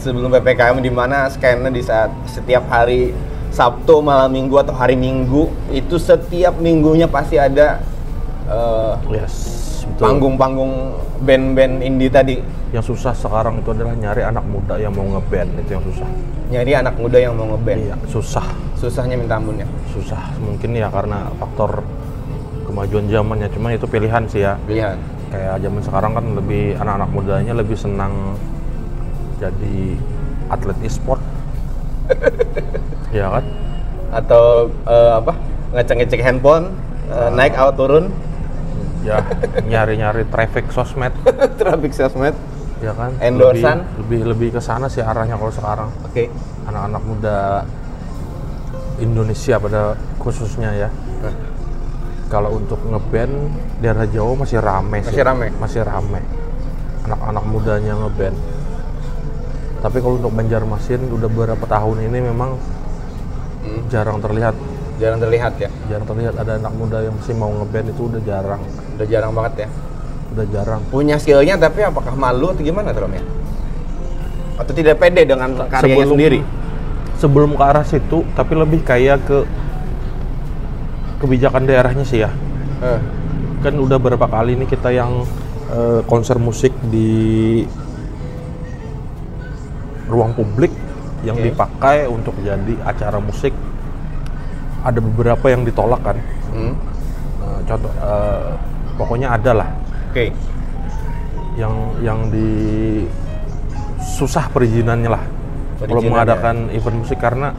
sebelum 0.00 0.32
ppkm 0.32 0.80
di 0.80 0.88
mana 0.88 1.28
skena 1.28 1.68
di 1.68 1.84
saat 1.84 2.08
setiap 2.24 2.64
hari 2.72 3.12
Sabtu 3.50 3.98
malam 3.98 4.30
minggu 4.30 4.62
atau 4.62 4.70
hari 4.70 4.94
Minggu 4.94 5.50
itu 5.74 5.98
setiap 5.98 6.56
minggunya 6.62 7.10
pasti 7.10 7.34
ada 7.34 7.82
eh, 8.46 8.94
Yes, 9.10 9.60
panggung-panggung 9.98 10.94
band-band 11.26 11.82
indie 11.82 12.08
tadi. 12.08 12.38
Yang 12.70 12.94
susah 12.94 13.10
sekarang 13.10 13.58
itu 13.58 13.74
adalah 13.74 13.98
nyari 13.98 14.22
anak 14.22 14.46
muda 14.46 14.78
yang 14.78 14.94
mau 14.94 15.02
ngeband 15.18 15.50
itu 15.58 15.70
yang 15.74 15.84
susah. 15.84 16.08
nyari 16.50 16.72
anak 16.74 16.94
muda 16.98 17.18
yang 17.18 17.34
mau 17.34 17.46
ngeband? 17.54 17.78
Iya, 17.78 17.96
susah. 18.10 18.46
susahnya 18.78 19.18
minta 19.18 19.36
ampun 19.36 19.60
ya? 19.60 19.68
Susah. 19.92 20.34
Mungkin 20.40 20.72
ya 20.72 20.88
karena 20.88 21.28
faktor 21.36 21.84
kemajuan 22.64 23.10
zamannya. 23.10 23.50
Cuman 23.52 23.76
itu 23.76 23.86
pilihan 23.90 24.22
sih 24.30 24.46
ya. 24.46 24.54
pilihan. 24.64 24.96
Kayak 25.30 25.62
zaman 25.62 25.82
sekarang 25.84 26.12
kan 26.16 26.24
lebih 26.38 26.74
anak-anak 26.78 27.10
mudanya 27.10 27.52
lebih 27.54 27.76
senang 27.76 28.38
jadi 29.40 29.96
atlet 30.52 30.78
e-sport. 30.84 31.22
Ya 33.10 33.26
kan? 33.26 33.42
Atau 34.14 34.70
eh, 34.86 35.12
apa? 35.18 35.34
Ngecek-ngecek 35.74 36.22
handphone 36.22 36.70
eh, 37.10 37.30
naik 37.34 37.58
out 37.58 37.74
turun. 37.74 38.14
Ya 39.02 39.26
nyari-nyari 39.66 40.30
traffic 40.30 40.70
sosmed. 40.70 41.10
Traffic 41.58 41.90
sosmed. 41.90 42.38
Ya 42.78 42.94
kan? 42.94 43.18
Endorsan. 43.18 43.82
lebih 43.98 44.22
lebih, 44.22 44.22
lebih 44.30 44.48
ke 44.54 44.60
sana 44.62 44.86
sih 44.86 45.02
arahnya 45.02 45.34
kalau 45.34 45.50
sekarang. 45.50 45.90
Oke. 46.06 46.30
Anak-anak 46.70 47.02
muda 47.02 47.38
Indonesia 49.02 49.58
pada 49.58 49.98
khususnya 50.22 50.70
ya. 50.86 50.88
Kalau 52.30 52.62
untuk 52.62 52.78
ngeband 52.86 53.34
daerah 53.82 54.06
Jawa 54.06 54.46
masih 54.46 54.62
rame 54.62 55.02
sih. 55.02 55.18
Masih 55.18 55.24
rame? 55.26 55.46
masih 55.58 55.82
rame. 55.82 56.22
Anak-anak 57.10 57.44
mudanya 57.50 57.98
ngeband 57.98 58.59
tapi 59.80 59.98
kalau 60.04 60.20
untuk 60.20 60.32
Banjarmasin 60.32 61.08
udah 61.08 61.28
beberapa 61.28 61.64
tahun 61.64 62.06
ini 62.08 62.18
memang 62.30 62.56
Hmm, 63.60 63.84
jarang 63.92 64.18
terlihat. 64.24 64.56
Jarang 64.96 65.20
terlihat 65.20 65.54
ya? 65.60 65.68
Jarang 65.92 66.06
terlihat 66.08 66.34
ada 66.40 66.56
anak 66.56 66.72
muda 66.76 67.04
yang 67.04 67.14
masih 67.16 67.36
mau 67.36 67.52
ngeband 67.52 67.92
itu 67.92 68.02
udah 68.08 68.20
jarang. 68.24 68.62
Udah 68.96 69.06
jarang 69.06 69.32
banget 69.36 69.54
ya? 69.64 69.68
Udah 70.32 70.46
jarang. 70.48 70.80
Punya 70.88 71.16
skillnya 71.20 71.60
tapi 71.60 71.84
apakah 71.84 72.16
malu 72.16 72.56
atau 72.56 72.64
gimana 72.64 72.96
Trom 72.96 73.12
ya? 73.12 73.24
Atau 74.56 74.72
tidak 74.72 74.96
pede 75.00 75.24
dengan 75.24 75.56
karyanya 75.68 76.08
sendiri? 76.08 76.40
sebelum 77.20 77.52
ke 77.52 77.60
arah 77.60 77.84
situ 77.84 78.24
tapi 78.32 78.56
lebih 78.56 78.80
kayak 78.80 79.20
ke 79.28 79.44
kebijakan 81.20 81.68
daerahnya 81.68 82.00
sih 82.08 82.24
ya. 82.24 82.32
Eh, 82.80 83.00
kan 83.60 83.76
udah 83.76 84.00
berapa 84.00 84.24
kali 84.24 84.56
nih 84.56 84.68
kita 84.72 84.88
yang 84.88 85.28
eh, 85.68 86.00
konser 86.08 86.40
musik 86.40 86.72
di 86.88 87.60
ruang 90.10 90.34
publik 90.34 90.74
yang 91.22 91.38
Oke. 91.38 91.52
dipakai 91.52 92.10
untuk 92.10 92.34
jadi 92.42 92.74
acara 92.82 93.22
musik. 93.22 93.54
Ada 94.82 94.98
beberapa 94.98 95.46
yang 95.52 95.62
ditolak 95.62 96.00
kan. 96.02 96.16
Hmm, 96.50 96.74
Eh, 97.40 97.60
contoh 97.64 97.88
eh, 97.88 98.50
pokoknya 99.00 99.28
ada 99.32 99.64
lah. 99.64 99.68
Oke. 100.12 100.28
Yang 101.56 101.74
yang 102.04 102.20
di 102.28 102.50
susah 104.00 104.48
perizinannya 104.52 105.10
lah. 105.10 105.24
Kalau 105.80 106.04
mengadakan 106.04 106.68
event 106.76 107.00
musik 107.00 107.16
karena 107.16 107.56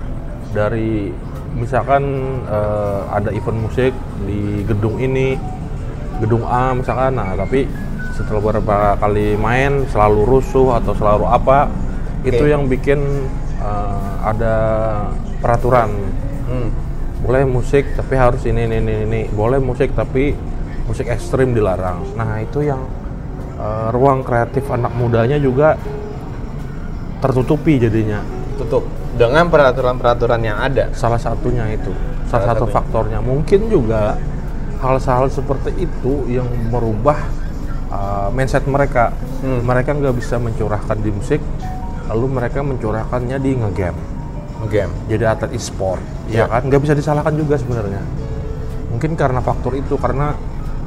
dari 0.54 1.10
misalkan 1.58 2.04
eh, 2.46 3.02
ada 3.10 3.30
event 3.34 3.60
musik 3.66 3.92
di 4.24 4.62
gedung 4.64 5.02
ini 5.02 5.36
gedung 6.22 6.46
A 6.46 6.72
misalkan 6.78 7.18
nah 7.18 7.34
tapi 7.34 7.66
setelah 8.14 8.40
beberapa 8.40 8.94
kali 9.02 9.36
main 9.36 9.84
selalu 9.90 10.22
rusuh 10.38 10.78
atau 10.78 10.94
selalu 10.94 11.26
apa 11.28 11.68
itu 12.24 12.44
yang 12.44 12.66
bikin 12.66 13.00
eh, 13.58 14.12
ada 14.22 14.56
peraturan 15.38 15.90
Hmm. 16.42 16.68
boleh 17.22 17.46
musik 17.46 17.96
tapi 17.96 18.14
harus 18.14 18.44
ini 18.44 18.68
ini 18.68 18.78
ini, 18.78 18.96
ini. 19.04 19.22
boleh 19.26 19.56
musik 19.58 19.94
tapi 19.94 20.36
musik 20.84 21.08
ekstrim 21.08 21.52
dilarang 21.52 22.04
nah 22.14 22.38
itu 22.38 22.60
yang 22.62 22.84
eh, 23.56 23.88
ruang 23.90 24.20
kreatif 24.22 24.68
anak 24.68 24.92
mudanya 24.92 25.38
juga 25.38 25.80
tertutupi 27.20 27.78
jadinya 27.78 28.20
Tutup 28.58 28.84
dengan 29.12 29.48
peraturan-peraturan 29.48 30.42
yang 30.42 30.58
ada. 30.58 30.90
salah 30.94 31.18
satunya 31.18 31.66
itu 31.70 31.92
salah, 32.26 32.44
Salah 32.44 32.48
satu 32.52 32.66
satunya. 32.66 32.74
faktornya 32.74 33.20
mungkin 33.20 33.60
juga 33.68 34.18
hal-hal 34.80 35.30
seperti 35.30 35.72
itu 35.78 36.26
yang 36.28 36.50
merubah 36.68 37.22
uh, 37.88 38.28
mindset 38.30 38.66
mereka 38.66 39.14
Hmm. 39.40 39.62
mereka 39.62 39.94
nggak 39.94 40.14
bisa 40.14 40.38
mencurahkan 40.38 40.98
di 41.00 41.10
musik 41.10 41.42
lalu 42.12 42.26
mereka 42.30 42.60
mencurahkannya 42.60 43.40
di 43.40 43.52
ngegame 43.56 44.02
Game. 44.68 44.92
jadi 45.08 45.32
atlet 45.32 45.56
e-sport 45.56 46.04
ya 46.28 46.44
Iya. 46.44 46.46
kan 46.46 46.62
nggak 46.68 46.82
bisa 46.82 46.94
disalahkan 46.94 47.34
juga 47.34 47.56
sebenarnya 47.56 48.04
mungkin 48.88 49.16
karena 49.16 49.40
faktor 49.40 49.74
itu 49.74 49.96
karena 49.96 50.36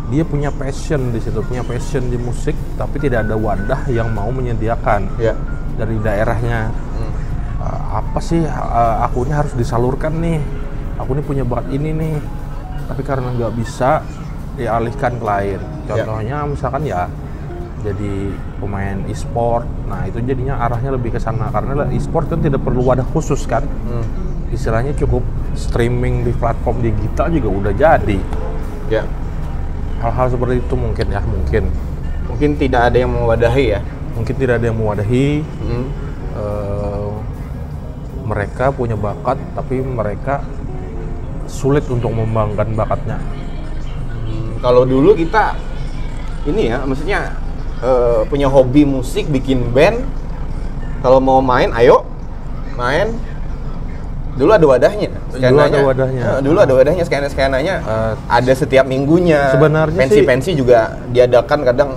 dia 0.06 0.20
punya 0.22 0.52
passion 0.52 1.10
di 1.10 1.18
situ 1.18 1.40
punya 1.40 1.64
passion 1.64 2.06
di 2.06 2.14
musik 2.14 2.52
tapi 2.76 3.00
tidak 3.00 3.24
ada 3.24 3.34
wadah 3.34 3.88
yang 3.88 4.12
mau 4.12 4.28
menyediakan 4.28 5.08
Ya. 5.16 5.32
dari 5.74 5.96
daerahnya 5.98 6.68
Hmm. 6.94 7.10
Uh, 7.56 7.80
apa 7.98 8.20
sih 8.20 8.38
uh, 8.40 8.96
aku 9.02 9.24
ini 9.24 9.32
harus 9.32 9.50
disalurkan 9.52 10.12
nih 10.14 10.38
aku 10.94 11.16
ini 11.16 11.22
punya 11.24 11.42
bakat 11.42 11.72
ini 11.72 11.90
nih 11.90 12.16
tapi 12.84 13.00
karena 13.00 13.32
nggak 13.32 13.52
bisa 13.56 14.04
dialihkan 14.54 15.16
ke 15.16 15.24
lain 15.24 15.58
Ya. 15.58 15.98
contohnya 15.98 16.36
misalkan 16.46 16.82
ya 16.84 17.08
jadi 17.85 18.32
pemain 18.57 18.97
e-sport 19.07 19.68
nah 19.85 20.09
itu 20.09 20.18
jadinya 20.18 20.57
arahnya 20.59 20.91
lebih 20.91 21.12
ke 21.12 21.20
sana 21.20 21.53
karena 21.53 21.85
e-sport 21.93 22.26
kan 22.26 22.41
tidak 22.41 22.64
perlu 22.64 22.80
wadah 22.80 23.05
khusus 23.07 23.45
kan 23.45 23.61
Hmm. 23.85 24.03
istilahnya 24.49 24.97
cukup 24.97 25.20
streaming 25.53 26.24
di 26.24 26.32
platform 26.32 26.80
digital 26.80 27.28
juga 27.28 27.49
udah 27.51 27.72
jadi 27.72 28.18
Ya. 28.89 29.05
hal-hal 29.99 30.26
seperti 30.28 30.59
itu 30.59 30.74
mungkin 30.74 31.07
ya 31.09 31.20
mungkin 31.20 31.64
Mungkin 32.24 32.57
tidak 32.57 32.91
ada 32.91 32.97
yang 32.99 33.12
mewadahi 33.12 33.64
ya. 33.70 33.80
mungkin 34.12 34.35
tidak 34.35 34.59
ada 34.59 34.66
yang 34.66 34.78
mewadahi 34.78 35.45
Hmm. 35.61 35.87
eh, 36.35 37.11
mereka 38.24 38.72
punya 38.72 38.97
bakat 38.97 39.37
tapi 39.53 39.78
mereka 39.78 40.41
sulit 41.45 41.85
untuk 41.87 42.09
mengembangkan 42.11 42.72
bakatnya 42.74 43.18
Hmm, 44.24 44.57
Kalau 44.59 44.82
dulu 44.82 45.12
kita 45.12 45.53
ini 46.45 46.68
ya, 46.68 46.80
maksudnya 46.82 47.32
eh, 47.85 48.20
punya 48.24 48.49
hobi 48.49 48.82
musik, 48.82 49.28
bikin 49.28 49.70
band. 49.70 50.01
Kalau 50.99 51.20
mau 51.20 51.39
main, 51.39 51.68
ayo 51.76 52.01
main. 52.74 53.12
Dulu 54.35 54.51
ada 54.51 54.66
wadahnya. 54.66 55.14
Dulu 55.30 55.61
ada 55.61 55.78
wadahnya. 55.85 56.22
Eh, 56.26 56.41
dulu 56.43 56.59
ada 56.59 56.72
wadahnya. 56.74 57.05
Skena 57.05 57.28
skenanya 57.28 57.74
Eh, 57.78 58.12
ada 58.26 58.53
setiap 58.53 58.82
minggunya. 58.85 59.53
sebenarnya 59.53 60.01
pensi-pensi 60.01 60.57
juga 60.57 60.99
diadakan 61.09 61.59
kadang. 61.62 61.91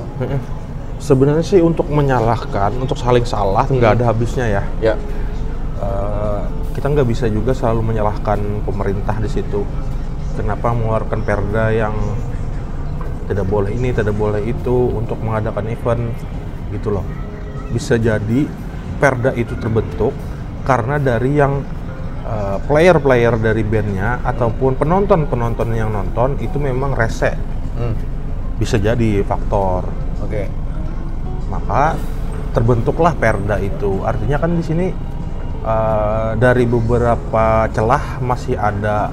Sebenarnya 0.98 1.42
sih 1.42 1.62
untuk 1.62 1.88
menyalahkan 1.88 2.74
untuk 2.74 2.98
saling 2.98 3.22
salah 3.22 3.66
nggak 3.66 4.02
ada 4.02 4.04
habisnya 4.10 4.46
ya 4.50 4.64
Ya, 4.82 4.94
Eh, 5.78 6.42
kita 6.74 6.90
nggak 6.90 7.06
bisa 7.06 7.26
juga 7.30 7.54
selalu 7.54 7.86
menyalahkan 7.86 8.38
pemerintah 8.66 9.14
di 9.18 9.30
situ 9.30 9.62
kenapa 10.34 10.74
mengeluarkan 10.74 11.22
perda 11.22 11.70
yang 11.70 11.94
tidak 13.28 13.46
boleh 13.46 13.76
ini 13.76 13.92
tidak 13.92 14.16
boleh 14.16 14.42
itu 14.48 14.96
untuk 14.96 15.20
mengadakan 15.20 15.68
event 15.68 16.16
gitu 16.72 16.96
loh. 16.96 17.06
Bisa 17.70 18.00
jadi 18.00 18.48
perda 18.98 19.36
itu 19.36 19.54
terbentuk 19.60 20.16
karena 20.64 20.98
dari 20.98 21.32
yang 21.36 21.62
eh, 22.24 22.58
player-player 22.66 23.36
dari 23.38 23.64
bandnya 23.68 24.24
ataupun 24.24 24.80
penonton-penonton 24.80 25.70
yang 25.76 25.92
nonton 25.92 26.40
itu 26.40 26.58
memang 26.58 26.96
rese. 26.96 27.36
Hmm, 27.78 27.94
bisa 28.58 28.80
jadi 28.80 29.22
faktor. 29.28 29.86
Oke. 30.24 30.50
maka 31.48 31.96
terbentuklah 32.52 33.16
perda 33.16 33.56
itu. 33.64 34.04
Artinya 34.04 34.36
kan 34.36 34.52
di 34.52 34.64
sini 34.66 34.88
eh, 35.64 36.32
dari 36.36 36.68
beberapa 36.68 37.72
celah 37.72 38.20
masih 38.20 38.60
ada 38.60 39.08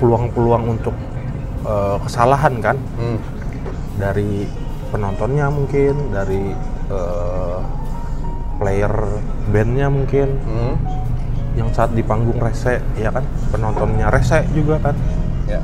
peluang-peluang 0.00 0.64
untuk 0.80 0.96
eh, 1.64 1.96
kesalahan 2.04 2.54
kan? 2.60 2.76
Hmm, 2.96 3.18
dari 4.00 4.48
penontonnya 4.90 5.46
mungkin 5.52 5.94
dari 6.12 6.52
eh, 6.90 7.58
player 8.60 8.94
bandnya 9.50 9.88
mungkin. 9.88 10.28
Hmm, 10.44 10.74
yang 11.58 11.66
saat 11.74 11.90
di 11.92 12.02
panggung 12.06 12.38
rese 12.38 12.78
ya 12.94 13.10
kan? 13.10 13.26
Penontonnya 13.50 14.08
rese 14.08 14.46
juga 14.54 14.78
kan? 14.78 14.94
Ya. 15.50 15.60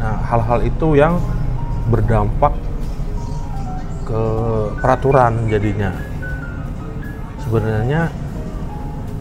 Nah, 0.00 0.16
hal-hal 0.24 0.64
itu 0.64 0.96
yang 0.96 1.20
berdampak 1.90 2.54
ke 4.08 4.22
peraturan 4.80 5.50
jadinya. 5.52 5.92
Sebenarnya 7.44 8.08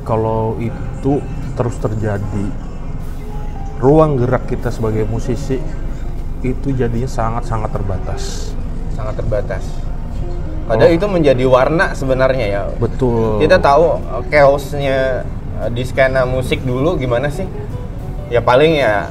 kalau 0.08 0.56
itu 0.64 1.20
terus 1.60 1.76
terjadi, 1.84 2.46
ruang 3.84 4.16
gerak 4.16 4.48
kita 4.48 4.72
sebagai 4.72 5.04
musisi 5.10 5.60
itu 6.50 6.72
jadinya 6.72 7.06
sangat-sangat 7.06 7.70
terbatas. 7.70 8.54
Sangat 8.92 9.16
terbatas. 9.16 9.64
Padahal 10.68 10.92
itu 10.92 11.08
menjadi 11.08 11.44
warna 11.44 11.92
sebenarnya 11.92 12.46
ya. 12.46 12.62
Betul. 12.76 13.40
Kita 13.40 13.56
tahu 13.56 13.98
uh, 13.98 14.24
chaosnya 14.28 15.24
uh, 15.58 15.70
di 15.70 15.82
skena 15.82 16.24
musik 16.24 16.60
dulu 16.62 16.96
gimana 16.96 17.28
sih? 17.28 17.48
Ya 18.28 18.44
paling 18.44 18.76
ya 18.76 19.08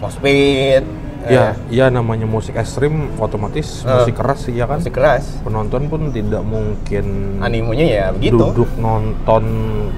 moshpit, 0.00 0.80
ya, 1.28 1.52
ya 1.68 1.86
namanya 1.88 2.24
musik 2.24 2.56
ekstrim 2.56 3.12
otomatis 3.16 3.84
Eh, 3.84 3.92
musik 3.92 4.16
keras 4.16 4.48
sih 4.48 4.56
ya 4.56 4.64
kan. 4.64 4.80
musik 4.80 4.96
keras. 4.96 5.28
Penonton 5.44 5.88
pun 5.88 6.08
tidak 6.08 6.40
mungkin 6.40 7.36
Animonya 7.40 7.84
ya 7.86 8.06
begitu. 8.08 8.40
duduk 8.40 8.70
nonton 8.76 9.44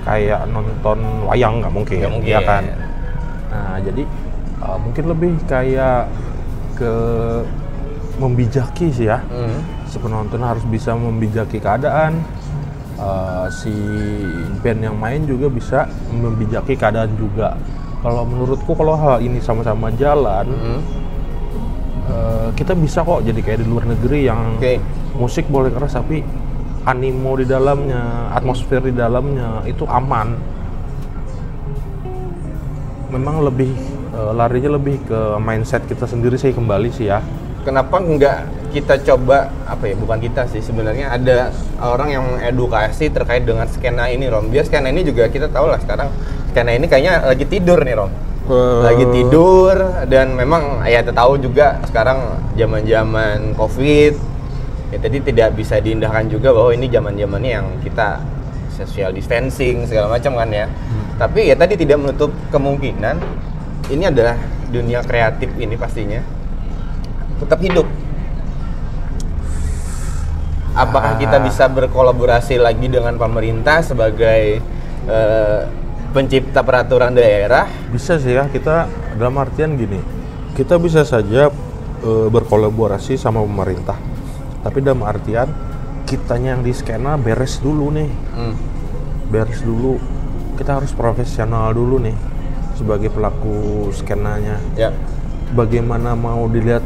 kayak 0.02 0.42
nonton 0.50 0.98
wayang 1.26 1.62
nggak 1.62 1.70
mungkin, 1.70 1.96
Nggak 2.02 2.12
mungkin. 2.18 2.32
ya 2.34 2.40
kan? 2.42 2.62
Nah 3.46 3.78
jadi 3.78 4.02
uh, 4.58 4.78
mungkin 4.82 5.04
lebih 5.06 5.32
kayak 5.46 6.10
ke 6.76 6.92
membijaki 8.20 8.92
sih 8.92 9.08
ya. 9.08 9.20
Hmm. 9.32 9.60
Si 9.88 9.96
penonton 9.96 10.40
harus 10.44 10.64
bisa 10.68 10.92
membijaki 10.92 11.60
keadaan. 11.60 12.20
Uh, 12.96 13.44
si 13.52 13.72
band 14.64 14.80
yang 14.80 14.96
main 14.96 15.28
juga 15.28 15.52
bisa 15.52 15.84
membijaki 16.16 16.80
keadaan 16.80 17.12
juga. 17.20 17.52
Kalau 18.00 18.24
menurutku 18.24 18.72
kalau 18.72 18.96
hal 18.96 19.20
ini 19.20 19.36
sama-sama 19.40 19.92
jalan, 20.00 20.48
Hmm. 20.48 20.80
uh, 22.08 22.48
kita 22.56 22.72
bisa 22.72 23.04
kok 23.04 23.20
jadi 23.20 23.36
kayak 23.36 23.60
di 23.60 23.66
luar 23.68 23.84
negeri 23.84 24.24
yang 24.24 24.56
Oke. 24.56 24.80
musik 25.12 25.44
boleh 25.52 25.68
keras 25.76 25.92
tapi 25.92 26.24
animo 26.88 27.36
di 27.36 27.44
dalamnya, 27.44 28.32
atmosfer 28.32 28.80
di 28.80 28.94
dalamnya 28.96 29.60
itu 29.68 29.84
aman. 29.84 30.32
Memang 33.12 33.44
lebih 33.44 33.70
eh, 34.16 34.32
larinya 34.32 34.80
lebih 34.80 35.04
ke 35.04 35.20
mindset 35.36 35.84
kita 35.84 36.08
sendiri 36.08 36.40
sih 36.40 36.56
kembali 36.56 36.88
sih 36.88 37.12
ya. 37.12 37.20
Kenapa 37.68 38.00
nggak 38.00 38.38
kita 38.72 39.02
coba 39.12 39.52
apa 39.68 39.90
ya? 39.90 39.94
Bukan 40.00 40.18
kita 40.24 40.48
sih 40.48 40.64
sebenarnya 40.64 41.12
ada 41.12 41.52
orang 41.82 42.08
yang 42.08 42.22
mengedukasi 42.24 43.12
terkait 43.12 43.44
dengan 43.44 43.68
skena 43.68 44.08
ini 44.08 44.32
Rom. 44.32 44.48
Biar 44.48 44.64
skena 44.64 44.88
ini 44.88 45.04
juga 45.04 45.28
kita 45.28 45.52
tahu 45.52 45.68
lah 45.68 45.82
sekarang 45.82 46.08
skena 46.54 46.72
ini 46.72 46.88
kayaknya 46.88 47.26
lagi 47.26 47.44
tidur 47.44 47.82
nih 47.84 47.96
Rom. 47.98 48.12
lagi 48.86 49.02
tidur 49.10 49.74
dan 50.06 50.38
memang 50.38 50.86
ya 50.86 51.02
kita 51.02 51.18
tahu 51.18 51.34
juga 51.34 51.82
sekarang 51.90 52.38
zaman-zaman 52.54 53.58
covid 53.58 54.14
ya 54.94 54.98
tadi 55.02 55.18
tidak 55.18 55.58
bisa 55.58 55.82
diindahkan 55.82 56.30
juga 56.30 56.54
bahwa 56.54 56.70
ini 56.70 56.86
zaman-zamannya 56.86 57.50
yang 57.50 57.66
kita 57.82 58.22
social 58.76 59.10
distancing 59.10 59.82
segala 59.88 60.14
macam 60.14 60.38
kan 60.38 60.48
ya 60.52 60.66
tapi 61.18 61.50
ya 61.50 61.56
tadi 61.58 61.74
tidak 61.80 61.98
menutup 61.98 62.30
kemungkinan 62.54 63.18
ini 63.90 64.04
adalah 64.06 64.34
dunia 64.66 65.02
kreatif 65.06 65.50
ini 65.58 65.78
pastinya 65.78 66.20
tetap 67.38 67.60
hidup 67.62 67.86
apakah 70.76 71.16
kita 71.16 71.40
bisa 71.40 71.64
berkolaborasi 71.72 72.60
lagi 72.60 72.86
dengan 72.90 73.16
pemerintah 73.16 73.80
sebagai 73.80 74.60
eh, 75.08 75.60
pencipta 76.12 76.60
peraturan 76.60 77.16
daerah 77.16 77.68
Bisa 77.92 78.20
sih 78.20 78.36
ya 78.36 78.48
kita 78.48 78.88
dalam 79.16 79.36
artian 79.40 79.76
gini, 79.76 80.00
kita 80.52 80.76
bisa 80.76 81.04
saja 81.08 81.48
eh, 82.04 82.28
berkolaborasi 82.28 83.16
sama 83.16 83.40
pemerintah. 83.40 83.96
Tapi 84.60 84.84
dalam 84.84 85.00
artian 85.08 85.48
kitanya 86.04 86.58
yang 86.58 86.62
di 86.64 86.76
skena 86.76 87.16
beres 87.16 87.56
dulu 87.64 87.88
nih, 87.96 88.10
Hmm. 88.36 88.54
beres 89.32 89.64
dulu. 89.64 89.96
Kita 90.60 90.80
harus 90.80 90.92
profesional 90.92 91.72
dulu 91.72 92.00
nih 92.00 92.16
sebagai 92.76 93.08
pelaku 93.10 93.88
skenanya. 93.96 94.60
Ya. 94.76 94.92
Bagaimana 95.56 96.12
mau 96.12 96.46
dilihat 96.46 96.84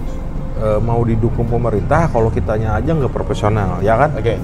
eh, 0.62 0.80
mau 0.80 1.02
didukung 1.02 1.50
pemerintah 1.50 2.06
kalau 2.08 2.30
kitanya 2.30 2.78
aja 2.78 2.94
nggak 2.94 3.12
profesional 3.12 3.82
ya 3.82 3.98
kan 3.98 4.10
Oke. 4.16 4.38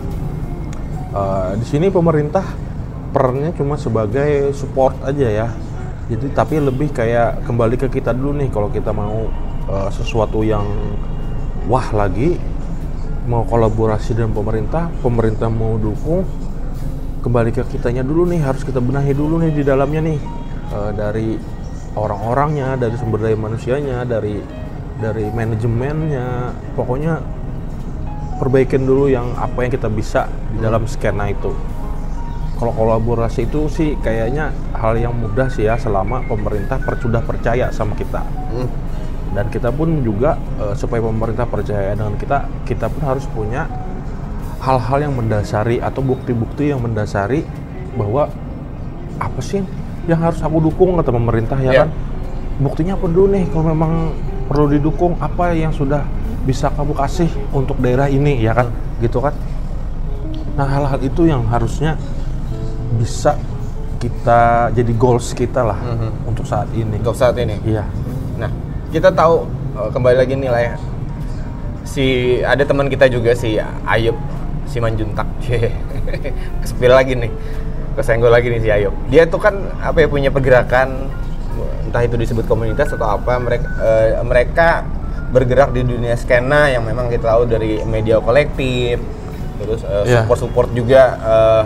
Eh, 1.16 1.50
di 1.62 1.66
sini 1.66 1.88
pemerintah 1.88 2.44
perannya 3.14 3.54
cuma 3.56 3.78
sebagai 3.78 4.52
support 4.52 4.98
aja 5.06 5.28
ya. 5.30 5.48
Jadi 6.06 6.26
tapi 6.34 6.62
lebih 6.62 6.94
kayak 6.94 7.46
kembali 7.46 7.78
ke 7.78 7.88
kita 7.90 8.14
dulu 8.14 8.36
nih 8.42 8.50
kalau 8.50 8.68
kita 8.68 8.90
mau 8.90 9.30
eh, 9.70 9.90
sesuatu 9.94 10.42
yang 10.42 10.66
wah 11.70 11.86
lagi 11.94 12.38
mau 13.26 13.42
kolaborasi 13.42 14.14
dengan 14.14 14.30
pemerintah, 14.38 14.86
pemerintah 15.02 15.50
mau 15.50 15.74
dukung 15.74 16.22
kembali 17.26 17.50
ke 17.50 17.66
kitanya 17.74 18.06
dulu 18.06 18.22
nih 18.30 18.38
harus 18.38 18.62
kita 18.62 18.78
benahi 18.78 19.10
dulu 19.10 19.42
nih 19.42 19.50
di 19.50 19.66
dalamnya 19.66 19.98
nih 19.98 20.18
Eh, 20.66 20.92
dari 20.98 21.38
orang-orangnya, 21.94 22.74
dari 22.74 22.98
sumber 22.98 23.22
daya 23.22 23.38
manusianya, 23.38 24.02
dari 24.02 24.42
dari 24.98 25.30
manajemennya, 25.30 26.50
pokoknya 26.74 27.22
perbaikin 28.42 28.82
dulu 28.82 29.06
yang 29.06 29.30
apa 29.38 29.62
yang 29.62 29.70
kita 29.70 29.86
bisa 29.86 30.26
di 30.50 30.58
dalam 30.58 30.82
skena 30.90 31.30
itu. 31.30 31.54
Kalau 32.56 32.72
kolaborasi 32.72 33.46
itu 33.46 33.68
sih 33.68 33.94
kayaknya 34.00 34.50
hal 34.74 34.96
yang 34.98 35.14
mudah 35.14 35.46
sih 35.52 35.68
ya 35.68 35.76
selama 35.78 36.24
pemerintah 36.26 36.80
per- 36.82 36.98
sudah 36.98 37.22
percaya 37.22 37.70
sama 37.70 37.94
kita. 37.94 38.26
Hmm. 38.50 38.66
Dan 39.36 39.46
kita 39.52 39.70
pun 39.70 40.02
juga 40.02 40.34
eh, 40.58 40.74
supaya 40.74 40.98
pemerintah 40.98 41.46
percaya 41.46 41.94
dengan 41.94 42.18
kita, 42.18 42.42
kita 42.66 42.90
pun 42.90 43.06
harus 43.06 43.24
punya 43.30 43.70
hal-hal 44.66 44.98
yang 44.98 45.14
mendasari 45.14 45.78
atau 45.78 46.02
bukti-bukti 46.02 46.74
yang 46.74 46.82
mendasari 46.82 47.46
bahwa 47.94 48.26
apa 49.22 49.40
sih 49.40 49.62
yang 50.06 50.20
harus 50.20 50.38
aku 50.38 50.62
dukung 50.62 50.94
kata 50.96 51.10
pemerintah 51.10 51.58
ya 51.58 51.70
Iya. 51.70 51.80
kan? 51.84 51.88
Buktinya 52.56 52.94
apa 52.94 53.06
dulu 53.06 53.26
nih 53.30 53.44
kalau 53.50 53.64
memang 53.68 53.92
perlu 54.46 54.66
didukung 54.70 55.18
apa 55.18 55.52
yang 55.52 55.70
sudah 55.70 56.06
bisa 56.42 56.70
kamu 56.72 56.94
kasih 56.94 57.28
untuk 57.50 57.76
daerah 57.78 58.06
ini 58.06 58.38
ya 58.38 58.54
kan? 58.54 58.70
Gitu 58.98 59.18
kan? 59.18 59.34
Nah 60.54 60.64
hal-hal 60.64 61.00
itu 61.00 61.26
yang 61.26 61.44
harusnya 61.44 61.98
bisa 62.96 63.36
kita 63.98 64.70
jadi 64.72 64.92
goals 64.94 65.32
kita 65.32 65.60
lah 65.62 65.76
Mhm. 65.76 66.10
untuk 66.28 66.46
saat 66.46 66.70
ini. 66.72 66.96
Untuk 66.96 67.16
saat 67.16 67.34
ini. 67.36 67.58
Iya. 67.60 67.84
Nah, 68.36 68.48
kita 68.88 69.10
tahu 69.10 69.44
eh, 69.74 69.88
kembali 69.90 70.16
lagi 70.16 70.34
nih 70.36 70.48
lah 70.48 70.62
ya. 70.62 70.74
Si 71.82 72.04
ada 72.40 72.62
teman 72.62 72.86
kita 72.86 73.08
juga 73.08 73.32
si 73.32 73.56
Ayub 73.84 74.14
si 74.64 74.78
Manjuntak. 74.78 75.26
Kesepil 76.62 76.92
lagi 76.92 77.14
nih. 77.16 77.32
Kesenggol 77.96 78.28
lagi 78.28 78.52
nih 78.52 78.60
si 78.60 78.68
Ayub. 78.68 78.92
Dia 79.08 79.24
tuh 79.24 79.40
kan 79.40 79.56
apa 79.80 80.04
ya 80.04 80.08
punya 80.08 80.28
pergerakan 80.28 81.08
entah 81.86 82.02
itu 82.04 82.20
disebut 82.20 82.44
komunitas 82.44 82.92
atau 82.92 83.08
apa 83.08 83.40
mereka 83.40 83.66
eh, 83.80 84.20
mereka 84.20 84.68
bergerak 85.32 85.72
di 85.72 85.82
dunia 85.82 86.12
skena 86.14 86.68
yang 86.68 86.84
memang 86.84 87.08
kita 87.08 87.32
tahu 87.32 87.48
dari 87.48 87.80
media 87.82 88.20
kolektif 88.20 89.00
terus 89.56 89.80
eh, 89.82 90.04
Iya. 90.04 90.22
support-support 90.22 90.68
juga 90.76 91.02
eh, 91.16 91.62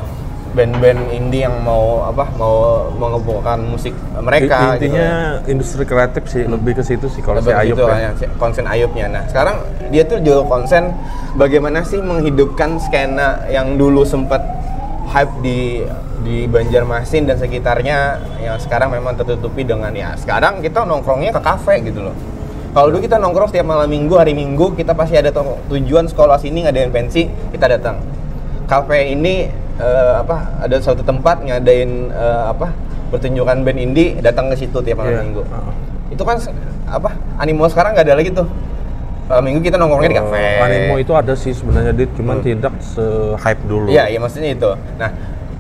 band-band 0.51 1.15
indie 1.15 1.47
yang 1.47 1.63
mau 1.63 2.03
apa 2.03 2.27
mau 2.35 2.87
mengumpulkan 2.91 3.63
musik 3.71 3.95
mereka 4.19 4.75
gitu 4.79 4.91
intinya 4.91 5.39
industri 5.47 5.87
kreatif 5.87 6.27
sih 6.27 6.43
lebih 6.43 6.75
ke 6.75 6.83
situ 6.83 7.07
sih 7.07 7.23
kalau 7.23 7.39
si 7.39 7.55
Ayub 7.55 7.79
gitu 7.79 7.87
ya. 7.87 8.11
ya, 8.19 8.29
konsen 8.35 8.67
Ayubnya. 8.67 9.07
Nah, 9.07 9.23
sekarang 9.31 9.63
dia 9.95 10.03
tuh 10.03 10.19
jual 10.19 10.43
konsen 10.51 10.91
bagaimana 11.39 11.87
sih 11.87 12.03
menghidupkan 12.03 12.83
skena 12.83 13.47
yang 13.47 13.79
dulu 13.79 14.03
sempat 14.03 14.43
hype 15.11 15.33
di 15.43 15.83
di 16.21 16.45
Banjarmasin 16.47 17.27
dan 17.27 17.37
sekitarnya 17.37 17.99
yang 18.39 18.57
sekarang 18.57 18.93
memang 18.93 19.17
tertutupi 19.17 19.65
dengan 19.65 19.91
ya 19.91 20.15
sekarang 20.15 20.61
kita 20.61 20.85
nongkrongnya 20.85 21.33
ke 21.33 21.41
kafe 21.41 21.83
gitu 21.83 22.07
loh. 22.07 22.17
Kalau 22.71 22.87
dulu 22.87 23.03
kita 23.03 23.19
nongkrong 23.19 23.51
setiap 23.51 23.67
malam 23.67 23.91
minggu, 23.91 24.15
hari 24.15 24.31
minggu 24.31 24.79
kita 24.79 24.95
pasti 24.95 25.19
ada 25.19 25.35
tu- 25.35 25.59
tujuan 25.67 26.07
sekolah 26.07 26.39
sini 26.39 26.63
ngadain 26.63 26.95
pensi, 26.95 27.27
kita 27.51 27.67
datang. 27.67 27.99
Kafe 28.71 29.11
ini 29.11 29.51
eh, 29.77 30.13
apa 30.15 30.63
ada 30.63 30.79
suatu 30.79 31.03
tempat 31.03 31.43
ngadain 31.43 31.91
eh, 32.15 32.43
apa 32.47 32.71
pertunjukan 33.11 33.67
band 33.67 33.75
indie, 33.75 34.15
datang 34.23 34.55
ke 34.55 34.63
situ 34.63 34.79
tiap 34.87 35.03
malam 35.03 35.11
Iya, 35.11 35.21
minggu 35.27 35.43
heeh. 35.43 35.75
itu 36.15 36.23
kan 36.23 36.39
apa 36.87 37.11
animo 37.43 37.67
sekarang 37.67 37.99
nggak 37.99 38.07
ada 38.07 38.15
lagi 38.15 38.31
tuh 38.31 38.47
malam 39.31 39.47
minggu 39.47 39.61
kita 39.63 39.79
nongkrongnya 39.79 40.11
di 40.11 40.19
kafe. 40.19 40.39
Eh, 40.43 40.59
Animo 40.59 40.95
itu 40.99 41.13
ada 41.15 41.39
sih 41.39 41.55
sebenarnya. 41.55 41.95
Dit, 41.95 42.11
cuman 42.19 42.43
tidak 42.43 42.75
se-hype 42.83 43.63
dulu. 43.71 43.87
iya 43.87 44.11
iya 44.11 44.19
maksudnya 44.19 44.51
itu. 44.51 44.75
Nah 44.99 45.11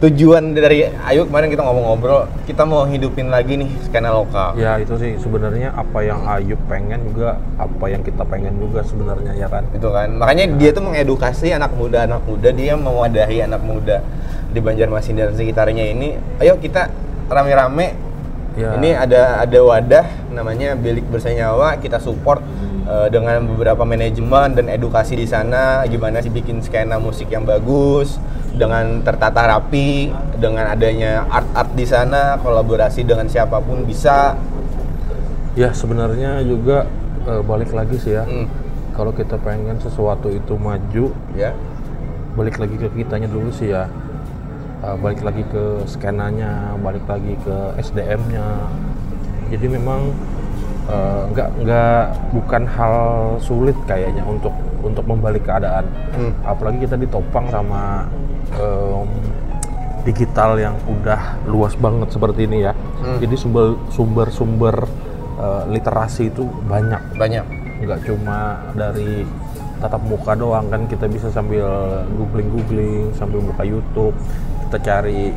tujuan 0.01 0.57
dari 0.57 0.89
Ayu 1.07 1.29
kemarin 1.29 1.53
kita 1.53 1.61
ngomong-ngobrol 1.61 2.25
kita 2.49 2.65
mau 2.65 2.89
hidupin 2.89 3.31
lagi 3.31 3.61
nih 3.61 3.71
skena 3.87 4.11
lokal. 4.11 4.59
Ya 4.59 4.81
itu 4.83 4.97
sih 4.99 5.15
sebenarnya 5.23 5.71
apa 5.77 6.03
yang 6.03 6.25
Ayub 6.27 6.59
pengen 6.67 7.05
juga 7.15 7.39
apa 7.61 7.85
yang 7.87 8.03
kita 8.03 8.27
pengen 8.27 8.59
juga 8.59 8.83
sebenarnya 8.83 9.39
ya 9.39 9.47
kan. 9.47 9.69
itu 9.71 9.87
kan. 9.87 10.19
Makanya 10.19 10.57
dia 10.59 10.75
tuh 10.75 10.83
mengedukasi 10.89 11.55
anak 11.55 11.71
muda 11.77 12.11
anak 12.11 12.27
muda 12.27 12.49
dia 12.51 12.75
mewadahi 12.75 13.47
anak 13.47 13.63
muda 13.63 14.03
di 14.51 14.59
Banjarmasin 14.59 15.15
dan 15.15 15.37
sekitarnya 15.37 15.95
ini 15.95 16.19
ayo 16.43 16.59
kita 16.59 16.91
rame-rame. 17.31 18.11
Ya. 18.59 18.75
ini 18.75 18.91
ada 18.91 19.47
ada 19.47 19.59
wadah 19.63 20.07
namanya 20.35 20.75
Bilik 20.75 21.07
Bersenyawa 21.07 21.79
kita 21.79 22.03
support 22.03 22.43
eh, 22.91 23.09
dengan 23.15 23.47
beberapa 23.47 23.87
manajemen 23.87 24.59
dan 24.59 24.67
edukasi 24.67 25.15
di 25.15 25.31
sana 25.31 25.87
gimana 25.87 26.19
sih 26.19 26.35
bikin 26.35 26.59
skena 26.59 26.99
musik 26.99 27.31
yang 27.31 27.47
bagus 27.47 28.19
dengan 28.51 29.07
tertata 29.07 29.47
rapi 29.47 30.11
dengan 30.43 30.67
adanya 30.75 31.23
art-art 31.31 31.71
di 31.79 31.87
sana 31.87 32.35
kolaborasi 32.43 33.07
dengan 33.07 33.31
siapa 33.31 33.63
pun 33.63 33.87
bisa 33.87 34.35
Ya 35.59 35.75
sebenarnya 35.75 36.47
juga 36.47 36.87
eh, 37.27 37.43
balik 37.43 37.75
lagi 37.75 37.99
sih 37.99 38.15
ya. 38.15 38.23
Hmm, 38.23 38.47
Kalau 38.95 39.11
kita 39.11 39.35
pengen 39.41 39.81
sesuatu 39.83 40.31
itu 40.31 40.55
maju, 40.55 41.11
ya 41.35 41.51
balik 42.39 42.63
lagi 42.63 42.79
ke 42.79 42.87
kitanya 42.95 43.27
dulu 43.27 43.51
sih 43.51 43.75
ya. 43.75 43.91
Eh, 44.81 44.97
balik 45.03 45.27
lagi 45.27 45.43
ke 45.51 45.83
skenanya, 45.91 46.79
balik 46.79 47.03
lagi 47.11 47.35
ke 47.43 47.57
SDM-nya. 47.83 48.47
Jadi 49.51 49.67
memang 49.67 50.15
eh, 50.91 51.23
nggak 51.31 51.49
nggak 51.63 52.03
bukan 52.35 52.63
hal 52.67 52.95
sulit 53.39 53.79
kayaknya 53.87 54.27
untuk 54.27 54.53
untuk 54.83 55.05
membalik 55.07 55.47
keadaan. 55.47 55.87
Hmm. 56.13 56.33
Apalagi 56.43 56.83
kita 56.85 56.97
ditopang 56.99 57.47
sama 57.53 58.09
em, 58.57 59.09
digital 60.03 60.57
yang 60.57 60.75
udah 60.89 61.39
luas 61.47 61.77
banget 61.77 62.11
seperti 62.11 62.49
ini 62.51 62.67
ya. 62.67 62.73
Hmm. 62.75 63.23
Jadi 63.23 63.35
sumber 63.39 63.79
sumber 63.95 64.29
sumber 64.33 64.77
eh, 65.39 65.63
literasi 65.71 66.33
itu 66.33 66.49
banyak 66.67 67.17
banyak 67.17 67.47
nggak 67.81 68.01
cuma 68.05 68.61
dari 68.77 69.25
tatap 69.81 70.05
muka 70.05 70.37
doang 70.37 70.69
kan 70.69 70.85
kita 70.85 71.09
bisa 71.09 71.33
sambil 71.33 71.65
googling 72.13 72.53
googling 72.53 73.09
sambil 73.17 73.41
buka 73.41 73.65
YouTube 73.65 74.13
kita 74.69 74.79
cari 74.85 75.33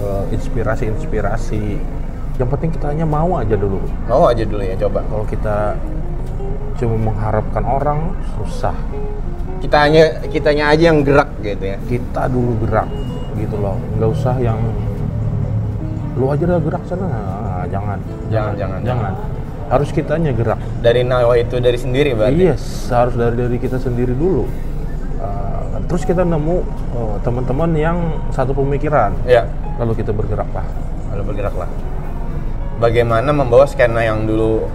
eh, 0.00 0.24
inspirasi-inspirasi 0.32 1.76
yang 2.42 2.50
penting 2.50 2.74
kita 2.74 2.90
hanya 2.90 3.06
mau 3.06 3.38
aja 3.38 3.54
dulu. 3.54 3.78
Mau 4.10 4.26
aja 4.26 4.42
dulu 4.42 4.62
ya 4.66 4.74
coba. 4.74 5.06
Kalau 5.06 5.24
kita 5.30 5.78
cuma 6.82 6.96
mengharapkan 6.98 7.62
orang 7.62 8.18
susah. 8.34 8.74
Kita 9.62 9.86
hanya 9.86 10.26
kitanya 10.26 10.74
aja 10.74 10.90
yang 10.90 11.06
gerak 11.06 11.30
gitu 11.38 11.62
ya. 11.62 11.78
Kita 11.86 12.26
dulu 12.26 12.66
gerak 12.66 12.90
gitu 13.38 13.54
loh. 13.62 13.78
Nggak 13.94 14.10
usah 14.10 14.34
yang 14.42 14.58
lu 16.18 16.26
aja 16.34 16.42
udah 16.50 16.60
gerak 16.66 16.82
sana. 16.90 17.06
Nah, 17.06 17.64
jangan. 17.70 17.98
Jangan, 18.26 18.52
jangan, 18.58 18.80
jangan. 18.82 19.12
Harus 19.70 19.88
kitanya 19.94 20.34
gerak. 20.34 20.58
Dari 20.82 21.06
nawa 21.06 21.38
itu 21.38 21.62
dari 21.62 21.78
sendiri 21.78 22.18
berarti? 22.18 22.42
Yes, 22.42 22.90
harus 22.90 23.14
dari 23.14 23.38
dari 23.38 23.56
kita 23.62 23.78
sendiri 23.78 24.18
dulu. 24.18 24.50
Uh, 25.22 25.78
terus 25.86 26.02
kita 26.02 26.26
nemu 26.26 26.58
uh, 26.98 27.16
teman-teman 27.22 27.70
yang 27.78 27.96
satu 28.34 28.50
pemikiran, 28.50 29.14
ya. 29.30 29.46
Lalu 29.78 30.02
kita 30.02 30.10
bergeraklah. 30.10 30.66
lalu 31.12 31.28
bergeraklah 31.28 31.68
bagaimana 32.82 33.30
membawa 33.30 33.62
skena 33.62 34.02
yang 34.02 34.26
dulu 34.26 34.66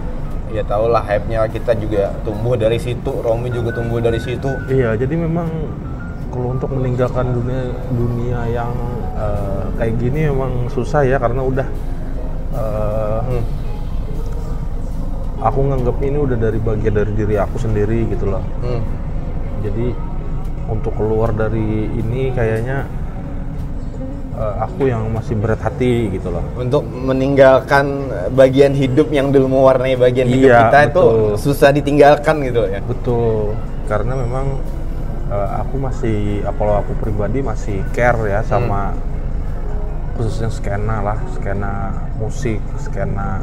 ya 0.48 0.64
tau 0.64 0.88
lah 0.88 1.04
hype-nya 1.04 1.44
kita 1.52 1.76
juga 1.76 2.08
tumbuh 2.24 2.56
dari 2.56 2.80
situ 2.80 3.12
Romi 3.20 3.52
juga 3.52 3.76
tumbuh 3.76 4.00
dari 4.00 4.16
situ 4.16 4.48
Iya, 4.72 4.96
jadi 4.96 5.12
memang 5.12 5.44
kalau 6.32 6.56
untuk 6.56 6.72
meninggalkan 6.72 7.36
dunia 7.36 7.68
dunia 7.92 8.40
yang 8.48 8.72
uh, 9.12 9.68
kayak 9.76 10.00
gini 10.00 10.32
memang 10.32 10.72
susah 10.72 11.04
ya 11.04 11.20
karena 11.20 11.44
udah 11.44 11.68
uh, 12.56 13.20
Hmm. 13.28 13.44
aku 15.44 15.60
nganggap 15.68 16.00
ini 16.00 16.16
udah 16.16 16.38
dari 16.40 16.56
bagian 16.56 16.94
dari 16.96 17.12
diri 17.12 17.36
aku 17.36 17.60
sendiri 17.60 18.08
gitu 18.08 18.24
loh. 18.24 18.40
Hmm. 18.64 18.80
Jadi 19.60 19.92
untuk 20.64 20.96
keluar 20.96 21.36
dari 21.36 21.92
ini 21.92 22.32
kayaknya 22.32 22.88
uh, 24.38 24.54
aku 24.62 24.86
yang 24.86 25.10
masih 25.10 25.34
berat 25.34 25.58
hati 25.58 26.14
gitu 26.14 26.30
loh. 26.30 26.44
untuk 26.54 26.86
meninggalkan 26.86 28.06
bagian 28.32 28.72
hidup 28.72 29.10
yang 29.10 29.34
dulu 29.34 29.50
mewarnai 29.50 29.98
bagian 29.98 30.30
hidup 30.30 30.48
Iya, 30.54 30.58
kita 30.70 30.78
itu 30.86 31.02
betul. 31.02 31.34
susah 31.42 31.70
ditinggalkan 31.74 32.36
gitu 32.46 32.62
ya 32.70 32.80
Betul, 32.86 33.58
karena 33.90 34.14
memang 34.14 34.46
eh, 35.28 35.48
aku 35.60 35.76
masih, 35.76 36.18
kalau 36.56 36.80
aku 36.80 36.92
pribadi 37.02 37.42
masih 37.42 37.82
care 37.92 38.16
ya 38.30 38.40
sama 38.46 38.94
khususnya 40.16 40.50
skena 40.50 40.96
lah, 41.04 41.18
skena 41.36 41.94
musik, 42.18 42.58
skena 42.82 43.38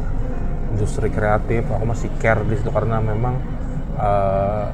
industri 0.74 1.08
kreatif. 1.08 1.64
Aku 1.72 1.88
masih 1.88 2.12
care 2.20 2.44
di 2.44 2.52
situ 2.58 2.68
karena 2.68 3.00
memang 3.00 3.40
eh, 3.96 4.64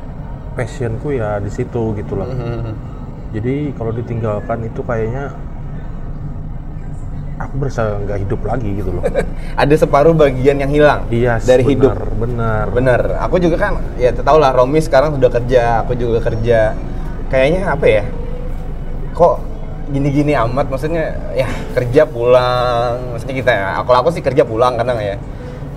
passionku 0.58 1.14
ya 1.14 1.38
di 1.38 1.48
situ 1.52 1.94
gitu 1.94 2.12
loh. 2.18 2.26
Mhm. 2.26 2.74
Jadi 3.32 3.54
kalau 3.78 3.92
ditinggalkan 3.94 4.66
itu 4.66 4.80
kayaknya 4.84 5.32
aku 7.48 7.54
berasa 7.66 7.98
nggak 8.02 8.18
hidup 8.26 8.40
lagi 8.46 8.70
gitu 8.78 8.90
loh. 8.94 9.02
Ada 9.62 9.74
separuh 9.78 10.14
bagian 10.14 10.60
yang 10.60 10.70
hilang 10.70 11.06
iya, 11.10 11.38
dari 11.42 11.62
benar, 11.66 11.72
hidup. 11.72 11.92
Benar. 12.18 12.64
Bener, 12.70 13.00
aku 13.18 13.36
juga 13.42 13.56
kan, 13.58 13.72
ya 13.98 14.10
tau 14.14 14.38
lah 14.38 14.54
Romi 14.54 14.78
sekarang 14.78 15.16
sudah 15.18 15.30
kerja, 15.30 15.82
aku 15.84 15.92
juga 15.98 16.18
kerja. 16.22 16.76
Kayaknya 17.28 17.62
apa 17.72 17.86
ya? 17.88 18.04
Kok 19.16 19.36
gini-gini 19.92 20.32
amat? 20.36 20.66
Maksudnya 20.68 21.16
ya 21.36 21.48
kerja 21.76 22.08
pulang. 22.08 23.16
Maksudnya 23.16 23.36
kita 23.40 23.50
ya, 23.52 23.66
aku 23.80 23.90
aku 23.92 24.08
sih 24.14 24.22
kerja 24.24 24.44
pulang 24.44 24.76
kadang 24.76 25.00
ya. 25.00 25.16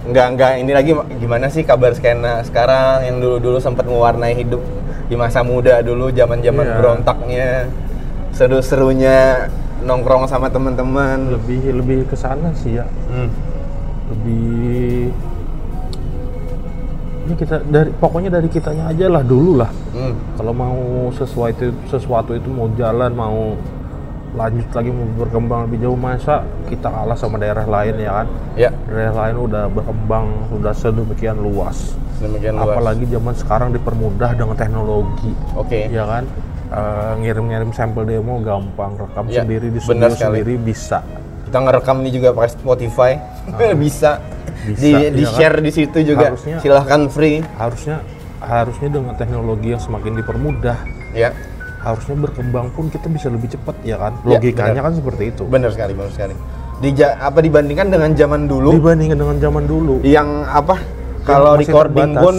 Nggak 0.05 0.27
nggak 0.37 0.51
ini 0.61 0.71
lagi 0.71 0.91
gimana 1.17 1.49
sih 1.49 1.65
kabar 1.65 1.91
skena 1.97 2.45
sekarang 2.45 3.09
yang 3.09 3.17
dulu-dulu 3.17 3.57
sempat 3.57 3.89
mewarnai 3.89 4.37
hidup 4.37 4.61
di 5.05 5.15
masa 5.17 5.41
muda 5.45 5.81
dulu, 5.85 6.09
zaman-zaman 6.09 6.65
Iya. 6.65 6.75
berontaknya, 6.81 7.49
seru-serunya 8.33 9.49
nongkrong 9.85 10.25
sama 10.25 10.49
teman-teman. 10.49 11.31
Lebih 11.31 11.71
lebih 11.71 11.99
ke 12.09 12.17
sana 12.17 12.49
sih 12.51 12.75
ya. 12.75 12.85
Hmm. 13.07 13.29
Lebih 14.11 15.13
ini 17.25 17.33
kita 17.33 17.57
dari 17.65 17.89
pokoknya 17.89 18.29
dari 18.29 18.45
kitanya 18.45 18.89
aja 18.89 19.09
lah 19.09 19.23
dulu 19.25 19.57
lah. 19.57 19.71
Hmm. 19.93 20.13
Kalau 20.37 20.53
mau 20.53 20.77
sesuatu 21.09 21.69
sesuatu 21.87 22.33
itu 22.33 22.49
mau 22.49 22.69
jalan 22.73 23.13
mau 23.13 23.57
lanjut 24.35 24.67
lagi 24.75 24.91
mau 24.91 25.07
berkembang 25.15 25.63
lebih 25.65 25.87
jauh 25.87 25.95
masa 25.95 26.43
kita 26.67 26.91
kalah 26.91 27.15
sama 27.15 27.39
daerah 27.39 27.63
lain 27.63 27.95
ya 27.95 28.11
kan 28.11 28.27
Ya, 28.59 28.67
daerah 28.83 29.15
lain 29.15 29.47
udah 29.47 29.71
berkembang 29.71 30.27
sudah 30.51 30.75
sedemikian 30.75 31.39
luas 31.39 31.95
demikian 32.19 32.59
luas. 32.59 32.67
apalagi 32.67 33.07
zaman 33.07 33.31
sekarang 33.31 33.71
dipermudah 33.71 34.35
dengan 34.35 34.59
teknologi 34.59 35.31
Oke. 35.55 35.87
ya 35.87 36.03
kan 36.03 36.27
Eh, 36.65 37.13
ngirim-ngirim 37.21 37.69
sampel 37.77 38.09
demo 38.09 38.41
gampang 38.41 38.97
rekam 38.97 39.29
Ya, 39.29 39.45
sendiri 39.45 39.69
di 39.69 39.77
studio 39.77 40.09
sendiri 40.09 40.57
bisa. 40.57 41.05
Kita 41.45 41.61
ngerekam 41.61 42.01
ini 42.01 42.09
juga 42.09 42.33
pakai 42.33 42.51
Spotify. 42.57 43.11
Bisa, 43.77 44.17
Bisa, 44.65 44.81
di, 44.81 44.89
iya 44.89 45.09
di 45.13 45.23
kan? 45.29 45.33
share 45.37 45.57
di 45.61 45.69
situ 45.69 45.97
juga. 46.01 46.33
Harusnya- 46.33 46.57
silahkan 46.57 47.01
free. 47.05 47.45
harusnya 47.61 48.01
harusnya 48.41 48.89
dengan 48.89 49.13
teknologi 49.13 49.73
yang 49.73 49.81
semakin 49.81 50.21
dipermudah 50.21 50.77
ya 51.17 51.33
harusnya 51.81 52.17
berkembang 52.17 52.73
pun 52.73 52.89
kita 52.89 53.09
bisa 53.13 53.29
lebih 53.29 53.53
cepat 53.53 53.77
ya 53.85 54.01
kan? 54.01 54.17
Ya, 54.25 54.37
logikanya 54.37 54.81
benar. 54.81 54.85
kan 54.89 54.93
seperti 54.97 55.23
itu. 55.29 55.43
Benar 55.45 55.69
sekali 55.69 55.93
benar 55.93 56.11
sekali. 56.17 56.33
Di 56.81 56.89
apa 57.05 57.39
dibandingkan 57.45 57.87
dengan 57.93 58.09
zaman 58.17 58.49
dulu? 58.49 58.73
Dibandingkan 58.73 59.17
dengan 59.21 59.37
zaman 59.37 59.63
dulu. 59.69 60.01
Yang 60.01 60.29
apa? 60.49 60.75
Kalau 61.25 61.53
recording 61.57 62.13
terbatas. 62.13 62.23
pun 62.25 62.35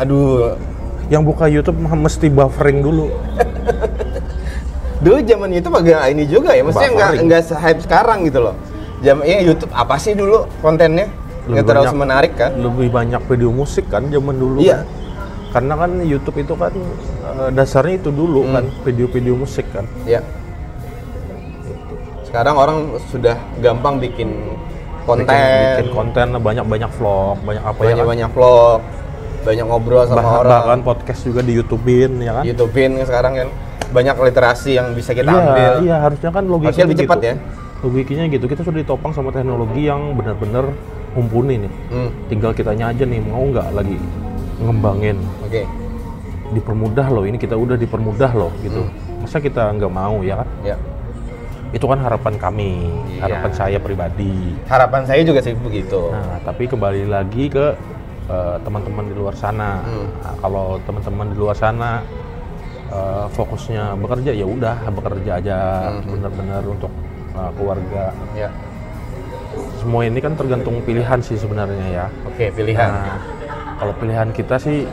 aduh 0.00 0.56
yang 1.06 1.22
buka 1.22 1.46
YouTube 1.46 1.78
mesti 1.78 2.26
buffering 2.28 2.80
dulu. 2.80 3.06
Dulu 4.96 5.20
zaman 5.22 5.52
itu 5.52 5.68
agak 5.68 6.08
ini 6.08 6.24
juga 6.24 6.50
ya 6.50 6.64
maksudnya 6.64 6.90
nggak 6.90 7.10
nggak 7.22 7.42
hype 7.54 7.80
sekarang 7.80 8.24
gitu 8.24 8.40
loh. 8.40 8.56
Jam 8.98 9.20
ya 9.20 9.44
YouTube 9.44 9.68
apa 9.70 10.00
sih 10.00 10.16
dulu 10.16 10.48
kontennya? 10.58 11.06
Nggak 11.46 11.64
terlalu 11.64 11.84
banyak- 11.86 12.00
menarik 12.00 12.32
kan? 12.34 12.50
lebih 12.56 12.88
banyak 12.90 13.22
video 13.22 13.50
musik 13.50 13.86
kan 13.86 14.02
zaman 14.04 14.34
dulu 14.34 14.58
Iya. 14.58 14.82
kan. 14.82 14.86
karena 15.46 15.72
kan 15.78 15.90
YouTube 16.02 16.36
itu 16.36 16.52
kan 16.52 16.72
eh, 16.74 17.50
dasarnya 17.50 17.96
itu 17.96 18.10
dulu 18.10 18.44
Hmm. 18.44 18.52
kan 18.52 18.64
video-video 18.82 19.34
musik 19.34 19.64
kan. 19.70 19.84
Ya 20.04 20.20
sekarang 22.26 22.54
orang 22.54 22.78
sudah 23.06 23.36
gampang 23.58 23.96
bikin 23.96 24.28
konten 25.04 25.24
bikin, 25.24 25.70
bikin 25.72 25.88
konten 25.94 26.26
banyak-banyak 26.36 26.90
vlog 26.92 27.36
banyak 27.40 27.62
apa 27.62 27.78
ya 27.78 27.84
banyak 27.86 27.96
kan? 27.96 28.10
banyak 28.10 28.30
vlog 28.32 28.78
banyak 29.46 29.64
ngobrol 29.64 30.02
sama 30.04 30.18
Bah- 30.18 30.38
orang. 30.42 30.50
bahkan 30.50 30.80
podcast 30.82 31.22
juga 31.22 31.40
di 31.40 31.54
YouTubein 31.54 32.18
ya 32.18 32.32
kan? 32.36 32.44
YouTubein 32.44 32.98
sekarang 33.00 33.32
kan. 33.34 33.48
Banyak 33.86 34.18
literasi 34.18 34.74
yang 34.74 34.90
bisa 34.92 35.14
kita 35.14 35.30
iya, 35.30 35.38
ambil. 35.40 35.72
iya 35.80 35.96
harusnya 36.02 36.30
kan 36.30 36.42
logikanya 36.44 36.66
Harusnya 36.66 36.86
lebih 36.90 36.98
cepat 37.00 37.18
gitu. 37.18 37.28
ya. 37.28 37.34
logikanya 37.78 38.24
gitu. 38.26 38.44
Kita 38.44 38.60
sudah 38.60 38.78
ditopang 38.82 39.12
sama 39.12 39.30
teknologi 39.30 39.86
yang 39.86 40.10
benar-benar 40.12 40.64
mumpuni 41.14 41.62
nih. 41.62 41.72
Hmm, 41.88 42.10
tinggal 42.26 42.50
kitanya 42.50 42.90
aja 42.90 43.04
nih 43.04 43.22
mau 43.22 43.46
nggak 43.46 43.68
lagi 43.72 43.94
ngembangin? 44.58 45.16
Oke. 45.40 45.62
Dipermudah 46.48 47.06
loh 47.08 47.22
ini 47.22 47.36
kita 47.36 47.54
udah 47.54 47.74
dipermudah 47.74 48.32
loh 48.32 48.50
gitu. 48.60 48.82
Hmm. 48.82 49.04
masa 49.16 49.38
kita 49.38 49.70
nggak 49.72 49.90
mau 49.90 50.20
ya 50.20 50.38
kan? 50.38 50.48
Ya. 50.62 50.76
Itu 51.68 51.86
kan 51.86 51.98
harapan 51.98 52.34
kami 52.36 52.90
Iya. 53.10 53.22
harapan 53.22 53.50
saya 53.52 53.78
pribadi. 53.78 54.54
Harapan 54.66 55.02
saya 55.02 55.22
juga 55.22 55.40
sih 55.40 55.50
begitu. 55.52 56.10
Nah 56.10 56.38
tapi 56.42 56.66
kembali 56.66 57.06
lagi 57.06 57.46
ke 57.48 57.74
eh, 58.26 58.56
teman-teman 58.60 59.04
di 59.04 59.14
luar 59.14 59.34
sana 59.34 59.80
Hmm. 59.80 60.06
Nah, 60.18 60.34
kalau 60.38 60.66
teman-teman 60.82 61.26
di 61.30 61.36
luar 61.36 61.54
sana 61.54 61.90
eh, 62.86 63.26
fokusnya 63.30 63.94
bekerja 63.96 64.30
ya 64.30 64.46
udah 64.46 64.76
bekerja 64.88 65.30
aja 65.36 65.58
Hmm. 65.90 66.10
benar-benar 66.12 66.62
untuk 66.64 66.92
eh, 67.32 67.50
keluarga 67.54 68.04
ya 68.34 68.50
semua 69.76 70.04
ini 70.04 70.18
kan 70.18 70.34
tergantung 70.34 70.82
pilihan 70.82 71.18
sih 71.20 71.34
sebenarnya 71.34 71.86
ya 71.88 72.06
oke 72.24 72.44
pilihan 72.52 72.90
Nah, 72.90 73.18
kalau 73.76 73.92
pilihan 73.96 74.28
kita 74.30 74.56
sih 74.56 74.84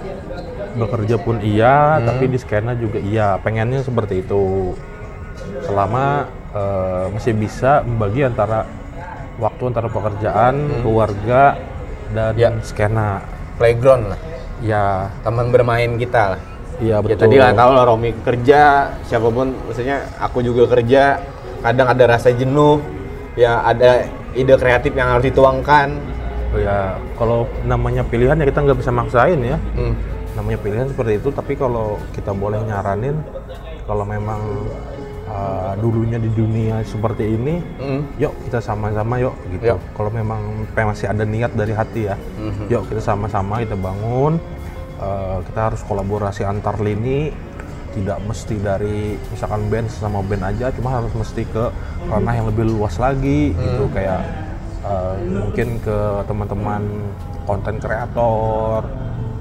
bekerja 0.74 1.16
pun 1.18 1.38
iya, 1.40 1.98
Hmm. 1.98 2.06
tapi 2.10 2.26
di 2.28 2.38
skena 2.38 2.74
juga 2.74 2.98
iya. 2.98 3.38
Pengennya 3.38 3.80
seperti 3.80 4.26
itu. 4.26 4.74
Selama 5.62 6.26
eh, 6.50 7.06
masih 7.10 7.34
bisa 7.34 7.82
membagi 7.82 8.26
antara 8.26 8.66
waktu 9.38 9.64
antara 9.70 9.86
pekerjaan, 9.88 10.56
keluarga, 10.82 11.58
dan. 12.14 12.34
Ya. 12.38 12.50
skena. 12.62 13.22
playground 13.54 14.14
lah 14.14 14.20
Ya, 14.64 15.12
teman 15.22 15.52
bermain 15.52 16.00
kita 16.00 16.38
lah 16.38 16.42
iya 16.80 16.98
ya 16.98 17.04
betul. 17.04 17.28
tadi 17.28 17.36
lah 17.36 17.52
tahu 17.52 17.72
lah 17.76 17.84
Romi 17.84 18.16
kerja 18.24 18.62
siapa 19.04 19.28
pun 19.28 19.52
maksudnya 19.68 20.08
aku 20.18 20.40
juga 20.40 20.66
kerja 20.72 21.20
kadang 21.60 21.92
ada 21.92 22.04
rasa 22.08 22.32
jenuh 22.32 22.80
ya 23.36 23.62
ada 23.62 24.08
ide 24.32 24.56
kreatif 24.56 24.94
yang 24.94 25.14
harus 25.14 25.28
dituangkan 25.28 26.00
Oh 26.54 26.62
ya, 26.62 27.02
kalau 27.18 27.50
namanya 27.66 28.06
pilihan 28.06 28.38
ya 28.38 28.46
kita 28.46 28.62
nggak 28.62 28.78
bisa 28.78 28.94
maksain 28.94 29.42
ya. 29.42 29.58
Hmm, 29.74 29.98
Namanya 30.38 30.62
pilihan 30.62 30.86
seperti 30.86 31.18
itu. 31.18 31.34
Tapi 31.34 31.58
kalau 31.58 31.98
kita 32.14 32.30
boleh 32.30 32.62
nyaranin, 32.62 33.18
kalau 33.90 34.06
memang 34.06 34.38
uh, 35.28 35.74
dulunya 35.80 36.18
di 36.20 36.30
dunia 36.32 36.84
seperti 36.84 37.36
ini, 37.36 37.60
hmm, 37.60 38.02
yuk 38.20 38.34
kita 38.48 38.60
sama-sama 38.60 39.20
yuk 39.20 39.36
gitu. 39.52 39.76
Yuk. 39.76 39.80
Kalau 39.96 40.12
memang 40.12 40.68
masih 40.74 41.08
ada 41.10 41.24
niat 41.24 41.52
dari 41.56 41.74
hati 41.76 42.02
ya, 42.12 42.16
Mhm. 42.40 42.68
yuk 42.70 42.84
kita 42.92 43.02
sama-sama 43.02 43.64
kita 43.64 43.76
bangun. 43.78 44.40
Eh, 45.04 45.38
kita 45.52 45.68
harus 45.68 45.82
kolaborasi 45.84 46.48
antar 46.48 46.80
lini, 46.80 47.28
tidak 47.92 48.24
mesti 48.24 48.56
dari 48.56 49.20
misalkan 49.34 49.68
band 49.68 49.92
sama 49.92 50.24
band 50.24 50.48
aja, 50.48 50.72
cuma 50.72 50.96
harus 50.96 51.12
mesti 51.12 51.44
ke 51.44 51.66
ranah 52.08 52.34
yang 52.40 52.48
lebih 52.48 52.72
luas 52.72 52.96
lagi 53.02 53.52
gitu 53.52 53.90
kayak 53.92 54.22
eh, 54.86 55.16
mungkin 55.28 55.82
ke 55.84 55.98
teman-teman 56.24 56.84
konten 57.44 57.76
kreator 57.84 58.88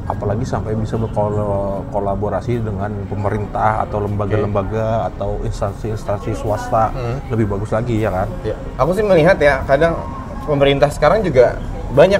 apalagi 0.03 0.43
sampai 0.43 0.75
bisa 0.75 0.99
berkolaborasi 0.99 2.59
dengan 2.59 2.91
pemerintah 3.07 3.87
atau 3.87 4.03
lembaga-lembaga 4.03 5.07
atau 5.15 5.39
instansi-instansi 5.47 6.35
swasta 6.35 6.91
lebih 7.31 7.47
bagus 7.47 7.71
lagi 7.71 8.03
ya 8.03 8.11
kan? 8.11 8.29
Ya. 8.43 8.57
aku 8.79 8.99
sih 8.99 9.05
melihat 9.07 9.39
ya 9.39 9.63
kadang 9.63 9.95
pemerintah 10.43 10.91
sekarang 10.91 11.23
juga 11.23 11.55
banyak 11.95 12.19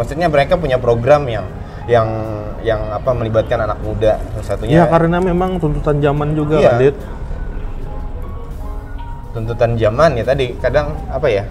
maksudnya 0.00 0.32
mereka 0.32 0.56
punya 0.56 0.80
program 0.80 1.28
yang 1.28 1.44
yang 1.84 2.08
yang 2.62 2.80
apa 2.94 3.10
melibatkan 3.10 3.58
anak 3.66 3.78
muda. 3.82 4.16
Satunya 4.40 4.82
ya 4.82 4.84
karena 4.86 5.18
memang 5.18 5.58
tuntutan 5.58 5.98
zaman 5.98 6.32
juga 6.32 6.62
Iya. 6.62 6.70
kan 6.78 6.94
tuntutan 9.32 9.74
zaman 9.80 10.10
ya 10.20 10.24
tadi 10.28 10.46
kadang 10.60 10.92
apa 11.08 11.26
ya 11.26 11.44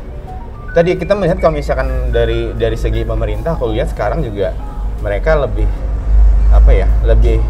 tadi 0.72 0.96
kita 0.96 1.18
melihat 1.18 1.42
kalau 1.42 1.58
misalkan 1.58 1.90
dari 2.14 2.54
dari 2.56 2.78
segi 2.78 3.02
pemerintah 3.04 3.58
aku 3.58 3.74
lihat 3.74 3.90
sekarang 3.92 4.22
juga 4.22 4.54
mereka 5.02 5.36
lebih 5.38 5.68
apa 6.54 6.72
ya 6.72 6.88
lebih 7.04 7.42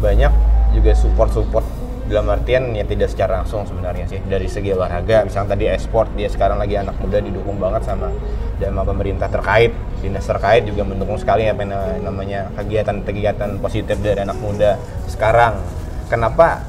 banyak 0.00 0.32
juga 0.72 0.92
support 0.96 1.30
support 1.32 1.66
dalam 2.08 2.24
artian 2.32 2.72
ya 2.72 2.88
tidak 2.88 3.12
secara 3.12 3.44
langsung 3.44 3.68
sebenarnya 3.68 4.08
sih. 4.08 4.20
Dari 4.24 4.48
segi 4.48 4.72
olahraga 4.72 5.28
misalnya 5.28 5.54
tadi 5.54 5.64
esport 5.68 6.08
dia 6.16 6.32
sekarang 6.32 6.56
lagi 6.56 6.80
anak 6.80 6.96
muda 7.04 7.20
didukung 7.20 7.60
banget 7.60 7.84
sama 7.84 8.08
sama 8.56 8.82
pemerintah 8.82 9.28
terkait. 9.28 9.76
Dinas 10.00 10.24
terkait 10.24 10.64
juga 10.64 10.88
mendukung 10.88 11.20
sekali 11.20 11.44
apa 11.44 11.68
yang 11.68 11.76
namanya 12.00 12.48
kegiatan-kegiatan 12.56 13.60
positif 13.60 14.00
dari 14.00 14.24
anak 14.24 14.40
muda 14.40 14.80
sekarang. 15.04 15.60
Kenapa 16.08 16.64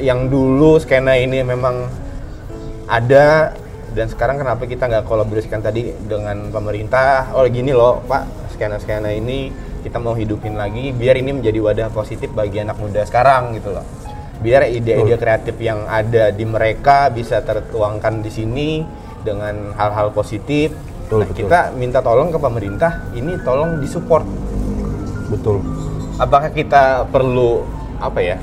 yang 0.00 0.32
dulu 0.32 0.80
skena 0.80 1.20
ini 1.20 1.44
memang 1.44 1.84
ada 2.88 3.52
dan 3.92 4.06
sekarang 4.08 4.40
kenapa 4.40 4.64
kita 4.64 4.88
nggak 4.88 5.04
kolaborasikan 5.04 5.60
tadi 5.60 5.92
dengan 6.08 6.48
pemerintah? 6.48 7.36
Oh 7.36 7.44
gini 7.44 7.76
loh 7.76 8.00
pak 8.08 8.47
skena-skena 8.58 9.14
ini 9.14 9.54
kita 9.86 10.02
mau 10.02 10.18
hidupin 10.18 10.58
lagi 10.58 10.90
biar 10.90 11.14
ini 11.14 11.30
menjadi 11.30 11.62
wadah 11.62 11.88
positif 11.94 12.34
bagi 12.34 12.58
anak 12.58 12.74
muda 12.76 13.06
sekarang 13.06 13.54
gitu 13.54 13.70
loh 13.70 13.86
biar 14.42 14.66
ide-ide 14.66 15.14
kreatif 15.14 15.54
yang 15.62 15.86
ada 15.86 16.34
di 16.34 16.42
mereka 16.42 17.06
bisa 17.08 17.38
tertuangkan 17.38 18.18
di 18.18 18.30
sini 18.34 18.68
dengan 19.22 19.70
hal-hal 19.78 20.10
positif 20.10 20.74
Betul, 21.06 21.22
nah, 21.22 21.26
betul. 21.30 21.38
kita 21.46 21.58
minta 21.78 21.98
tolong 22.02 22.34
ke 22.34 22.38
pemerintah 22.38 22.92
ini 23.14 23.38
tolong 23.46 23.78
disupport 23.78 24.26
betul 25.30 25.62
apakah 26.18 26.50
kita 26.50 27.06
perlu 27.08 27.62
apa 27.98 28.20
ya? 28.22 28.36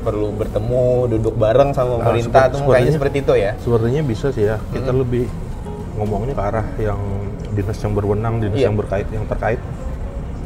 Perlu 0.00 0.32
bertemu, 0.32 1.12
duduk 1.12 1.34
bareng 1.36 1.76
sama 1.76 2.00
pemerintah 2.00 2.48
seperti- 2.48 2.56
atau 2.56 2.72
kayaknya 2.72 2.92
sepertinya- 2.94 2.94
seperti 2.96 3.16
itu 3.20 3.32
ya? 3.36 3.50
Sebenarnya 3.60 4.02
bisa 4.06 4.26
sih 4.32 4.44
ya. 4.48 4.56
Kita 4.72 4.90
lebih 4.96 5.28
ngomongnya 6.00 6.32
ke 6.32 6.42
arah 6.42 6.66
yang 6.80 7.00
dinas 7.50 7.78
yang 7.78 7.92
berwenang, 7.92 8.34
dinas 8.38 8.56
Iya. 8.56 8.66
yang 8.68 8.76
berkait, 8.76 9.06
yang 9.08 9.26
terkait. 9.26 9.60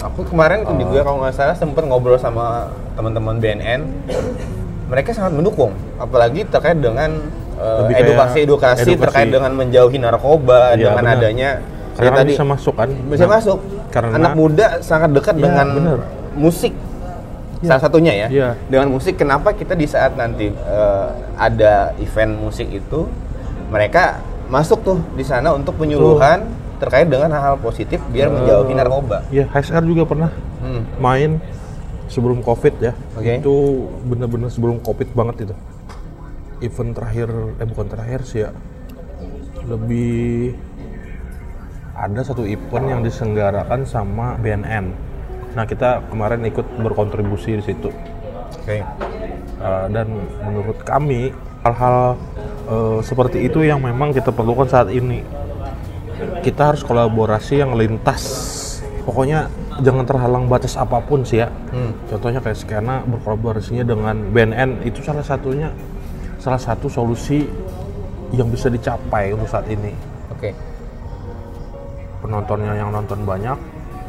Aku 0.03 0.21
kemarin 0.23 0.67
Oh. 0.67 0.75
juga 0.75 1.01
kalau 1.01 1.23
nggak 1.23 1.33
salah 1.33 1.57
sempat 1.57 1.85
ngobrol 1.85 2.17
sama 2.17 2.69
teman-teman 2.93 3.39
BNN. 3.39 3.81
Mereka 4.85 5.17
sangat 5.17 5.33
mendukung, 5.33 5.73
apalagi 5.97 6.45
terkait 6.45 6.77
dengan 6.77 7.09
uh, 7.57 7.89
edukasi-edukasi 7.89 8.85
edukasi. 8.85 9.01
terkait 9.01 9.29
dengan 9.31 9.53
menjauhi 9.55 9.97
narkoba, 9.97 10.77
Iya, 10.77 10.93
dengan 10.93 11.05
benar. 11.07 11.17
adanya 11.17 11.51
ya 11.57 11.97
Karena 11.97 12.19
tadi 12.21 12.33
bisa 12.35 12.45
masuk 12.45 12.75
kan. 12.75 12.89
bisa 13.07 13.25
Nah, 13.25 13.33
masuk. 13.33 13.59
Karena 13.89 14.13
Anak 14.19 14.33
muda 14.35 14.67
sangat 14.83 15.15
dekat 15.15 15.39
Iya, 15.39 15.43
dengan 15.47 15.67
benar. 15.73 15.99
musik. 16.35 16.75
Iya. 17.63 17.69
Salah 17.71 17.81
satunya 17.81 18.13
ya. 18.13 18.27
Iya. 18.29 18.49
Dengan 18.67 18.89
musik 18.91 19.15
kenapa 19.15 19.55
kita 19.55 19.73
di 19.73 19.87
saat 19.87 20.19
nanti 20.19 20.51
uh, 20.51 21.09
ada 21.39 21.95
event 21.97 22.35
musik 22.37 22.67
itu 22.69 23.07
mereka 23.71 24.21
masuk 24.45 24.85
tuh 24.85 24.99
di 25.15 25.23
sana 25.23 25.55
untuk 25.55 25.79
penyuluhan 25.79 26.45
terkait 26.81 27.07
dengan 27.07 27.31
hal-hal 27.33 27.57
positif 27.59 28.03
biar 28.11 28.29
menjauhi 28.31 28.75
narkoba. 28.75 29.23
Iya, 29.31 29.47
HSR 29.51 29.85
juga 29.87 30.05
pernah 30.05 30.31
Hmm. 30.65 30.83
main 30.97 31.31
sebelum 32.09 32.41
covid 32.41 32.75
ya. 32.81 32.93
Oke. 33.17 33.41
Itu 33.41 33.89
bener-bener 34.05 34.49
sebelum 34.49 34.81
covid 34.81 35.13
banget 35.13 35.49
itu. 35.51 35.55
Event 36.65 36.97
terakhir, 36.97 37.29
eh 37.61 37.67
bukan 37.69 37.87
terakhir 37.91 38.21
sih 38.25 38.41
ya. 38.47 38.51
Lebih 39.65 40.55
ada 41.95 42.21
satu 42.27 42.43
event 42.45 42.87
yang 42.91 43.01
diselenggarakan 43.07 43.87
sama 43.87 44.35
BNN. 44.43 44.91
Nah 45.55 45.65
kita 45.65 46.03
kemarin 46.11 46.43
ikut 46.43 46.67
berkontribusi 46.83 47.61
di 47.61 47.65
situ. 47.65 47.91
Oke. 48.59 48.83
Uh, 49.63 49.87
dan 49.89 50.11
menurut 50.43 50.77
kami 50.83 51.31
hal-hal 51.63 52.19
uh, 52.69 52.99
seperti 53.01 53.47
itu 53.47 53.63
yang 53.65 53.81
memang 53.81 54.11
kita 54.11 54.35
perlukan 54.35 54.67
saat 54.67 54.91
ini. 54.91 55.23
Kita 56.41 56.73
harus 56.73 56.83
kolaborasi 56.83 57.61
yang 57.61 57.75
lintas. 57.75 58.23
Pokoknya 59.05 59.53
jangan 59.85 60.05
terhalang 60.09 60.45
batas 60.49 60.79
apa 60.81 61.01
pun 61.05 61.27
sih 61.27 61.43
ya. 61.45 61.49
Hmm. 61.73 61.93
Contohnya 62.09 62.41
kayak 62.41 62.57
Skena 62.57 63.05
berkolaborasinya 63.05 63.85
dengan 63.85 64.33
BNN 64.33 64.87
itu 64.87 65.05
salah 65.05 65.25
satunya 65.25 65.69
salah 66.41 66.61
satu 66.61 66.89
solusi 66.89 67.45
yang 68.33 68.49
bisa 68.49 68.73
dicapai 68.73 69.33
untuk 69.37 69.49
saat 69.49 69.69
ini. 69.69 69.93
Oke. 70.33 70.57
Penontonnya 72.25 72.73
yang 72.77 72.89
nonton 72.89 73.21
banyak 73.29 73.57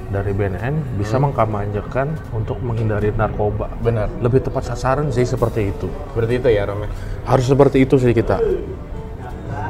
dari 0.06 0.32
BNN 0.32 1.01
bisa 1.01 1.18
Hmm. 1.18 1.28
mengkampanyekan 1.28 2.16
untuk 2.32 2.62
menghindari 2.62 3.12
narkoba. 3.12 3.68
Benar. 3.84 4.08
Lebih 4.22 4.47
tepat 4.47 4.70
sasaran 4.72 5.12
sih 5.12 5.26
seperti 5.28 5.76
itu. 5.76 5.89
Berarti 6.16 6.34
itu 6.39 6.47
ya, 6.47 6.64
Rom. 6.70 6.86
ya? 6.86 6.89
harus 7.26 7.49
seperti 7.49 7.82
itu 7.82 7.97
sih 7.97 8.14
kita 8.14 8.38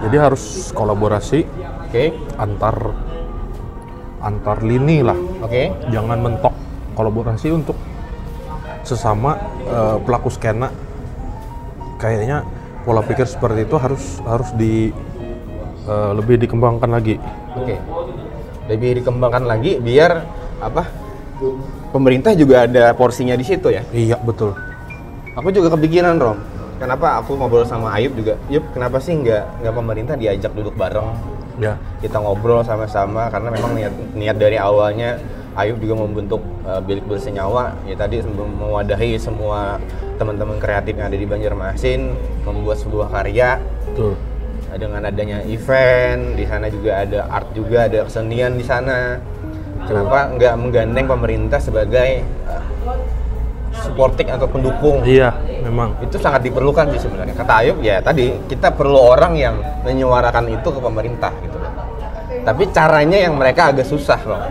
jadi 0.06 0.18
harus 0.30 0.70
kolaborasi 0.72 1.43
Oke. 1.89 2.14
antar 2.38 2.93
antar 4.22 4.58
lini 4.62 5.01
lah 5.01 5.18
Oke. 5.41 5.74
jangan 5.89 6.22
mentok 6.22 6.53
kolaborasi 6.93 7.49
untuk 7.49 7.78
sesama 8.86 9.38
eh, 9.66 9.97
pelaku 10.06 10.30
skena 10.30 10.70
kayaknya 11.97 12.45
pola 12.86 13.01
pikir 13.01 13.26
seperti 13.26 13.66
itu 13.66 13.76
harus 13.82 14.22
harus 14.30 14.53
di 14.53 14.93
eh, 15.89 16.12
lebih 16.14 16.38
dikembangkan 16.38 16.89
lagi 16.93 17.18
Oke. 17.56 17.76
Lebih 18.66 18.99
dikembangkan 19.01 19.45
lagi 19.45 19.78
biar 19.80 20.26
apa? 20.60 20.84
Pemerintah 21.93 22.36
juga 22.36 22.68
ada 22.68 22.91
porsinya 22.97 23.36
di 23.38 23.45
situ 23.47 23.72
ya. 23.72 23.84
iya 23.95 24.18
betul 24.20 24.51
Aku 25.36 25.51
juga 25.51 25.76
kepikiran, 25.76 26.16
Rom. 26.16 26.39
Kenapa 26.76 27.24
aku 27.24 27.40
ngobrol 27.40 27.64
sama 27.64 27.96
Ayub 27.96 28.16
juga? 28.20 28.36
Yup, 28.52 28.76
kenapa 28.76 29.00
sih 29.00 29.16
nggak 29.16 29.64
nggak 29.64 29.76
pemerintah 29.76 30.16
diajak 30.20 30.52
duduk 30.52 30.76
bareng? 30.76 31.36
ya. 31.60 31.80
Kita 32.04 32.20
ngobrol 32.20 32.64
sama-sama 32.68 33.32
karena 33.32 33.50
memang 33.52 33.72
niat 33.76 33.94
niat 34.16 34.38
dari 34.38 34.58
awalnya 34.60 35.20
Ayub 35.56 35.80
juga 35.80 36.04
membentuk 36.04 36.44
uh, 36.68 36.84
bilik 36.84 37.08
bersenyawa. 37.08 37.80
Ya 37.88 37.96
tadi 37.96 38.20
mewadahi 38.28 39.16
semua 39.16 39.80
teman-teman 40.20 40.60
kreatif 40.60 41.00
yang 41.00 41.08
ada 41.08 41.16
di 41.16 41.24
Banjarmasin 41.24 42.12
membuat 42.44 42.84
sebuah 42.84 43.08
karya. 43.08 43.64
Betul. 43.92 44.20
Nah, 44.68 44.76
dengan 44.76 45.02
adanya 45.08 45.40
event 45.48 46.36
di 46.36 46.44
sana 46.44 46.68
juga 46.68 47.08
ada 47.08 47.32
art 47.32 47.56
juga 47.56 47.88
ada 47.88 48.04
kesenian 48.04 48.60
di 48.60 48.66
sana. 48.68 49.24
Kenapa 49.86 50.34
nggak 50.36 50.54
menggandeng 50.60 51.08
pemerintah 51.08 51.62
sebagai 51.64 52.26
uh, 52.52 52.64
supporting 53.84 54.32
atau 54.32 54.48
pendukung 54.48 55.04
iya 55.04 55.36
memang 55.64 56.00
itu 56.00 56.16
sangat 56.16 56.48
diperlukan 56.48 56.92
sih 56.96 57.02
sebenarnya 57.04 57.36
kata 57.36 57.54
Ayub 57.64 57.78
ya 57.84 58.00
tadi 58.00 58.32
kita 58.48 58.72
perlu 58.72 58.96
orang 58.96 59.34
yang 59.36 59.56
menyuarakan 59.84 60.52
itu 60.54 60.68
ke 60.70 60.80
pemerintah 60.80 61.32
gitu 61.44 61.58
loh 61.60 61.74
tapi 62.46 62.70
caranya 62.72 63.18
yang 63.28 63.36
mereka 63.36 63.74
agak 63.74 63.88
susah 63.90 64.20
loh 64.24 64.42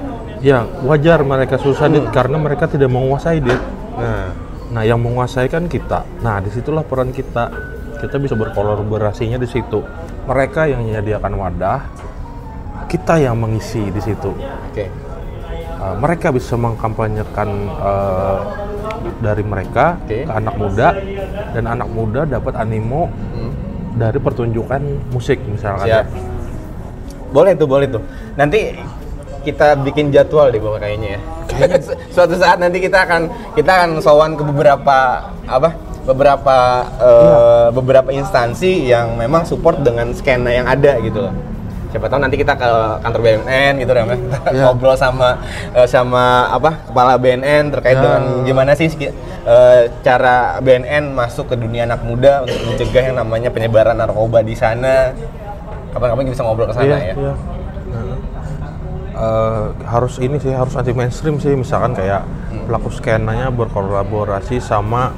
ya 0.44 0.68
wajar 0.84 1.24
mereka 1.24 1.56
susah 1.56 1.88
Dit, 1.88 2.04
karena 2.12 2.36
mereka 2.36 2.68
tidak 2.68 2.92
menguasai 2.92 3.40
Dit. 3.40 3.60
nah 3.96 4.44
Nah, 4.74 4.82
yang 4.82 4.98
menguasai 4.98 5.46
kan 5.46 5.70
kita. 5.70 6.02
Nah, 6.18 6.42
di 6.42 6.50
situlah 6.50 6.82
peran 6.82 7.14
kita. 7.14 7.46
Kita 8.02 8.18
bisa 8.18 8.34
berkolaborasinya 8.34 9.38
di 9.38 9.46
situ. 9.46 9.78
Mereka 10.26 10.66
yang 10.66 10.82
menyediakan 10.82 11.32
wadah, 11.38 11.80
kita 12.90 13.22
yang 13.22 13.38
mengisi 13.38 13.90
di 13.94 14.02
situ. 14.02 14.34
oke 14.34 14.86
Uh, 15.74 15.92
mereka 16.00 16.32
bisa 16.32 16.56
mengkampanyekan 16.56 17.68
uh, 17.76 18.40
dari 19.18 19.42
mereka 19.42 19.98
Oke. 20.00 20.22
ke 20.22 20.30
anak 20.30 20.54
muda, 20.54 20.88
dan 21.50 21.64
anak 21.64 21.88
muda 21.88 22.20
dapat 22.24 22.54
animo 22.54 23.08
Hmm. 23.32 23.52
dari 23.94 24.18
pertunjukan 24.18 24.82
musik 25.08 25.38
misalkan. 25.44 25.86
siap 25.86 26.06
ya. 26.06 26.22
boleh 27.30 27.52
tuh 27.54 27.66
boleh 27.66 27.86
tuh 27.88 28.02
nanti 28.34 28.74
kita 29.42 29.74
bikin 29.78 30.08
jadwal 30.08 30.48
deh 30.48 30.56
bawah 30.56 30.78
kayaknya 30.78 31.18
ya 31.18 31.20
Su- 31.78 31.98
suatu 32.14 32.34
saat 32.34 32.56
nanti 32.56 32.78
kita 32.78 33.04
akan 33.04 33.26
kita 33.52 33.70
akan 33.70 33.90
sowan 33.98 34.34
ke 34.34 34.42
beberapa 34.42 34.98
apa 35.44 35.70
beberapa 36.04 36.56
eh, 36.96 37.66
beberapa 37.70 38.10
instansi 38.10 38.86
yang 38.86 39.14
memang 39.14 39.42
support 39.42 39.78
dengan 39.78 40.10
skena 40.10 40.48
yang 40.48 40.64
ada 40.64 40.96
gitu 40.98 41.22
loh 41.22 41.34
siapa 41.94 42.10
tahu 42.10 42.18
nanti 42.18 42.34
kita 42.34 42.58
ke 42.58 42.70
kantor 43.00 43.20
BNN 43.22 43.72
gitu 43.78 43.90
ya 43.92 44.02
Iya. 44.02 44.16
ngobrol 44.66 44.98
sama 44.98 45.38
eh, 45.70 45.86
sama 45.86 46.24
apa 46.50 46.82
kepala 46.84 47.14
BNN 47.14 47.70
terkait 47.70 47.94
Ya. 47.94 48.02
dengan 48.02 48.22
gimana 48.42 48.74
sih 48.74 48.90
eh, 48.90 49.80
cara 50.02 50.58
BNN 50.58 51.14
masuk 51.14 51.46
ke 51.46 51.56
dunia 51.56 51.86
anak 51.86 52.02
muda 52.02 52.42
untuk 52.42 52.58
mencegah 52.66 53.02
yang 53.04 53.16
namanya 53.16 53.48
penyebaran 53.48 53.94
narkoba 53.94 54.42
di 54.42 54.52
sana 54.52 55.14
kapan-kapan 55.90 56.26
kita 56.26 56.34
bisa 56.34 56.42
ngobrol 56.42 56.66
ke 56.66 56.74
sana 56.74 56.84
Iya, 56.84 56.98
ya 56.98 57.14
iya. 57.14 57.34
Eh, 59.14 59.64
harus 59.86 60.18
ini 60.18 60.36
sih 60.36 60.50
harus 60.50 60.74
anti 60.74 60.90
mainstream 60.90 61.38
sih 61.38 61.54
misalkan 61.54 61.94
kayak 61.94 62.26
Hmm. 62.50 62.66
pelaku 62.66 62.90
skenanya 62.90 63.46
berkolaborasi 63.48 64.58
sama 64.58 65.14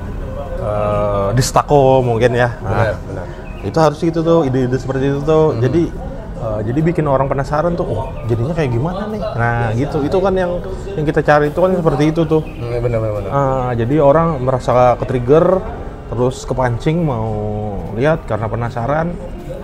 eh, 0.57 1.29
distako 1.33 2.01
mungkin 2.01 2.33
ya 2.33 2.53
benar 2.59 2.77
Nah, 2.87 2.97
benar 3.03 3.27
itu 3.63 3.79
harus 3.79 3.99
gitu 3.99 4.21
tuh 4.21 4.45
ide-ide 4.45 4.77
seperti 4.77 5.11
itu 5.11 5.21
tuh 5.21 5.57
jadi 5.59 5.89
eh, 6.37 6.61
jadi 6.69 6.81
bikin 6.85 7.05
orang 7.09 7.27
penasaran 7.27 7.75
tuh 7.75 7.87
oh 7.89 8.05
jadinya 8.29 8.53
kayak 8.53 8.71
gimana 8.73 9.09
nih? 9.09 9.21
Nah 9.21 9.73
gitu. 9.73 10.05
Itu 10.05 10.19
kan 10.21 10.35
yang 10.37 10.61
yang 10.95 11.05
kita 11.09 11.21
cari 11.25 11.51
itu 11.51 11.59
kan 11.59 11.73
seperti 11.75 12.05
itu 12.13 12.23
tuh. 12.29 12.43
Hmm, 12.45 12.79
benar 12.81 12.99
benar 13.01 13.13
benar. 13.21 13.31
Ah, 13.33 13.71
jadi 13.73 13.97
orang 14.01 14.41
merasa 14.45 14.95
ke-trigger 15.01 15.61
terus 16.07 16.47
kepancing 16.47 17.03
mau 17.03 17.35
lihat 17.99 18.29
karena 18.31 18.47
penasaran. 18.47 19.11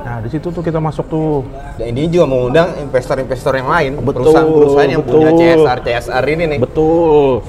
Nah 0.03 0.19
di 0.19 0.29
situ 0.35 0.51
tuh 0.51 0.63
kita 0.65 0.83
masuk 0.83 1.07
tuh. 1.07 1.47
Dan 1.79 1.95
ini 1.95 2.11
juga 2.11 2.27
mengundang 2.27 2.75
investor-investor 2.83 3.55
yang 3.55 3.71
lain 3.71 3.91
perusahaan-perusahaan 4.03 4.91
yang 4.91 5.03
punya 5.07 5.31
betul. 5.31 5.39
CSR 5.39 5.79
CSR 5.87 6.25
ini 6.35 6.45
nih. 6.57 6.59
Betul. 6.59 7.47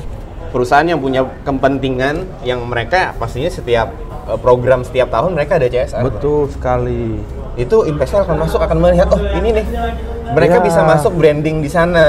Perusahaan 0.53 0.85
yang 0.85 1.01
punya 1.01 1.25
kepentingan 1.41 2.45
yang 2.45 2.61
mereka 2.69 3.17
pastinya 3.17 3.49
setiap 3.49 3.89
program 4.37 4.81
setiap 4.81 5.09
tahun 5.09 5.33
mereka 5.33 5.57
ada 5.57 5.67
CSR 5.67 6.01
Betul 6.01 6.47
sekali. 6.47 7.19
itu 7.53 7.75
investor 7.83 8.23
akan 8.23 8.37
masuk 8.39 8.59
akan 8.59 8.77
melihat 8.79 9.07
oh 9.07 9.19
ini 9.19 9.49
nih 9.53 9.65
mereka 10.31 10.57
Ya. 10.57 10.63
bisa 10.63 10.81
masuk 10.81 11.13
branding 11.13 11.59
di 11.59 11.69
sana 11.69 12.01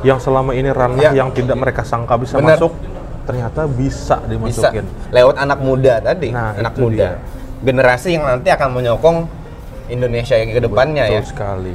Yang 0.00 0.24
selama 0.24 0.52
ini 0.52 0.70
ranah 0.70 1.02
Ya. 1.04 1.10
yang 1.14 1.28
tidak 1.30 1.54
mereka 1.54 1.82
sangka 1.82 2.16
bisa 2.16 2.38
Benar. 2.38 2.56
masuk, 2.56 2.72
ternyata 3.24 3.66
bisa 3.66 4.16
bisa 4.16 4.24
dimasukin. 4.24 4.84
lewat 5.10 5.36
anak 5.36 5.58
muda 5.58 5.94
tadi 6.00 6.30
Nah, 6.30 6.54
anak 6.54 6.74
muda 6.74 6.96
dia. 6.96 7.20
generasi 7.60 8.14
yang 8.14 8.24
nanti 8.24 8.48
akan 8.48 8.68
menyokong 8.72 9.18
Indonesia 9.88 10.36
yang 10.36 10.50
ke 10.50 10.60
depannya 10.62 11.04
ya 11.06 11.20
Betul 11.20 11.26
sekali. 11.26 11.74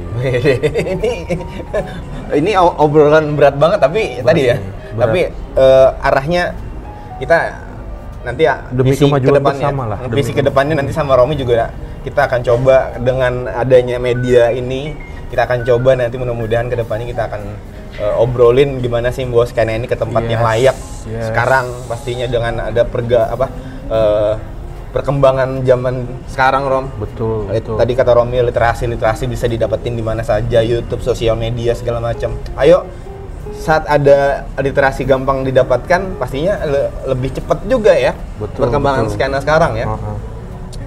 ini 0.94 1.12
ini 2.32 2.50
obrolan 2.56 3.34
berat 3.34 3.54
banget 3.54 3.78
tapi 3.78 4.02
tadi 4.20 4.42
ya 4.44 4.56
berat. 4.56 4.98
tapi 4.98 5.20
eh, 5.54 5.88
arahnya 6.00 6.42
kita 7.16 7.38
nanti 8.24 8.42
ya 8.48 8.64
Demi 8.72 8.96
visi 8.96 9.04
ke 9.04 9.20
depannya, 9.30 9.68
bersama 9.68 9.82
lah, 9.86 9.98
demi 10.08 10.16
visi 10.18 10.32
ke 10.32 10.42
depannya 10.42 10.74
nanti 10.80 10.92
sama 10.96 11.12
Romi 11.14 11.36
juga 11.36 11.68
kita 12.02 12.26
akan 12.26 12.40
coba 12.40 12.76
dengan 12.98 13.32
adanya 13.46 13.96
media 14.00 14.48
ini 14.50 14.96
kita 15.28 15.44
akan 15.44 15.62
coba 15.62 15.90
nanti 15.96 16.16
mudah-mudahan 16.16 16.66
ke 16.68 16.76
depannya 16.76 17.06
kita 17.08 17.22
akan 17.28 17.42
eh, 17.96 18.14
obrolin 18.18 18.80
gimana 18.80 19.12
sih 19.12 19.28
membawa 19.28 19.44
skena 19.44 19.76
ini 19.76 19.84
ke 19.84 19.94
tempat 19.94 20.24
Yes. 20.24 20.32
yang 20.32 20.42
layak 20.42 20.76
yes. 21.04 21.24
sekarang 21.30 21.66
pastinya 21.84 22.26
dengan 22.26 22.54
ada 22.72 22.82
perga 22.84 23.28
apa 23.28 23.46
eh, 23.92 24.34
perkembangan 24.94 25.66
zaman 25.66 26.06
sekarang 26.30 26.70
Rom 26.70 26.86
betul, 27.02 27.50
Lit- 27.50 27.66
betul. 27.66 27.76
Tadi 27.82 27.92
kata 27.98 28.14
Romi 28.14 28.38
literasi 28.38 28.86
literasi 28.86 29.26
bisa 29.26 29.50
didapetin 29.50 29.98
di 29.98 30.04
mana 30.06 30.22
saja 30.22 30.62
YouTube, 30.62 31.02
sosial 31.02 31.34
media 31.34 31.74
segala 31.74 31.98
macam. 31.98 32.30
Ayo 32.54 32.86
saat 33.64 33.88
ada 33.88 34.44
literasi 34.60 35.08
gampang 35.08 35.40
didapatkan 35.40 36.20
pastinya 36.20 36.60
le- 36.68 36.92
lebih 37.08 37.32
cepat 37.32 37.64
juga 37.64 37.96
ya 37.96 38.12
Betul, 38.36 38.68
perkembangan 38.68 39.08
betul. 39.08 39.16
skena 39.16 39.38
sekarang 39.40 39.72
ya. 39.80 39.88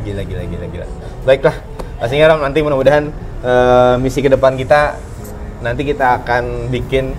Gila 0.05 0.21
gila 0.21 0.43
gila 0.45 0.65
gila. 0.69 0.86
Baiklah, 1.25 1.55
pastinya 1.97 2.30
Rom 2.30 2.45
nanti 2.45 2.61
mudah-mudahan 2.61 3.09
eh, 3.41 3.95
misi 3.97 4.21
ke 4.21 4.30
depan 4.30 4.53
kita 4.53 4.93
nanti 5.65 5.82
kita 5.82 6.21
akan 6.21 6.69
bikin 6.69 7.17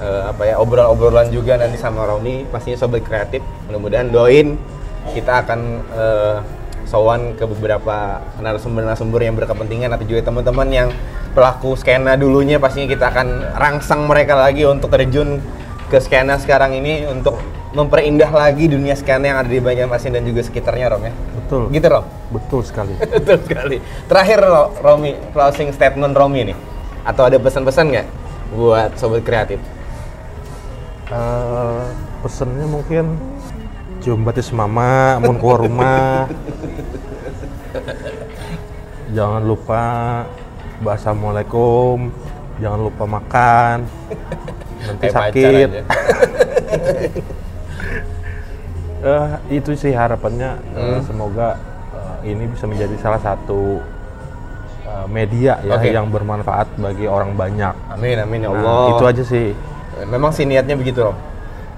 eh, 0.00 0.22
apa 0.24 0.42
ya 0.48 0.56
obrolan-obrolan 0.56 1.28
juga 1.28 1.60
nanti 1.60 1.76
sama 1.76 2.08
Romi 2.08 2.48
pastinya 2.48 2.80
sobat 2.80 3.04
kreatif. 3.04 3.44
Mudah-mudahan 3.68 4.08
doain 4.08 4.56
kita 5.12 5.44
akan 5.44 5.60
eh, 5.92 6.36
sowan 6.88 7.36
ke 7.36 7.44
beberapa 7.44 8.24
narasumber-narasumber 8.40 9.20
yang 9.20 9.36
berkepentingan 9.36 9.92
atau 9.92 10.08
juga 10.08 10.24
teman-teman 10.24 10.68
yang 10.72 10.88
pelaku 11.36 11.76
skena 11.76 12.16
dulunya 12.16 12.56
pastinya 12.56 12.88
kita 12.88 13.12
akan 13.12 13.52
rangsang 13.60 14.08
mereka 14.08 14.34
lagi 14.34 14.64
untuk 14.64 14.88
terjun 14.88 15.38
ke 15.92 16.00
skena 16.00 16.40
sekarang 16.40 16.80
ini 16.80 17.04
untuk 17.04 17.36
memperindah 17.76 18.32
lagi 18.32 18.64
dunia 18.68 18.96
skena 18.96 19.28
yang 19.28 19.38
ada 19.44 19.48
di 19.52 19.60
Banjarmasin 19.60 20.16
dan 20.16 20.24
juga 20.24 20.40
sekitarnya 20.40 20.88
Rom 20.88 21.04
ya. 21.04 21.12
Betul. 21.12 21.62
Gitu 21.68 21.86
Rom. 21.88 22.04
Betul 22.32 22.60
sekali. 22.64 22.96
Betul 23.20 23.38
sekali. 23.44 23.76
Terakhir 24.08 24.38
Ro- 24.40 24.72
Romi, 24.80 25.12
closing 25.36 25.72
statement 25.76 26.16
Romi 26.16 26.52
nih. 26.52 26.56
Atau 27.04 27.28
ada 27.28 27.36
pesan-pesan 27.36 27.84
nggak 27.92 28.06
buat 28.56 28.96
sobat 28.96 29.24
kreatif? 29.24 29.60
Eh, 31.08 31.82
pesennya 32.20 32.68
mungkin 32.68 33.16
cium 33.98 34.22
batis 34.22 34.50
mama, 34.50 35.18
mau 35.18 35.34
keluar 35.34 35.60
rumah. 35.60 36.30
jangan 39.10 39.42
lupa 39.42 39.82
bahasa 40.78 41.10
assalamualaikum, 41.10 42.12
jangan 42.58 42.80
lupa 42.80 43.04
makan. 43.04 43.76
Nanti 44.78 45.04
Kayak 45.04 45.14
sakit. 45.14 45.68
Eh, 48.98 49.62
itu 49.62 49.78
sih 49.78 49.94
harapannya. 49.94 50.58
Eh, 50.74 50.98
Hmm. 50.98 51.06
semoga 51.06 51.54
eh, 51.94 52.34
ini 52.34 52.50
bisa 52.50 52.66
menjadi 52.66 52.98
salah 52.98 53.22
satu 53.22 53.78
eh, 54.82 55.06
media 55.06 55.54
ya 55.62 55.78
Oke. 55.78 55.94
yang 55.94 56.10
bermanfaat 56.10 56.66
bagi 56.74 57.06
orang 57.06 57.38
banyak. 57.38 57.70
Amin 57.94 58.18
amin 58.18 58.42
ya 58.42 58.50
Nah, 58.50 58.58
Allah. 58.58 58.90
itu 58.90 59.04
aja 59.06 59.22
sih. 59.22 59.46
Memang 60.02 60.34
sih 60.34 60.42
niatnya 60.42 60.74
begitu 60.74 61.06
Rom. 61.06 61.14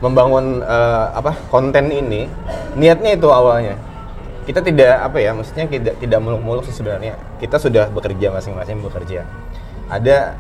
Membangun 0.01 0.65
eh, 0.65 1.07
apa 1.13 1.37
konten 1.53 1.93
ini 1.93 2.25
niatnya 2.77 3.17
itu 3.17 3.29
awalnya. 3.29 3.77
Kita 4.49 4.65
tidak 4.65 5.05
apa 5.05 5.21
ya, 5.21 5.31
maksudnya 5.37 5.69
tidak 5.69 5.95
tidak 6.01 6.19
muluk-muluk 6.25 6.65
sih 6.65 6.75
sebenarnya. 6.75 7.15
Kita 7.39 7.61
sudah 7.61 7.93
bekerja 7.93 8.33
masing-masing 8.33 8.81
bekerja. 8.81 9.29
Ada 9.93 10.35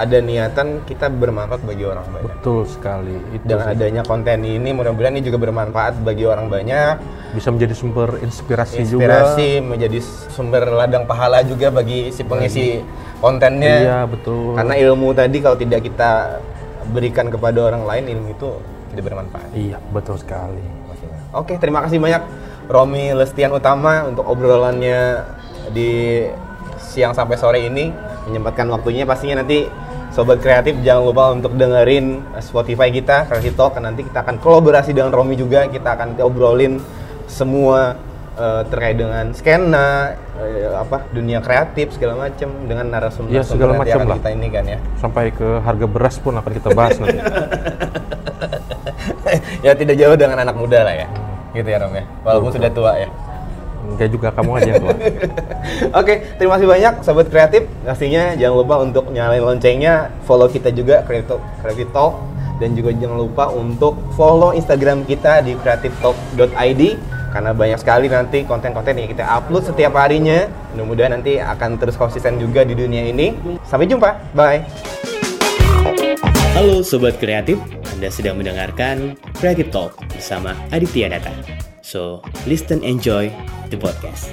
ada 0.00 0.18
niatan 0.22 0.86
kita 0.88 1.12
bermanfaat 1.12 1.60
bagi 1.66 1.84
orang 1.84 2.06
banyak. 2.08 2.40
Betul 2.40 2.64
sekali. 2.64 3.16
Itu 3.36 3.44
Dengan 3.44 3.66
sih. 3.68 3.74
adanya 3.76 4.02
konten 4.06 4.38
ini 4.46 4.70
mudah-mudahan 4.72 5.12
ini 5.12 5.24
juga 5.26 5.38
bermanfaat 5.42 6.00
bagi 6.00 6.24
orang 6.24 6.48
banyak. 6.48 7.20
bisa 7.30 7.46
menjadi 7.54 7.78
sumber 7.78 8.18
inspirasi, 8.26 8.82
inspirasi 8.82 9.62
menjadi 9.62 10.02
sumber 10.34 10.66
ladang 10.66 11.06
pahala 11.06 11.46
juga 11.46 11.70
bagi 11.70 12.10
si 12.10 12.26
pengisi 12.26 12.82
kontennya 13.22 13.70
juga. 13.78 13.86
Iya, 13.86 13.98
betul. 14.10 14.58
karena 14.58 14.74
ilmu 14.82 15.08
tadi 15.14 15.36
kalau 15.38 15.54
tidak 15.54 15.80
kita 15.86 16.10
berikan 16.90 17.30
kepada 17.30 17.72
orang 17.72 17.86
lain 17.86 18.04
ilmu 18.18 18.28
itu 18.34 18.50
tidak 18.90 19.04
bermanfaat. 19.10 19.50
Iya, 19.54 19.78
betul 19.94 20.18
sekali. 20.18 20.62
oke 21.30 21.62
terima 21.62 21.78
kasih 21.86 22.02
banyak 22.02 22.22
Romi 22.66 23.14
Lestian 23.14 23.54
Utama 23.54 24.02
untuk 24.04 24.26
obrolannya 24.26 25.22
di 25.70 26.26
siang 26.82 27.14
sampai 27.14 27.38
sore 27.38 27.62
ini. 27.64 27.94
Menyempatkan 28.26 28.68
waktunya 28.68 29.08
pastinya 29.08 29.40
nanti 29.40 29.64
Sobat 30.10 30.42
kreatif 30.42 30.74
jangan 30.82 31.06
lupa 31.06 31.30
untuk 31.30 31.54
dengerin 31.54 32.18
Spotify 32.42 32.90
kita 32.90 33.30
Kreatif 33.30 33.54
Talk. 33.54 33.78
Nanti 33.78 34.02
kita 34.02 34.26
akan 34.26 34.42
kolaborasi 34.42 34.90
dengan 34.90 35.14
Romi 35.14 35.38
juga. 35.38 35.70
Kita 35.70 35.94
akan 35.94 36.18
obrolin 36.18 36.82
semua 37.30 37.94
eh, 38.40 38.62
terkait 38.72 38.96
dengan 38.96 39.24
skena 39.36 40.16
eh, 40.40 40.72
apa 40.72 41.04
dunia 41.12 41.44
kreatif 41.44 41.92
segala 41.92 42.16
macam 42.16 42.48
dengan 42.64 42.88
narasumber 42.88 43.36
Iya, 43.36 43.42
segala 43.44 43.76
macam 43.76 44.08
lah. 44.08 44.16
kita 44.16 44.30
ini 44.32 44.48
kan 44.48 44.64
ya 44.64 44.78
Sampai 44.96 45.28
ke 45.28 45.60
harga 45.60 45.86
beras 45.86 46.16
pun 46.16 46.32
akan 46.40 46.52
kita 46.56 46.68
bahas 46.72 46.96
nanti. 46.96 47.20
ya 49.66 49.72
tidak 49.76 49.96
jauh 50.00 50.16
dengan 50.16 50.40
anak 50.40 50.56
muda 50.56 50.80
lah 50.82 50.94
ya 50.96 51.06
gitu 51.52 51.68
ya 51.68 51.78
Rom 51.82 51.94
ya 51.94 52.04
walaupun 52.24 52.50
sudah 52.54 52.70
tua 52.72 52.92
ya 52.96 53.10
Enggak 53.80 54.12
juga 54.12 54.28
kamu 54.30 54.50
aja 54.60 54.72
tua. 54.78 54.94
Oke, 55.98 56.22
terima 56.38 56.54
kasih 56.54 56.68
banyak 56.68 56.94
sobat 57.02 57.26
kreatif. 57.26 57.66
Pastinya 57.82 58.38
jangan 58.38 58.56
lupa 58.62 58.74
untuk 58.78 59.10
nyalain 59.10 59.42
loncengnya, 59.42 60.14
follow 60.28 60.46
kita 60.46 60.70
juga 60.70 61.02
Creative 61.02 61.90
Talk 61.90 62.14
dan 62.60 62.76
juga 62.76 62.94
jangan 62.94 63.18
lupa 63.18 63.50
untuk 63.50 63.98
follow 64.14 64.52
Instagram 64.52 65.02
kita 65.08 65.42
di 65.42 65.58
creativetalk.id 65.58 66.82
karena 67.30 67.54
banyak 67.54 67.78
sekali 67.78 68.10
nanti 68.10 68.42
konten-konten 68.42 68.98
yang 68.98 69.08
kita 69.08 69.24
upload 69.24 69.64
setiap 69.64 69.94
harinya. 69.96 70.50
Mudah-mudahan 70.74 71.16
nanti 71.18 71.38
akan 71.38 71.78
terus 71.78 71.94
konsisten 71.94 72.36
juga 72.42 72.66
di 72.66 72.74
dunia 72.74 73.06
ini. 73.06 73.32
Sampai 73.62 73.86
jumpa. 73.86 74.34
Bye. 74.34 74.66
Halo 76.58 76.82
Sobat 76.82 77.16
Kreatif, 77.16 77.56
Anda 77.94 78.10
sedang 78.10 78.36
mendengarkan 78.36 79.16
Creative 79.38 79.70
Talk 79.70 79.96
bersama 80.10 80.52
Aditya 80.74 81.08
Data. 81.08 81.32
So, 81.80 82.20
listen 82.44 82.84
enjoy 82.84 83.32
the 83.72 83.78
podcast. 83.78 84.28